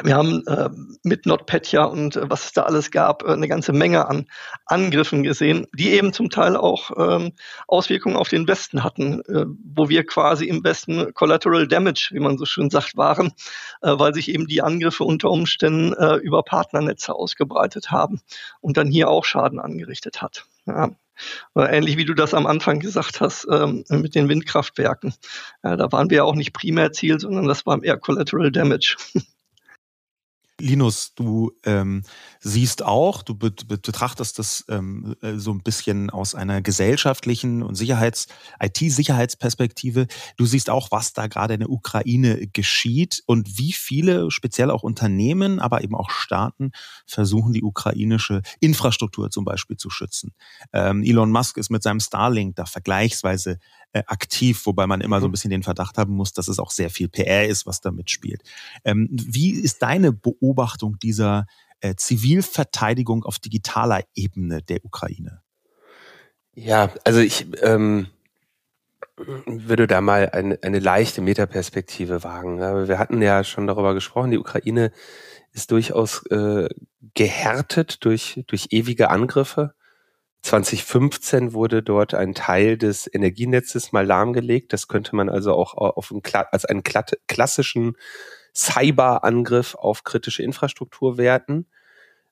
wir 0.04 0.16
haben 0.16 0.46
äh, 0.48 0.70
mit 1.04 1.26
NotPetya 1.26 1.86
und 1.86 2.18
äh, 2.18 2.30
was 2.30 2.46
es 2.46 2.54
da 2.54 2.64
alles 2.64 2.92
gab, 2.92 3.24
äh, 3.24 3.32
eine 3.32 3.48
ganze 3.48 3.72
Menge 3.72 4.08
an 4.08 4.28
Angriffen 4.66 5.24
gesehen, 5.24 5.68
die 5.74 5.92
eben 5.92 6.12
zum 6.12 6.30
Teil 6.30 6.58
auch 6.58 6.92
ähm, 6.98 7.32
Auswirkungen 7.68 8.18
auf 8.18 8.30
den 8.30 8.48
Westen 8.48 8.84
hatten, 8.84 9.22
äh, 9.22 9.46
wo 9.64 9.88
wir 9.88 10.06
quasi 10.06 10.46
im 10.46 10.64
Westen 10.64 11.14
Collateral 11.14 11.68
Damage, 11.68 12.10
wie 12.12 12.20
man 12.20 12.38
so 12.38 12.46
schön 12.46 12.70
sagt, 12.70 12.98
waren, 12.98 13.32
äh, 13.82 13.94
weil 13.98 14.14
sich 14.14 14.30
eben 14.30 14.48
die 14.48 14.62
Angriffe 14.62 15.04
unter 15.06 15.32
Umständen 15.32 15.94
äh, 15.94 16.16
über 16.16 16.44
Partnernetze 16.44 17.14
ausgebreitet 17.14 17.92
haben 17.92 18.20
und 18.60 18.78
dann 18.78 18.88
hier 18.88 19.10
auch 19.10 19.24
Schaden 19.24 19.60
angerichtet 19.60 20.22
hat. 20.22 20.46
Ja. 20.66 20.92
Ähnlich 21.56 21.96
wie 21.96 22.04
du 22.04 22.14
das 22.14 22.34
am 22.34 22.46
Anfang 22.46 22.82
gesagt 22.82 23.22
hast 23.22 23.48
ähm, 23.50 23.86
mit 23.90 24.16
den 24.16 24.28
Windkraftwerken. 24.28 25.14
Ja, 25.64 25.78
da 25.78 25.90
waren 25.94 26.10
wir 26.10 26.26
auch 26.26 26.36
nicht 26.36 26.52
primär 26.52 26.92
Ziel, 26.92 27.22
sondern 27.22 27.48
das 27.48 27.66
war 27.66 27.82
eher 27.82 27.98
Collateral 27.98 28.52
Damage. 28.52 28.98
Linus, 30.60 31.14
du 31.16 31.52
ähm, 31.64 32.04
siehst 32.40 32.82
auch, 32.82 33.24
du 33.24 33.36
betrachtest 33.38 34.40
das 34.40 34.64
ähm, 34.70 35.16
äh, 35.22 35.34
so 35.36 35.52
ein 35.52 35.62
bisschen 35.62 36.10
aus 36.10 36.34
einer 36.34 36.62
gesellschaftlichen 36.62 37.62
und 37.62 37.76
Sicherheits-, 37.76 38.28
IT-Sicherheitsperspektive. 38.62 40.08
Du 40.38 40.46
siehst 40.46 40.70
auch, 40.70 40.92
was 40.92 41.12
da 41.12 41.28
gerade 41.28 41.56
in 41.56 41.60
der 41.60 41.70
Ukraine 41.70 42.48
geschieht 42.48 43.22
und 43.26 43.58
wie 43.58 43.74
viele, 43.74 44.32
speziell 44.32 44.72
auch 44.72 44.84
Unternehmen, 44.84 45.60
aber 45.60 45.84
eben 45.84 45.96
auch 45.96 46.10
Staaten, 46.10 46.72
versuchen, 47.06 47.52
die 47.52 47.64
ukrainische 47.64 48.42
Infrastruktur 48.62 49.30
zum 49.32 49.44
Beispiel 49.44 49.76
zu 49.76 49.90
schützen. 49.90 50.34
Ähm, 50.72 51.04
Elon 51.04 51.32
Musk 51.32 51.58
ist 51.58 51.70
mit 51.70 51.84
seinem 51.84 52.00
Starlink 52.00 52.56
da 52.56 52.66
vergleichsweise 52.66 53.60
äh, 53.96 54.04
aktiv, 54.08 54.66
wobei 54.66 54.88
man 54.88 55.00
immer 55.00 55.22
so 55.22 55.28
ein 55.28 55.30
mhm. 55.30 55.32
bisschen 55.32 55.52
den 55.52 55.64
Verdacht 55.64 55.98
haben 55.98 56.14
muss, 56.14 56.34
dass 56.34 56.50
es 56.50 56.60
auch 56.60 56.72
sehr 56.72 56.90
viel 56.90 57.08
PR 57.08 57.48
ist, 57.48 57.66
was 57.66 57.80
da 57.80 57.92
mitspielt. 57.92 58.44
Ähm, 58.84 59.08
wie 59.10 59.52
ist 59.52 59.82
deine 59.82 60.12
Beobachtung 60.12 61.00
dieser 61.00 61.46
äh, 61.80 61.96
Zivilverteidigung 61.96 63.24
auf 63.24 63.40
digitaler 63.40 64.02
Ebene 64.14 64.62
der 64.62 64.84
Ukraine? 64.84 65.42
Ja, 66.56 66.92
also 67.06 67.22
ich 67.22 67.48
ähm, 67.62 68.08
würde 69.46 69.88
da 69.88 70.02
mal 70.02 70.30
eine, 70.30 70.60
eine 70.62 70.80
leichte 70.80 71.22
Metaperspektive 71.22 72.22
wagen. 72.26 72.60
Wir 72.60 73.00
hatten 73.00 73.22
ja 73.22 73.46
schon 73.46 73.66
darüber 73.66 73.94
gesprochen, 73.94 74.32
die 74.32 74.40
Ukraine 74.40 74.92
ist 75.54 75.72
durchaus 75.72 76.26
äh, 76.26 76.68
gehärtet 77.14 78.04
durch, 78.04 78.44
durch 78.48 78.68
ewige 78.72 79.10
Angriffe 79.10 79.74
2015 80.46 81.54
wurde 81.54 81.82
dort 81.82 82.14
ein 82.14 82.36
Teil 82.36 82.78
des 82.78 83.12
Energienetzes 83.12 83.92
mal 83.92 84.06
lahmgelegt. 84.06 84.74
Das 84.74 84.88
könnte 84.88 85.16
man 85.16 85.28
also 85.28 85.54
auch 85.54 85.74
auf 85.74 86.12
einen, 86.12 86.22
als 86.52 86.66
einen 86.66 86.84
klassischen 86.84 87.98
Cyberangriff 88.56 89.74
auf 89.74 90.04
kritische 90.04 90.44
Infrastruktur 90.44 91.18
werten. 91.18 91.66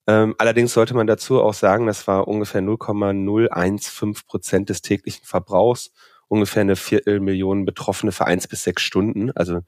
Ähm, 0.06 0.36
allerdings 0.38 0.74
sollte 0.74 0.94
man 0.94 1.08
dazu 1.08 1.42
auch 1.42 1.56
sagen, 1.56 1.88
das 1.88 2.08
war 2.08 2.28
ungefähr 2.28 2.62
0,015 2.62 4.28
Prozent 4.28 4.70
des 4.70 4.84
täglichen 4.84 5.26
Verbrauchs, 5.26 5.92
ungefähr 6.28 6.62
eine 6.62 6.76
Viertelmillion 6.76 7.66
Betroffene 7.66 8.12
für 8.12 8.26
eins 8.26 8.48
bis 8.48 8.64
sechs 8.64 8.84
Stunden, 8.84 9.32
also 9.32 9.62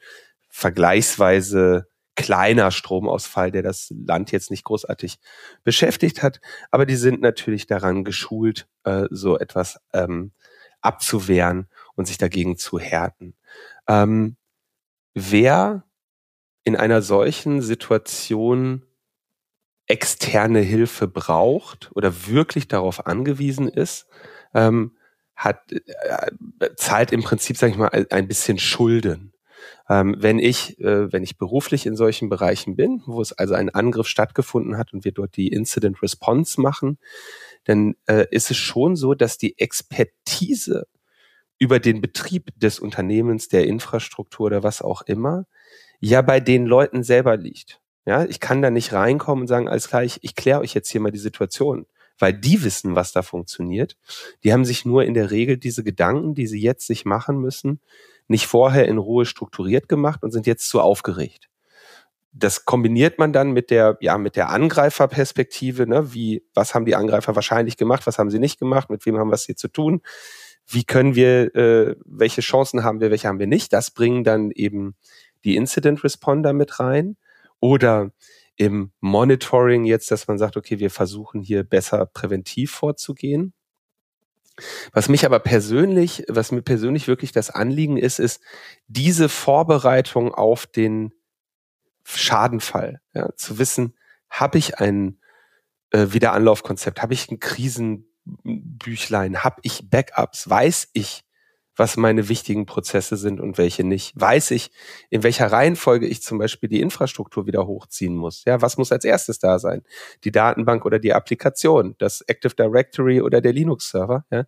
vergleichsweise 0.49 1.87
kleiner 2.15 2.71
Stromausfall, 2.71 3.51
der 3.51 3.61
das 3.61 3.93
Land 3.95 4.31
jetzt 4.31 4.51
nicht 4.51 4.63
großartig 4.63 5.19
beschäftigt 5.63 6.23
hat. 6.23 6.39
Aber 6.71 6.85
die 6.85 6.95
sind 6.95 7.21
natürlich 7.21 7.67
daran 7.67 8.03
geschult, 8.03 8.67
äh, 8.83 9.05
so 9.11 9.37
etwas 9.37 9.79
ähm, 9.93 10.31
abzuwehren 10.81 11.67
und 11.95 12.07
sich 12.07 12.17
dagegen 12.17 12.57
zu 12.57 12.79
härten. 12.79 13.35
Ähm, 13.87 14.37
wer 15.13 15.83
in 16.63 16.75
einer 16.75 17.01
solchen 17.01 17.61
Situation 17.61 18.85
externe 19.87 20.59
Hilfe 20.59 21.07
braucht 21.07 21.91
oder 21.93 22.27
wirklich 22.27 22.67
darauf 22.67 23.05
angewiesen 23.05 23.67
ist, 23.67 24.07
ähm, 24.53 24.97
hat, 25.35 25.71
äh, 25.71 26.31
zahlt 26.75 27.11
im 27.11 27.21
Prinzip, 27.23 27.57
sage 27.57 27.73
ich 27.73 27.77
mal, 27.77 28.07
ein 28.09 28.27
bisschen 28.27 28.57
Schulden. 28.57 29.34
Ähm, 29.89 30.15
wenn 30.19 30.39
ich, 30.39 30.79
äh, 30.79 31.11
wenn 31.11 31.23
ich 31.23 31.37
beruflich 31.37 31.85
in 31.85 31.95
solchen 31.95 32.29
Bereichen 32.29 32.75
bin, 32.75 33.01
wo 33.05 33.21
es 33.21 33.33
also 33.33 33.53
ein 33.53 33.69
Angriff 33.69 34.07
stattgefunden 34.07 34.77
hat 34.77 34.93
und 34.93 35.05
wir 35.05 35.11
dort 35.11 35.35
die 35.37 35.49
Incident 35.49 36.01
Response 36.01 36.59
machen, 36.59 36.97
dann 37.65 37.95
äh, 38.07 38.25
ist 38.31 38.51
es 38.51 38.57
schon 38.57 38.95
so, 38.95 39.13
dass 39.13 39.37
die 39.37 39.57
Expertise 39.57 40.87
über 41.57 41.79
den 41.79 42.01
Betrieb 42.01 42.49
des 42.55 42.79
Unternehmens, 42.79 43.47
der 43.47 43.65
Infrastruktur 43.65 44.47
oder 44.47 44.63
was 44.63 44.81
auch 44.81 45.01
immer, 45.03 45.45
ja 45.99 46.21
bei 46.21 46.39
den 46.39 46.65
Leuten 46.65 47.03
selber 47.03 47.37
liegt. 47.37 47.79
Ja, 48.05 48.23
ich 48.25 48.39
kann 48.39 48.61
da 48.61 48.69
nicht 48.69 48.93
reinkommen 48.93 49.43
und 49.43 49.47
sagen, 49.47 49.67
alles 49.67 49.87
klar, 49.87 50.03
ich, 50.03 50.19
ich 50.21 50.35
kläre 50.35 50.59
euch 50.59 50.75
jetzt 50.75 50.89
hier 50.89 51.01
mal 51.01 51.11
die 51.11 51.17
Situation, 51.17 51.87
weil 52.19 52.33
die 52.33 52.63
wissen, 52.63 52.95
was 52.95 53.11
da 53.11 53.23
funktioniert. 53.23 53.97
Die 54.43 54.53
haben 54.53 54.65
sich 54.65 54.85
nur 54.85 55.05
in 55.05 55.15
der 55.15 55.31
Regel 55.31 55.57
diese 55.57 55.83
Gedanken, 55.83 56.35
die 56.35 56.45
sie 56.45 56.61
jetzt 56.61 56.85
sich 56.85 57.05
machen 57.05 57.39
müssen, 57.39 57.81
nicht 58.27 58.47
vorher 58.47 58.87
in 58.87 58.97
Ruhe 58.97 59.25
strukturiert 59.25 59.87
gemacht 59.87 60.23
und 60.23 60.31
sind 60.31 60.47
jetzt 60.47 60.69
zu 60.69 60.81
aufgeregt. 60.81 61.49
Das 62.31 62.65
kombiniert 62.65 63.17
man 63.17 63.31
dann 63.31 63.51
mit 63.51 63.69
der, 63.69 63.97
ja, 64.01 64.17
mit 64.17 64.35
der 64.35 64.49
Angreiferperspektive, 64.49 65.87
ne? 65.87 66.13
wie, 66.13 66.43
was 66.53 66.75
haben 66.75 66.85
die 66.85 66.95
Angreifer 66.95 67.35
wahrscheinlich 67.35 67.77
gemacht, 67.77 68.05
was 68.07 68.19
haben 68.19 68.29
sie 68.29 68.39
nicht 68.39 68.59
gemacht, 68.59 68.89
mit 68.89 69.05
wem 69.05 69.17
haben 69.17 69.29
wir 69.29 69.35
es 69.35 69.45
hier 69.45 69.55
zu 69.55 69.69
tun, 69.69 70.01
wie 70.67 70.83
können 70.83 71.15
wir, 71.15 71.55
äh, 71.55 71.95
welche 72.05 72.41
Chancen 72.41 72.83
haben 72.83 72.99
wir, 72.99 73.11
welche 73.11 73.27
haben 73.27 73.39
wir 73.39 73.47
nicht. 73.47 73.71
Das 73.71 73.91
bringen 73.91 74.23
dann 74.23 74.51
eben 74.51 74.95
die 75.43 75.55
Incident 75.55 76.03
Responder 76.03 76.53
mit 76.53 76.79
rein. 76.79 77.17
Oder 77.59 78.11
im 78.57 78.91
Monitoring 78.99 79.85
jetzt, 79.85 80.11
dass 80.11 80.27
man 80.27 80.37
sagt, 80.37 80.57
okay, 80.57 80.79
wir 80.79 80.89
versuchen 80.89 81.41
hier 81.41 81.63
besser 81.63 82.05
präventiv 82.05 82.71
vorzugehen. 82.71 83.53
Was 84.93 85.09
mich 85.09 85.25
aber 85.25 85.39
persönlich, 85.39 86.23
was 86.29 86.51
mir 86.51 86.61
persönlich 86.61 87.07
wirklich 87.07 87.31
das 87.31 87.49
Anliegen 87.49 87.97
ist, 87.97 88.19
ist 88.19 88.41
diese 88.87 89.27
Vorbereitung 89.27 90.33
auf 90.33 90.65
den 90.65 91.11
Schadenfall. 92.05 93.01
Ja, 93.13 93.35
zu 93.35 93.57
wissen, 93.57 93.95
habe 94.29 94.57
ich 94.57 94.79
ein 94.79 95.19
äh, 95.91 96.07
Wiederanlaufkonzept, 96.09 97.01
habe 97.01 97.13
ich 97.13 97.29
ein 97.29 97.39
Krisenbüchlein, 97.39 99.43
habe 99.43 99.57
ich 99.63 99.89
Backups, 99.89 100.49
weiß 100.49 100.89
ich, 100.93 101.24
was 101.75 101.97
meine 101.97 102.29
wichtigen 102.29 102.65
Prozesse 102.65 103.17
sind 103.17 103.39
und 103.39 103.57
welche 103.57 103.83
nicht. 103.83 104.13
Weiß 104.15 104.51
ich, 104.51 104.71
in 105.09 105.23
welcher 105.23 105.51
Reihenfolge 105.51 106.07
ich 106.07 106.21
zum 106.21 106.37
Beispiel 106.37 106.69
die 106.69 106.81
Infrastruktur 106.81 107.45
wieder 107.45 107.67
hochziehen 107.67 108.15
muss. 108.15 108.43
Ja, 108.45 108.61
was 108.61 108.77
muss 108.77 108.91
als 108.91 109.05
erstes 109.05 109.39
da 109.39 109.59
sein? 109.59 109.83
Die 110.23 110.31
Datenbank 110.31 110.85
oder 110.85 110.99
die 110.99 111.13
Applikation, 111.13 111.95
das 111.97 112.21
Active 112.21 112.55
Directory 112.55 113.21
oder 113.21 113.41
der 113.41 113.53
Linux-Server. 113.53 114.25
Ja? 114.31 114.45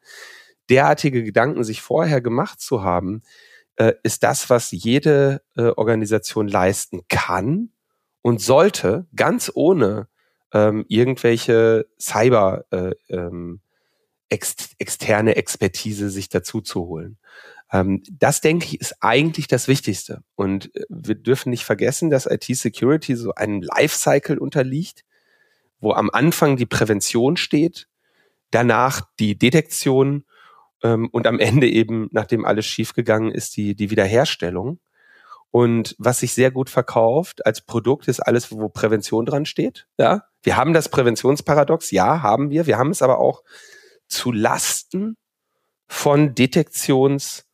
Derartige 0.69 1.23
Gedanken 1.23 1.63
sich 1.63 1.81
vorher 1.81 2.21
gemacht 2.21 2.59
zu 2.61 2.83
haben, 2.83 3.23
äh, 3.77 3.93
ist 4.03 4.23
das, 4.23 4.49
was 4.49 4.71
jede 4.71 5.41
äh, 5.55 5.69
Organisation 5.69 6.47
leisten 6.47 7.01
kann 7.07 7.69
und 8.21 8.41
sollte, 8.41 9.07
ganz 9.15 9.51
ohne 9.53 10.07
ähm, 10.53 10.85
irgendwelche 10.87 11.87
Cyber 11.99 12.65
äh, 12.71 12.91
ähm, 13.09 13.61
ex 14.29 14.55
externe 14.79 15.35
Expertise 15.35 16.09
sich 16.09 16.29
dazu 16.29 16.61
zu 16.61 16.81
holen. 16.87 17.17
Ähm, 17.71 18.03
das 18.11 18.41
denke 18.41 18.65
ich 18.65 18.79
ist 18.79 18.95
eigentlich 19.01 19.47
das 19.47 19.67
Wichtigste. 19.67 20.23
Und 20.35 20.73
äh, 20.75 20.85
wir 20.89 21.15
dürfen 21.15 21.49
nicht 21.49 21.65
vergessen, 21.65 22.09
dass 22.09 22.25
IT-Security 22.25 23.15
so 23.15 23.33
einem 23.33 23.61
Lifecycle 23.61 24.37
unterliegt, 24.37 25.03
wo 25.79 25.93
am 25.93 26.09
Anfang 26.11 26.57
die 26.57 26.65
Prävention 26.65 27.37
steht, 27.37 27.87
danach 28.51 29.01
die 29.19 29.37
Detektion 29.37 30.25
ähm, 30.83 31.09
und 31.11 31.27
am 31.27 31.39
Ende 31.39 31.69
eben, 31.69 32.07
nachdem 32.11 32.45
alles 32.45 32.65
schiefgegangen 32.65 33.31
ist, 33.31 33.57
die, 33.57 33.75
die 33.75 33.89
Wiederherstellung. 33.89 34.79
Und 35.51 35.95
was 35.97 36.19
sich 36.19 36.33
sehr 36.33 36.51
gut 36.51 36.69
verkauft 36.69 37.45
als 37.45 37.61
Produkt 37.61 38.07
ist 38.07 38.19
alles, 38.19 38.51
wo 38.51 38.69
Prävention 38.69 39.25
dran 39.25 39.45
steht. 39.45 39.87
Ja, 39.97 40.23
wir 40.43 40.57
haben 40.57 40.73
das 40.73 40.89
Präventionsparadox, 40.89 41.91
ja, 41.91 42.21
haben 42.21 42.49
wir. 42.49 42.67
Wir 42.67 42.77
haben 42.77 42.91
es 42.91 43.01
aber 43.01 43.19
auch 43.19 43.43
zu 44.07 44.31
Lasten 44.31 45.17
von 45.87 46.35
Detektions- 46.35 47.45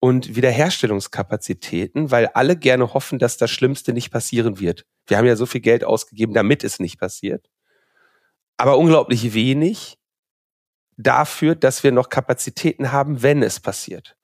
und 0.00 0.34
Wiederherstellungskapazitäten, 0.34 2.10
weil 2.10 2.26
alle 2.28 2.56
gerne 2.56 2.94
hoffen, 2.94 3.18
dass 3.18 3.36
das 3.36 3.50
Schlimmste 3.50 3.92
nicht 3.92 4.10
passieren 4.10 4.58
wird. 4.58 4.86
Wir 5.06 5.18
haben 5.18 5.26
ja 5.26 5.36
so 5.36 5.46
viel 5.46 5.60
Geld 5.60 5.84
ausgegeben, 5.84 6.32
damit 6.32 6.64
es 6.64 6.80
nicht 6.80 6.98
passiert. 6.98 7.50
Aber 8.56 8.78
unglaublich 8.78 9.34
wenig 9.34 9.98
dafür, 10.96 11.54
dass 11.54 11.82
wir 11.82 11.92
noch 11.92 12.08
Kapazitäten 12.08 12.92
haben, 12.92 13.22
wenn 13.22 13.42
es 13.42 13.60
passiert. 13.60 14.16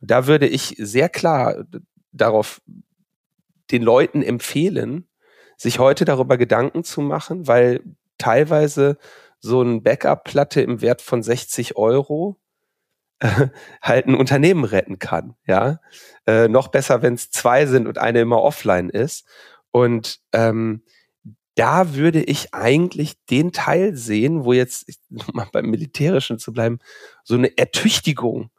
Und 0.00 0.10
da 0.10 0.26
würde 0.26 0.46
ich 0.46 0.74
sehr 0.78 1.08
klar 1.08 1.64
darauf 2.12 2.60
den 3.70 3.82
Leuten 3.82 4.22
empfehlen, 4.22 5.08
sich 5.56 5.78
heute 5.78 6.04
darüber 6.04 6.36
Gedanken 6.36 6.84
zu 6.84 7.00
machen, 7.00 7.46
weil 7.46 7.82
teilweise 8.18 8.98
so 9.44 9.60
ein 9.60 9.82
Backup-Platte 9.82 10.62
im 10.62 10.80
Wert 10.80 11.02
von 11.02 11.22
60 11.22 11.76
Euro 11.76 12.40
äh, 13.18 13.48
halt 13.82 14.06
ein 14.06 14.14
Unternehmen 14.14 14.64
retten 14.64 14.98
kann. 14.98 15.36
Ja, 15.46 15.80
äh, 16.26 16.48
noch 16.48 16.68
besser, 16.68 17.02
wenn 17.02 17.12
es 17.12 17.30
zwei 17.30 17.66
sind 17.66 17.86
und 17.86 17.98
eine 17.98 18.20
immer 18.20 18.40
offline 18.40 18.88
ist. 18.88 19.26
Und 19.70 20.20
ähm, 20.32 20.82
da 21.56 21.94
würde 21.94 22.22
ich 22.22 22.54
eigentlich 22.54 23.22
den 23.26 23.52
Teil 23.52 23.94
sehen, 23.94 24.46
wo 24.46 24.54
jetzt, 24.54 24.86
um 25.10 25.42
beim 25.52 25.66
Militärischen 25.66 26.38
zu 26.38 26.50
bleiben, 26.50 26.78
so 27.22 27.34
eine 27.34 27.56
Ertüchtigung 27.58 28.50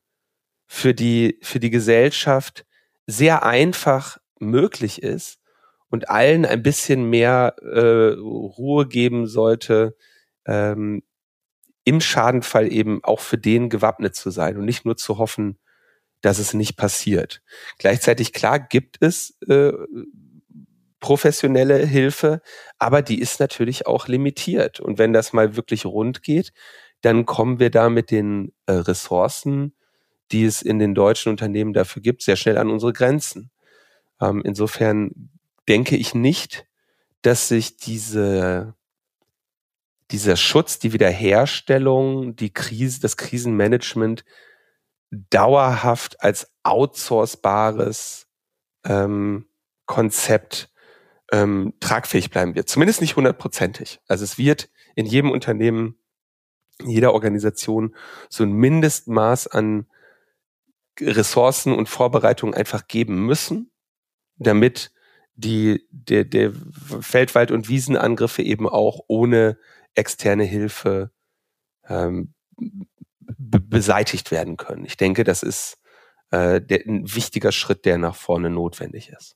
für 0.67 0.93
die, 0.93 1.39
für 1.41 1.59
die 1.59 1.71
Gesellschaft 1.71 2.63
sehr 3.07 3.43
einfach 3.43 4.19
möglich 4.39 5.01
ist 5.01 5.39
und 5.89 6.09
allen 6.09 6.45
ein 6.45 6.61
bisschen 6.61 7.09
mehr 7.09 7.55
äh, 7.61 8.13
Ruhe 8.19 8.87
geben 8.87 9.25
sollte, 9.25 9.95
ähm, 10.45 11.03
im 11.83 12.01
Schadenfall 12.01 12.71
eben 12.71 13.03
auch 13.03 13.19
für 13.19 13.37
den 13.37 13.69
gewappnet 13.69 14.15
zu 14.15 14.31
sein 14.31 14.57
und 14.57 14.65
nicht 14.65 14.85
nur 14.85 14.97
zu 14.97 15.17
hoffen, 15.17 15.57
dass 16.21 16.39
es 16.39 16.53
nicht 16.53 16.75
passiert. 16.75 17.41
Gleichzeitig 17.77 18.33
klar 18.33 18.59
gibt 18.59 18.97
es 19.01 19.37
äh, 19.47 19.71
professionelle 20.99 21.85
Hilfe, 21.85 22.41
aber 22.79 23.03
die 23.03 23.19
ist 23.19 23.39
natürlich 23.39 23.85
auch 23.85 24.07
limitiert. 24.07 24.79
Und 24.79 24.97
wenn 24.97 25.13
das 25.13 25.33
mal 25.33 25.55
wirklich 25.55 25.85
rund 25.85 26.23
geht, 26.23 26.51
dann 27.01 27.27
kommen 27.27 27.59
wir 27.59 27.69
da 27.69 27.89
mit 27.89 28.09
den 28.09 28.53
äh, 28.65 28.71
Ressourcen, 28.71 29.75
die 30.31 30.45
es 30.45 30.63
in 30.63 30.79
den 30.79 30.95
deutschen 30.95 31.29
Unternehmen 31.29 31.73
dafür 31.73 32.01
gibt, 32.01 32.23
sehr 32.23 32.35
schnell 32.35 32.57
an 32.57 32.71
unsere 32.71 32.93
Grenzen. 32.93 33.51
Ähm, 34.19 34.41
insofern 34.43 35.29
denke 35.67 35.95
ich 35.95 36.15
nicht, 36.15 36.65
dass 37.21 37.47
sich 37.49 37.77
diese 37.77 38.73
dieser 40.11 40.35
Schutz, 40.35 40.79
die 40.79 40.93
Wiederherstellung, 40.93 42.35
die 42.35 42.53
Krise, 42.53 43.01
das 43.01 43.17
Krisenmanagement 43.17 44.23
dauerhaft 45.11 46.21
als 46.21 46.51
outsourcebares 46.63 48.27
ähm, 48.83 49.47
Konzept 49.85 50.69
ähm, 51.31 51.73
tragfähig 51.79 52.29
bleiben 52.29 52.55
wird. 52.55 52.69
Zumindest 52.69 53.01
nicht 53.01 53.15
hundertprozentig. 53.15 53.99
Also 54.07 54.23
es 54.23 54.37
wird 54.37 54.69
in 54.95 55.05
jedem 55.05 55.31
Unternehmen, 55.31 55.97
in 56.79 56.89
jeder 56.89 57.13
Organisation 57.13 57.95
so 58.29 58.43
ein 58.43 58.51
Mindestmaß 58.51 59.47
an 59.47 59.87
Ressourcen 60.99 61.73
und 61.73 61.89
Vorbereitungen 61.89 62.55
einfach 62.55 62.87
geben 62.87 63.25
müssen, 63.25 63.71
damit 64.37 64.91
die, 65.35 65.85
der, 65.89 66.23
der 66.23 66.53
Feldwald- 67.01 67.51
und 67.51 67.67
Wiesenangriffe 67.67 68.41
eben 68.41 68.69
auch 68.69 69.01
ohne 69.07 69.57
externe 69.95 70.43
Hilfe 70.43 71.11
ähm, 71.87 72.33
beseitigt 73.19 74.31
werden 74.31 74.57
können. 74.57 74.85
Ich 74.85 74.97
denke, 74.97 75.23
das 75.23 75.43
ist 75.43 75.77
äh, 76.31 76.61
der, 76.61 76.85
ein 76.85 77.13
wichtiger 77.13 77.51
Schritt, 77.51 77.85
der 77.85 77.97
nach 77.97 78.15
vorne 78.15 78.49
notwendig 78.49 79.09
ist. 79.09 79.35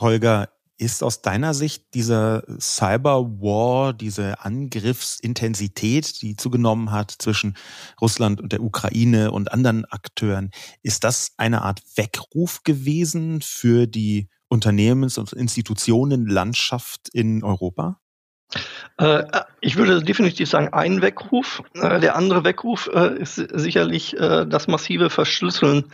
Holger, 0.00 0.48
ist 0.78 1.02
aus 1.02 1.22
deiner 1.22 1.54
Sicht 1.54 1.92
dieser 1.94 2.44
Cyberwar, 2.60 3.92
diese 3.92 4.40
Angriffsintensität, 4.44 6.22
die 6.22 6.36
zugenommen 6.36 6.92
hat 6.92 7.10
zwischen 7.18 7.56
Russland 8.00 8.40
und 8.40 8.52
der 8.52 8.62
Ukraine 8.62 9.32
und 9.32 9.52
anderen 9.52 9.84
Akteuren, 9.86 10.50
ist 10.82 11.02
das 11.04 11.32
eine 11.36 11.62
Art 11.62 11.82
Weckruf 11.96 12.62
gewesen 12.62 13.42
für 13.42 13.86
die 13.86 14.28
Unternehmens- 14.48 15.18
und 15.18 15.32
Institutionenlandschaft 15.32 17.08
in 17.12 17.42
Europa? 17.42 18.00
Äh, 18.98 19.24
ich 19.60 19.76
würde 19.76 20.02
definitiv 20.02 20.48
sagen, 20.48 20.72
ein 20.72 21.02
Weckruf. 21.02 21.62
Äh, 21.74 22.00
der 22.00 22.16
andere 22.16 22.44
Weckruf 22.44 22.90
äh, 22.92 23.18
ist 23.18 23.36
sicherlich 23.36 24.16
das 24.18 24.68
massive 24.68 25.10
Verschlüsseln 25.10 25.84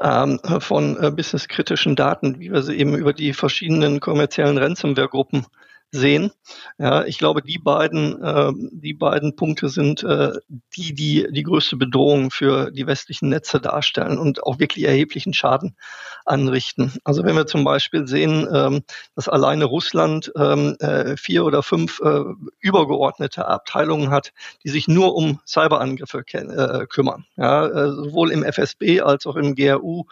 ähm, 0.00 0.40
von 0.60 1.14
businesskritischen 1.14 1.96
Daten, 1.96 2.40
wie 2.40 2.52
wir 2.52 2.62
sie 2.62 2.76
eben 2.76 2.94
über 2.96 3.12
die 3.12 3.32
verschiedenen 3.32 4.00
kommerziellen 4.00 4.58
Ransomware-Gruppen 4.58 5.46
sehen. 5.92 6.30
Ja, 6.78 7.04
ich 7.04 7.18
glaube, 7.18 7.42
die 7.42 7.58
beiden, 7.58 8.22
äh, 8.22 8.52
die 8.72 8.94
beiden 8.94 9.36
Punkte 9.36 9.68
sind 9.68 10.02
äh, 10.02 10.32
die, 10.76 10.94
die 10.94 11.26
die 11.30 11.42
größte 11.42 11.76
Bedrohung 11.76 12.30
für 12.30 12.70
die 12.70 12.86
westlichen 12.86 13.28
Netze 13.28 13.60
darstellen 13.60 14.18
und 14.18 14.42
auch 14.44 14.58
wirklich 14.58 14.84
erheblichen 14.86 15.34
Schaden 15.34 15.76
anrichten. 16.24 16.92
Also 17.04 17.24
wenn 17.24 17.36
wir 17.36 17.46
zum 17.46 17.64
Beispiel 17.64 18.06
sehen, 18.06 18.48
ähm, 18.52 18.82
dass 19.16 19.28
alleine 19.28 19.64
Russland 19.64 20.32
ähm, 20.36 20.76
äh, 20.78 21.16
vier 21.16 21.44
oder 21.44 21.62
fünf 21.62 22.00
äh, 22.00 22.22
übergeordnete 22.60 23.46
Abteilungen 23.46 24.10
hat, 24.10 24.32
die 24.64 24.68
sich 24.68 24.86
nur 24.86 25.14
um 25.16 25.40
Cyberangriffe 25.46 26.22
äh, 26.32 26.86
kümmern, 26.86 27.24
ja, 27.36 27.66
äh, 27.66 27.90
sowohl 27.90 28.30
im 28.30 28.44
FSB 28.44 29.00
als 29.00 29.26
auch 29.26 29.36
im 29.36 29.54
GRU 29.54 30.04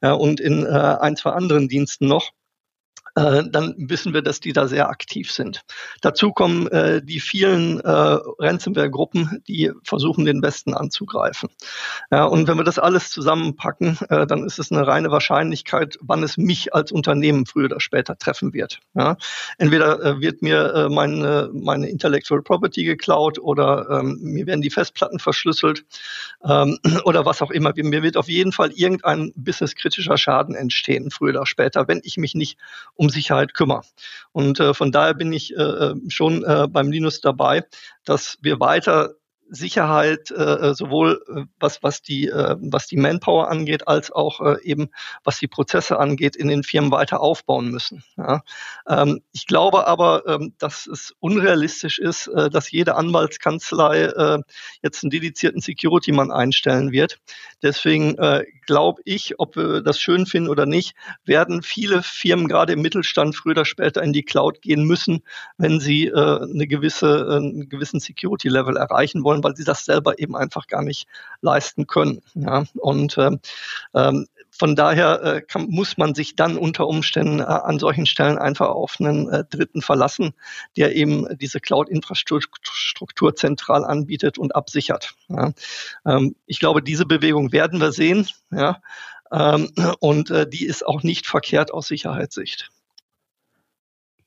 ja, 0.00 0.12
und 0.12 0.40
in 0.40 0.64
äh, 0.64 0.68
ein, 0.68 1.16
zwei 1.16 1.30
anderen 1.30 1.68
Diensten 1.68 2.06
noch 2.06 2.30
äh, 3.16 3.44
dann 3.50 3.74
wissen 3.78 4.14
wir, 4.14 4.22
dass 4.22 4.40
die 4.40 4.52
da 4.52 4.68
sehr 4.68 4.88
aktiv 4.90 5.32
sind. 5.32 5.62
Dazu 6.02 6.32
kommen 6.32 6.68
äh, 6.68 7.02
die 7.02 7.20
vielen 7.20 7.80
äh, 7.80 7.88
Ransomware-Gruppen, 7.88 9.42
die 9.48 9.72
versuchen, 9.82 10.26
den 10.26 10.42
Westen 10.42 10.74
anzugreifen. 10.74 11.48
Ja, 12.10 12.24
und 12.24 12.46
wenn 12.46 12.58
wir 12.58 12.64
das 12.64 12.78
alles 12.78 13.10
zusammenpacken, 13.10 13.98
äh, 14.10 14.26
dann 14.26 14.44
ist 14.44 14.58
es 14.58 14.70
eine 14.70 14.86
reine 14.86 15.10
Wahrscheinlichkeit, 15.10 15.96
wann 16.02 16.22
es 16.22 16.36
mich 16.36 16.74
als 16.74 16.92
Unternehmen 16.92 17.46
früher 17.46 17.66
oder 17.66 17.80
später 17.80 18.18
treffen 18.18 18.52
wird. 18.52 18.80
Ja, 18.94 19.16
entweder 19.56 20.02
äh, 20.02 20.20
wird 20.20 20.42
mir 20.42 20.74
äh, 20.74 20.88
meine, 20.90 21.50
meine 21.54 21.88
Intellectual 21.88 22.42
Property 22.42 22.84
geklaut 22.84 23.38
oder 23.38 23.88
ähm, 23.90 24.18
mir 24.20 24.46
werden 24.46 24.60
die 24.60 24.70
Festplatten 24.70 25.18
verschlüsselt 25.18 25.84
ähm, 26.44 26.78
oder 27.04 27.24
was 27.24 27.40
auch 27.40 27.50
immer. 27.50 27.72
Mir 27.74 28.02
wird 28.02 28.18
auf 28.18 28.28
jeden 28.28 28.52
Fall 28.52 28.72
irgendein 28.72 29.32
businesskritischer 29.36 30.18
Schaden 30.18 30.54
entstehen, 30.54 31.10
früher 31.10 31.30
oder 31.30 31.46
später, 31.46 31.88
wenn 31.88 32.00
ich 32.04 32.18
mich 32.18 32.34
nicht 32.34 32.58
um 32.94 33.05
um 33.06 33.10
Sicherheit 33.10 33.54
kümmere. 33.54 33.82
Und 34.32 34.60
äh, 34.60 34.74
von 34.74 34.92
daher 34.92 35.14
bin 35.14 35.32
ich 35.32 35.56
äh, 35.56 35.94
schon 36.08 36.44
äh, 36.44 36.66
beim 36.68 36.90
Linus 36.90 37.20
dabei, 37.20 37.64
dass 38.04 38.38
wir 38.42 38.60
weiter 38.60 39.14
Sicherheit 39.48 40.30
äh, 40.30 40.74
sowohl 40.74 41.22
äh, 41.28 41.42
was 41.58 41.82
was 41.82 42.02
die 42.02 42.28
äh, 42.28 42.56
was 42.60 42.86
die 42.86 42.96
Manpower 42.96 43.48
angeht 43.48 43.88
als 43.88 44.10
auch 44.10 44.40
äh, 44.40 44.62
eben 44.62 44.88
was 45.24 45.38
die 45.38 45.48
Prozesse 45.48 45.98
angeht 45.98 46.36
in 46.36 46.48
den 46.48 46.62
Firmen 46.62 46.90
weiter 46.90 47.20
aufbauen 47.20 47.70
müssen. 47.70 48.02
Ja. 48.16 48.42
Ähm, 48.88 49.20
ich 49.32 49.46
glaube 49.46 49.86
aber, 49.86 50.24
ähm, 50.26 50.54
dass 50.58 50.86
es 50.86 51.14
unrealistisch 51.20 51.98
ist, 51.98 52.28
äh, 52.28 52.50
dass 52.50 52.70
jede 52.70 52.96
Anwaltskanzlei 52.96 54.02
äh, 54.02 54.38
jetzt 54.82 55.02
einen 55.04 55.10
dedizierten 55.10 55.60
Security-Mann 55.60 56.30
einstellen 56.30 56.92
wird. 56.92 57.18
Deswegen 57.62 58.18
äh, 58.18 58.44
glaube 58.66 59.02
ich, 59.04 59.38
ob 59.38 59.56
wir 59.56 59.82
das 59.82 60.00
schön 60.00 60.26
finden 60.26 60.50
oder 60.50 60.66
nicht, 60.66 60.94
werden 61.24 61.62
viele 61.62 62.02
Firmen 62.02 62.48
gerade 62.48 62.72
im 62.72 62.82
Mittelstand 62.82 63.36
früher 63.36 63.52
oder 63.52 63.64
später 63.64 64.02
in 64.02 64.12
die 64.12 64.22
Cloud 64.22 64.60
gehen 64.60 64.84
müssen, 64.84 65.22
wenn 65.56 65.80
sie 65.80 66.06
äh, 66.06 66.40
eine 66.42 66.66
gewisse 66.66 67.06
äh, 67.06 67.36
einen 67.36 67.68
gewissen 67.68 68.00
Security-Level 68.00 68.76
erreichen 68.76 69.24
wollen 69.24 69.35
wollen, 69.36 69.44
weil 69.44 69.56
sie 69.56 69.64
das 69.64 69.84
selber 69.84 70.18
eben 70.18 70.36
einfach 70.36 70.66
gar 70.66 70.82
nicht 70.82 71.06
leisten 71.40 71.86
können. 71.86 72.22
Ja? 72.34 72.64
Und 72.74 73.18
ähm, 73.18 73.40
ähm, 73.94 74.26
von 74.50 74.74
daher 74.74 75.22
äh, 75.22 75.42
kann, 75.42 75.66
muss 75.68 75.98
man 75.98 76.14
sich 76.14 76.34
dann 76.34 76.56
unter 76.56 76.86
Umständen 76.86 77.40
äh, 77.40 77.44
an 77.44 77.78
solchen 77.78 78.06
Stellen 78.06 78.38
einfach 78.38 78.68
auf 78.68 78.96
einen 78.98 79.28
äh, 79.28 79.44
Dritten 79.44 79.82
verlassen, 79.82 80.32
der 80.76 80.96
eben 80.96 81.26
diese 81.38 81.60
Cloud-Infrastruktur 81.60 83.36
zentral 83.36 83.84
anbietet 83.84 84.38
und 84.38 84.54
absichert. 84.54 85.14
Ja. 85.28 85.52
Ähm, 86.06 86.36
ich 86.46 86.58
glaube, 86.58 86.82
diese 86.82 87.04
Bewegung 87.04 87.52
werden 87.52 87.80
wir 87.80 87.92
sehen. 87.92 88.26
Ja. 88.50 88.80
Ähm, 89.30 89.72
und 90.00 90.30
äh, 90.30 90.48
die 90.48 90.64
ist 90.64 90.86
auch 90.86 91.02
nicht 91.02 91.26
verkehrt 91.26 91.72
aus 91.72 91.88
Sicherheitssicht. 91.88 92.70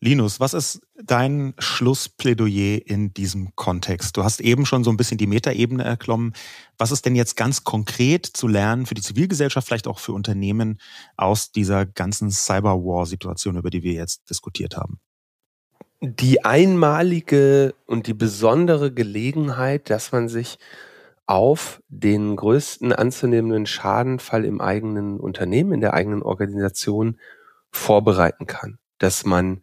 Linus, 0.02 0.39
was 0.39 0.54
ist 0.54 0.80
dein 1.04 1.54
Schlussplädoyer 1.60 2.80
in 2.86 3.14
diesem 3.14 3.54
Kontext? 3.56 4.16
Du 4.16 4.24
hast 4.24 4.39
eben 4.39 4.66
schon 4.66 4.86
so 4.86 4.91
ein 4.91 4.95
bisschen 4.95 5.18
die 5.18 5.28
Metaebene 5.28 5.84
erklommen. 5.84 6.34
Was 6.78 6.91
ist 6.91 7.06
denn 7.06 7.18
jetzt 7.18 7.36
ganz 7.36 7.66
konkret 7.66 8.26
zu 8.26 8.47
lernen 8.47 8.86
für 8.86 8.93
die 8.93 9.02
Zivilgesellschaft, 9.02 9.68
vielleicht 9.68 9.88
auch 9.88 10.00
für 10.00 10.14
Unternehmen 10.14 10.80
aus 11.18 11.52
dieser 11.52 11.86
ganzen 11.86 12.32
Cyberwar-Situation, 12.32 13.58
über 13.58 13.70
die 13.70 13.84
wir 13.84 13.91
jetzt 13.91 14.30
diskutiert 14.30 14.78
haben? 14.78 15.02
Die 16.00 16.45
einmalige 16.45 17.76
und 17.86 18.08
die 18.08 18.14
besondere 18.14 18.93
Gelegenheit, 18.93 19.89
dass 19.89 20.14
man 20.14 20.30
sich 20.30 20.60
auf 21.26 21.84
den 21.89 22.38
größten 22.38 22.93
anzunehmenden 22.93 23.66
Schadenfall 23.66 24.45
im 24.45 24.62
eigenen 24.62 25.20
Unternehmen, 25.20 25.74
in 25.74 25.82
der 25.82 25.93
eigenen 25.93 26.24
Organisation 26.24 27.20
vorbereiten 27.70 28.47
kann. 28.47 28.80
Dass 28.97 29.26
man 29.26 29.62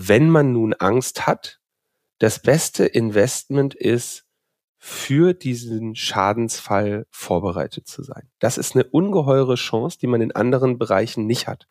wenn 0.00 0.30
man 0.30 0.52
nun 0.52 0.74
Angst 0.74 1.26
hat, 1.26 1.58
das 2.18 2.40
beste 2.40 2.86
Investment 2.86 3.74
ist, 3.74 4.26
für 4.76 5.34
diesen 5.34 5.96
Schadensfall 5.96 7.06
vorbereitet 7.10 7.88
zu 7.88 8.04
sein. 8.04 8.30
Das 8.38 8.58
ist 8.58 8.76
eine 8.76 8.84
ungeheure 8.84 9.56
Chance, 9.56 9.98
die 10.00 10.06
man 10.06 10.20
in 10.20 10.30
anderen 10.30 10.78
Bereichen 10.78 11.26
nicht 11.26 11.48
hat. 11.48 11.66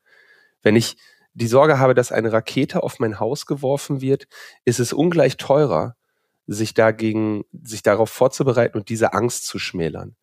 Wenn 0.61 0.75
ich 0.75 0.97
die 1.35 1.47
Sorge 1.47 1.79
habe, 1.79 1.93
dass 1.93 2.11
eine 2.11 2.33
Rakete 2.33 2.83
auf 2.83 2.99
mein 2.99 3.21
Haus 3.21 3.45
geworfen 3.45 4.01
wird, 4.01 4.27
ist 4.65 4.81
es 4.81 4.91
ungleich 4.91 5.37
teurer, 5.37 5.95
sich 6.47 6.73
dagegen, 6.73 7.45
sich 7.63 7.81
darauf 7.81 8.09
vorzubereiten 8.09 8.77
und 8.77 8.89
diese 8.89 9.13
Angst 9.13 9.47
zu 9.47 9.57
schmälern. 9.57 10.17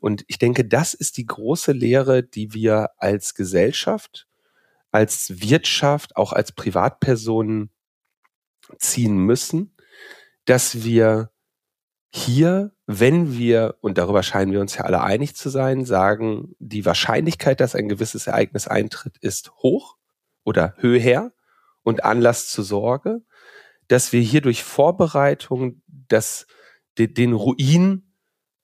Und 0.00 0.24
ich 0.28 0.38
denke, 0.38 0.64
das 0.64 0.94
ist 0.94 1.16
die 1.16 1.26
große 1.26 1.72
Lehre, 1.72 2.22
die 2.22 2.54
wir 2.54 2.90
als 2.98 3.34
Gesellschaft 3.34 4.28
als 4.90 5.40
Wirtschaft, 5.40 6.16
auch 6.16 6.32
als 6.32 6.52
Privatpersonen 6.52 7.70
ziehen 8.78 9.18
müssen, 9.18 9.74
dass 10.44 10.84
wir 10.84 11.30
hier, 12.10 12.72
wenn 12.86 13.36
wir, 13.36 13.76
und 13.80 13.98
darüber 13.98 14.22
scheinen 14.22 14.52
wir 14.52 14.60
uns 14.60 14.76
ja 14.76 14.84
alle 14.84 15.02
einig 15.02 15.36
zu 15.36 15.50
sein, 15.50 15.84
sagen, 15.84 16.54
die 16.58 16.86
Wahrscheinlichkeit, 16.86 17.60
dass 17.60 17.74
ein 17.74 17.88
gewisses 17.88 18.26
Ereignis 18.26 18.66
eintritt, 18.66 19.18
ist 19.18 19.52
hoch 19.62 19.96
oder 20.44 20.74
höher 20.78 21.32
und 21.82 22.04
Anlass 22.04 22.48
zur 22.48 22.64
Sorge, 22.64 23.22
dass 23.88 24.12
wir 24.12 24.20
hier 24.20 24.40
durch 24.40 24.64
Vorbereitung 24.64 25.82
das, 25.86 26.46
den 26.96 27.32
Ruin 27.32 28.05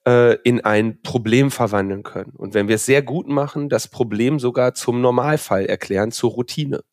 äh, 0.07 0.35
in 0.43 0.61
ein 0.61 1.01
Problem 1.01 1.51
verwandeln 1.51 2.03
können. 2.03 2.33
Und 2.35 2.53
wenn 2.53 2.67
wir 2.67 2.75
es 2.75 2.85
sehr 2.85 3.01
gut 3.01 3.27
machen, 3.27 3.69
das 3.69 3.87
Problem 3.87 4.39
sogar 4.39 4.73
zum 4.73 5.01
Normalfall 5.01 5.65
erklären, 5.65 6.11
zur 6.11 6.31
Routine. 6.31 6.83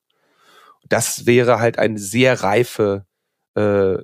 Das 0.89 1.27
wäre 1.27 1.61
halt 1.61 1.79
eine 1.79 1.99
sehr 1.99 2.43
reife 2.43 3.07
äh, 3.57 3.97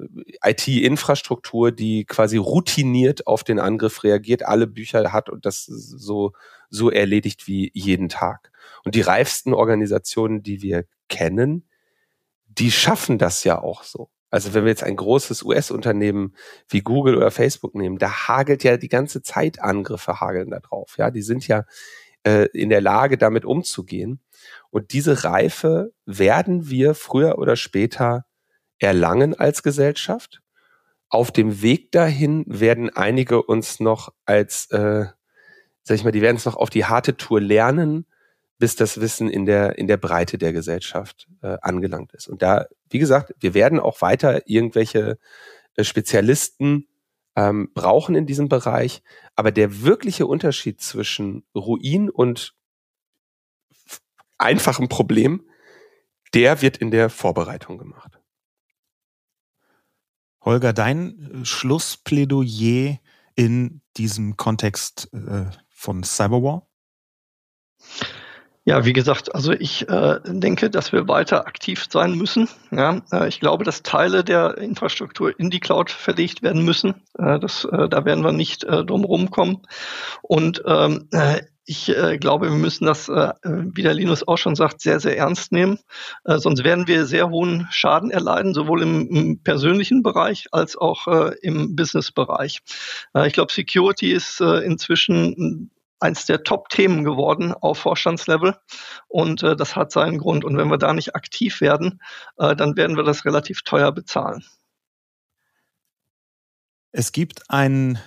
IT-Infrastruktur, 0.45 1.73
die 1.73 2.05
quasi 2.05 2.37
routiniert 2.37 3.27
auf 3.27 3.45
den 3.45 3.59
Angriff 3.59 4.03
reagiert, 4.05 4.45
alle 4.45 4.67
Bücher 4.67 5.13
hat 5.13 5.31
und 5.31 5.47
das 5.47 5.65
so, 5.65 6.33
so 6.69 6.91
erledigt 6.91 7.47
wie 7.47 7.71
jeden 7.75 8.09
Tag. 8.09 8.51
Und 8.85 8.95
die 8.95 9.01
reifsten 9.03 9.55
Organisationen, 9.55 10.43
die 10.43 10.63
wir 10.63 10.85
kennen, 11.09 11.69
die 12.47 12.73
schaffen 12.73 13.19
das 13.19 13.45
ja 13.45 13.61
auch 13.61 13.83
so. 13.83 14.11
Also 14.31 14.55
wenn 14.55 14.65
wir 14.65 14.71
jetzt 14.71 14.83
ein 14.83 14.97
großes 14.97 15.43
US-Unternehmen 15.45 16.35
wie 16.69 16.81
Google 16.81 17.17
oder 17.17 17.31
Facebook 17.31 17.75
nehmen, 17.75 17.99
da 17.99 18.29
hagelt 18.29 18.65
ja 18.65 18.77
die 18.77 18.89
ganze 18.89 19.23
Zeit 19.23 19.61
Angriffe 19.61 20.21
hageln 20.21 20.51
da 20.51 20.59
drauf. 20.59 20.97
Ja, 20.99 21.11
die 21.11 21.23
sind 21.23 21.47
ja 21.47 21.65
äh, 22.25 22.49
in 22.53 22.71
der 22.71 22.81
Lage, 22.81 23.19
damit 23.19 23.45
umzugehen. 23.45 24.21
Und 24.71 24.93
diese 24.93 25.25
Reife 25.25 25.93
werden 26.05 26.69
wir 26.69 26.95
früher 26.95 27.39
oder 27.39 27.57
später 27.57 28.27
erlangen 28.79 29.35
als 29.35 29.63
Gesellschaft. 29.63 30.43
Auf 31.09 31.31
dem 31.31 31.63
Weg 31.63 31.93
dahin 31.93 32.45
werden 32.47 32.91
einige 32.91 33.43
uns 33.43 33.81
noch 33.81 34.13
als, 34.25 34.71
äh, 34.71 35.07
sag 35.83 35.95
ich 35.95 36.05
mal, 36.05 36.11
die 36.11 36.21
werden 36.21 36.37
es 36.37 36.45
noch 36.45 36.57
auf 36.57 36.69
die 36.69 36.85
harte 36.85 37.17
Tour 37.17 37.41
lernen, 37.41 38.07
bis 38.59 38.77
das 38.77 39.01
Wissen 39.01 39.29
in 39.29 39.45
der, 39.45 39.79
in 39.79 39.87
der 39.87 39.97
Breite 39.97 40.39
der 40.39 40.53
Gesellschaft 40.53 41.29
äh, 41.43 41.57
angelangt 41.61 42.13
ist. 42.13 42.29
Und 42.29 42.43
da, 42.43 42.67
wie 42.89 42.99
gesagt, 42.99 43.35
wir 43.39 43.55
werden 43.55 43.79
auch 43.81 44.01
weiter 44.01 44.49
irgendwelche 44.49 45.19
äh, 45.75 45.85
Spezialisten 45.85 46.89
ähm, 47.37 47.71
brauchen 47.75 48.15
in 48.15 48.27
diesem 48.27 48.49
Bereich. 48.49 49.03
Aber 49.35 49.53
der 49.53 49.83
wirkliche 49.83 50.27
Unterschied 50.27 50.81
zwischen 50.81 51.45
Ruin 51.55 52.09
und 52.09 52.55
einfachem 54.39 54.89
Problem, 54.89 55.49
der 56.35 56.63
wird 56.63 56.79
in 56.79 56.91
der 56.91 57.11
Vorbereitung 57.11 57.79
gemacht. 57.79 58.19
Holger, 60.41 60.73
dein 60.73 61.43
äh, 61.43 61.45
Schlussplädoyer 61.45 62.99
in 63.35 63.83
diesem 63.97 64.37
Kontext 64.37 65.13
äh, 65.13 65.45
von 65.69 66.03
Cyberwar? 66.03 66.67
Ja, 68.69 68.85
wie 68.85 68.93
gesagt, 68.93 69.33
also 69.33 69.53
ich 69.53 69.89
äh, 69.89 70.19
denke, 70.25 70.71
dass 70.71 70.91
wir 70.93 71.07
weiter 71.07 71.47
aktiv 71.47 71.87
sein 71.89 72.17
müssen. 72.17 72.49
Ja, 72.73 73.01
äh, 73.13 73.29
ich 73.29 73.39
glaube, 73.39 73.63
dass 73.63 73.85
Teile 73.85 74.25
der 74.25 74.59
Infrastruktur 74.59 75.39
in 75.39 75.51
die 75.51 75.61
Cloud 75.61 75.89
verlegt 75.89 76.43
werden 76.43 76.65
müssen. 76.65 76.95
Äh, 77.17 77.39
das, 77.39 77.65
äh, 77.65 77.89
da 77.89 78.05
werden 78.05 78.25
wir 78.25 78.33
nicht 78.33 78.65
äh, 78.65 78.85
drum 78.85 79.05
rumkommen. 79.05 79.59
Und 80.21 80.65
ähm, 80.67 81.07
äh, 81.13 81.43
ich 81.65 81.97
äh, 81.97 82.19
glaube, 82.19 82.51
wir 82.51 82.57
müssen 82.57 82.87
das, 82.87 83.09
äh, 83.09 83.35
wie 83.45 83.83
der 83.83 83.95
Linus 83.95 84.27
auch 84.27 84.37
schon 84.37 84.57
sagt, 84.57 84.81
sehr, 84.81 84.99
sehr 84.99 85.17
ernst 85.17 85.53
nehmen. 85.53 85.79
Äh, 86.25 86.39
sonst 86.39 86.65
werden 86.65 86.89
wir 86.89 87.07
sehr 87.07 87.31
hohen 87.31 87.69
Schaden 87.71 88.11
erleiden, 88.11 88.53
sowohl 88.53 88.83
im, 88.83 89.09
im 89.09 89.43
persönlichen 89.45 90.03
Bereich 90.03 90.47
als 90.51 90.77
auch 90.77 91.07
im 91.41 91.77
Business-Bereich. 91.77 92.63
Ich 93.27 93.33
glaube, 93.33 93.53
Security 93.53 94.11
ist 94.11 94.41
inzwischen 94.41 95.71
eins 96.01 96.27
der 96.27 96.43
Top-Themen 96.43 97.05
geworden 97.05 97.53
auf 97.53 97.79
Vorstandslevel. 97.79 98.57
Und 99.09 99.43
äh, 99.43 99.57
das 99.57 99.77
hat 99.77 99.93
seinen 99.93 100.19
Grund. 100.19 100.45
Und 100.45 100.57
wenn 100.57 100.69
wir 100.69 100.79
da 100.79 100.93
nicht 100.93 101.15
aktiv 101.15 101.61
werden, 101.61 102.01
äh, 102.39 102.55
dann 102.55 102.77
werden 102.77 102.97
wir 102.97 103.05
das 103.05 103.25
relativ 103.25 103.63
teuer 103.63 103.93
bezahlen. 103.93 104.45
Es 106.93 107.13
gibt 107.13 107.51
einen 107.51 107.99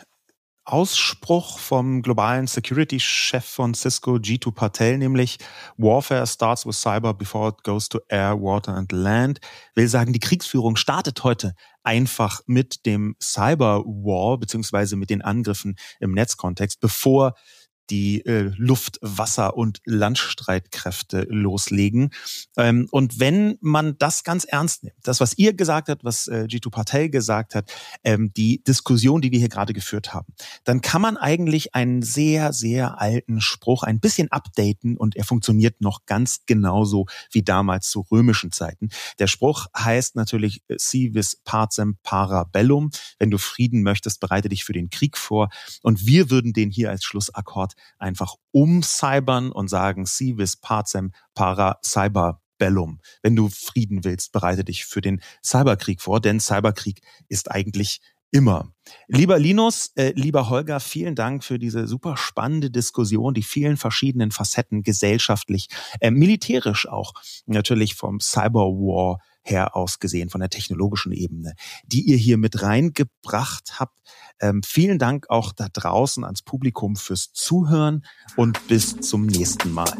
Ausspruch 0.69 1.57
vom 1.57 2.03
globalen 2.03 2.45
Security-Chef 2.45 3.43
von 3.43 3.73
Cisco, 3.73 4.15
G2 4.15 4.51
Patel, 4.51 4.97
nämlich 4.99 5.39
Warfare 5.77 6.27
starts 6.27 6.65
with 6.65 6.79
cyber 6.79 7.13
before 7.13 7.49
it 7.49 7.63
goes 7.63 7.89
to 7.89 7.99
air, 8.07 8.39
water 8.39 8.75
and 8.75 8.91
land. 8.91 9.39
Will 9.73 9.87
sagen, 9.87 10.13
die 10.13 10.19
Kriegsführung 10.19 10.75
startet 10.75 11.23
heute 11.23 11.53
einfach 11.81 12.41
mit 12.45 12.85
dem 12.85 13.15
Cyberwar 13.19 14.37
beziehungsweise 14.37 14.95
mit 14.95 15.09
den 15.09 15.23
Angriffen 15.23 15.75
im 15.99 16.13
Netzkontext, 16.13 16.79
bevor 16.79 17.33
die 17.89 18.25
äh, 18.25 18.51
Luft-, 18.57 18.99
Wasser- 19.01 19.55
und 19.57 19.81
Landstreitkräfte 19.85 21.25
loslegen. 21.29 22.11
Ähm, 22.57 22.87
und 22.91 23.19
wenn 23.19 23.57
man 23.61 23.97
das 23.97 24.23
ganz 24.23 24.43
ernst 24.43 24.83
nimmt, 24.83 24.95
das, 25.03 25.19
was 25.19 25.37
ihr 25.37 25.53
gesagt 25.53 25.89
habt, 25.89 26.03
was 26.03 26.27
äh, 26.27 26.47
Patel 26.71 27.09
gesagt 27.09 27.55
hat, 27.55 27.71
ähm, 28.03 28.31
die 28.35 28.63
Diskussion, 28.63 29.21
die 29.21 29.31
wir 29.31 29.39
hier 29.39 29.49
gerade 29.49 29.73
geführt 29.73 30.13
haben, 30.13 30.33
dann 30.63 30.81
kann 30.81 31.01
man 31.01 31.17
eigentlich 31.17 31.75
einen 31.75 32.01
sehr, 32.01 32.53
sehr 32.53 32.99
alten 33.01 33.41
Spruch 33.41 33.83
ein 33.83 33.99
bisschen 33.99 34.31
updaten 34.31 34.97
und 34.97 35.15
er 35.15 35.23
funktioniert 35.23 35.81
noch 35.81 36.05
ganz 36.05 36.45
genauso 36.45 37.05
wie 37.31 37.43
damals 37.43 37.89
zu 37.89 38.05
römischen 38.11 38.51
Zeiten. 38.51 38.89
Der 39.17 39.27
Spruch 39.27 39.67
heißt 39.77 40.15
natürlich 40.15 40.61
äh, 40.67 40.75
si 40.77 41.13
vis 41.13 41.37
pacem 41.43 41.97
para. 42.03 42.49
Wenn 42.53 43.31
du 43.31 43.37
Frieden 43.37 43.83
möchtest, 43.83 44.19
bereite 44.19 44.49
dich 44.49 44.63
für 44.63 44.73
den 44.73 44.89
Krieg 44.89 45.17
vor. 45.17 45.49
Und 45.81 46.05
wir 46.05 46.29
würden 46.29 46.53
den 46.53 46.69
hier 46.69 46.89
als 46.89 47.03
Schlussakkord 47.03 47.73
einfach 47.97 48.35
umcybern 48.51 49.51
und 49.51 49.69
sagen 49.69 50.05
si 50.05 50.37
vis 50.37 50.57
pacem 50.57 51.11
para 51.33 51.79
cyber 51.83 52.41
Bellum. 52.57 52.99
Wenn 53.23 53.35
du 53.35 53.49
Frieden 53.49 54.03
willst, 54.03 54.31
bereite 54.31 54.63
dich 54.63 54.85
für 54.85 55.01
den 55.01 55.21
Cyberkrieg 55.43 56.01
vor, 56.01 56.19
denn 56.19 56.39
Cyberkrieg 56.39 57.01
ist 57.27 57.49
eigentlich 57.49 58.01
immer. 58.31 58.71
Lieber 59.07 59.39
Linus, 59.39 59.91
äh, 59.95 60.11
lieber 60.15 60.49
Holger, 60.49 60.79
vielen 60.79 61.15
Dank 61.15 61.43
für 61.43 61.57
diese 61.57 61.87
super 61.87 62.15
spannende 62.17 62.69
Diskussion, 62.69 63.33
die 63.33 63.43
vielen 63.43 63.77
verschiedenen 63.77 64.31
Facetten 64.31 64.83
gesellschaftlich, 64.83 65.67
äh, 65.99 66.11
militärisch 66.11 66.87
auch, 66.87 67.13
natürlich 67.47 67.95
vom 67.95 68.19
Cyberwar 68.19 69.19
her 69.43 69.75
aus 69.75 69.99
gesehen, 69.99 70.29
von 70.29 70.41
der 70.41 70.49
technologischen 70.49 71.11
Ebene, 71.11 71.53
die 71.85 72.01
ihr 72.01 72.17
hier 72.17 72.37
mit 72.37 72.61
reingebracht 72.61 73.79
habt. 73.79 73.99
Ähm, 74.39 74.61
vielen 74.63 74.99
Dank 74.99 75.29
auch 75.29 75.51
da 75.51 75.67
draußen 75.71 76.23
ans 76.23 76.41
Publikum 76.41 76.95
fürs 76.95 77.31
Zuhören 77.33 78.05
und 78.35 78.67
bis 78.67 78.99
zum 78.99 79.25
nächsten 79.25 79.71
Mal. 79.71 79.93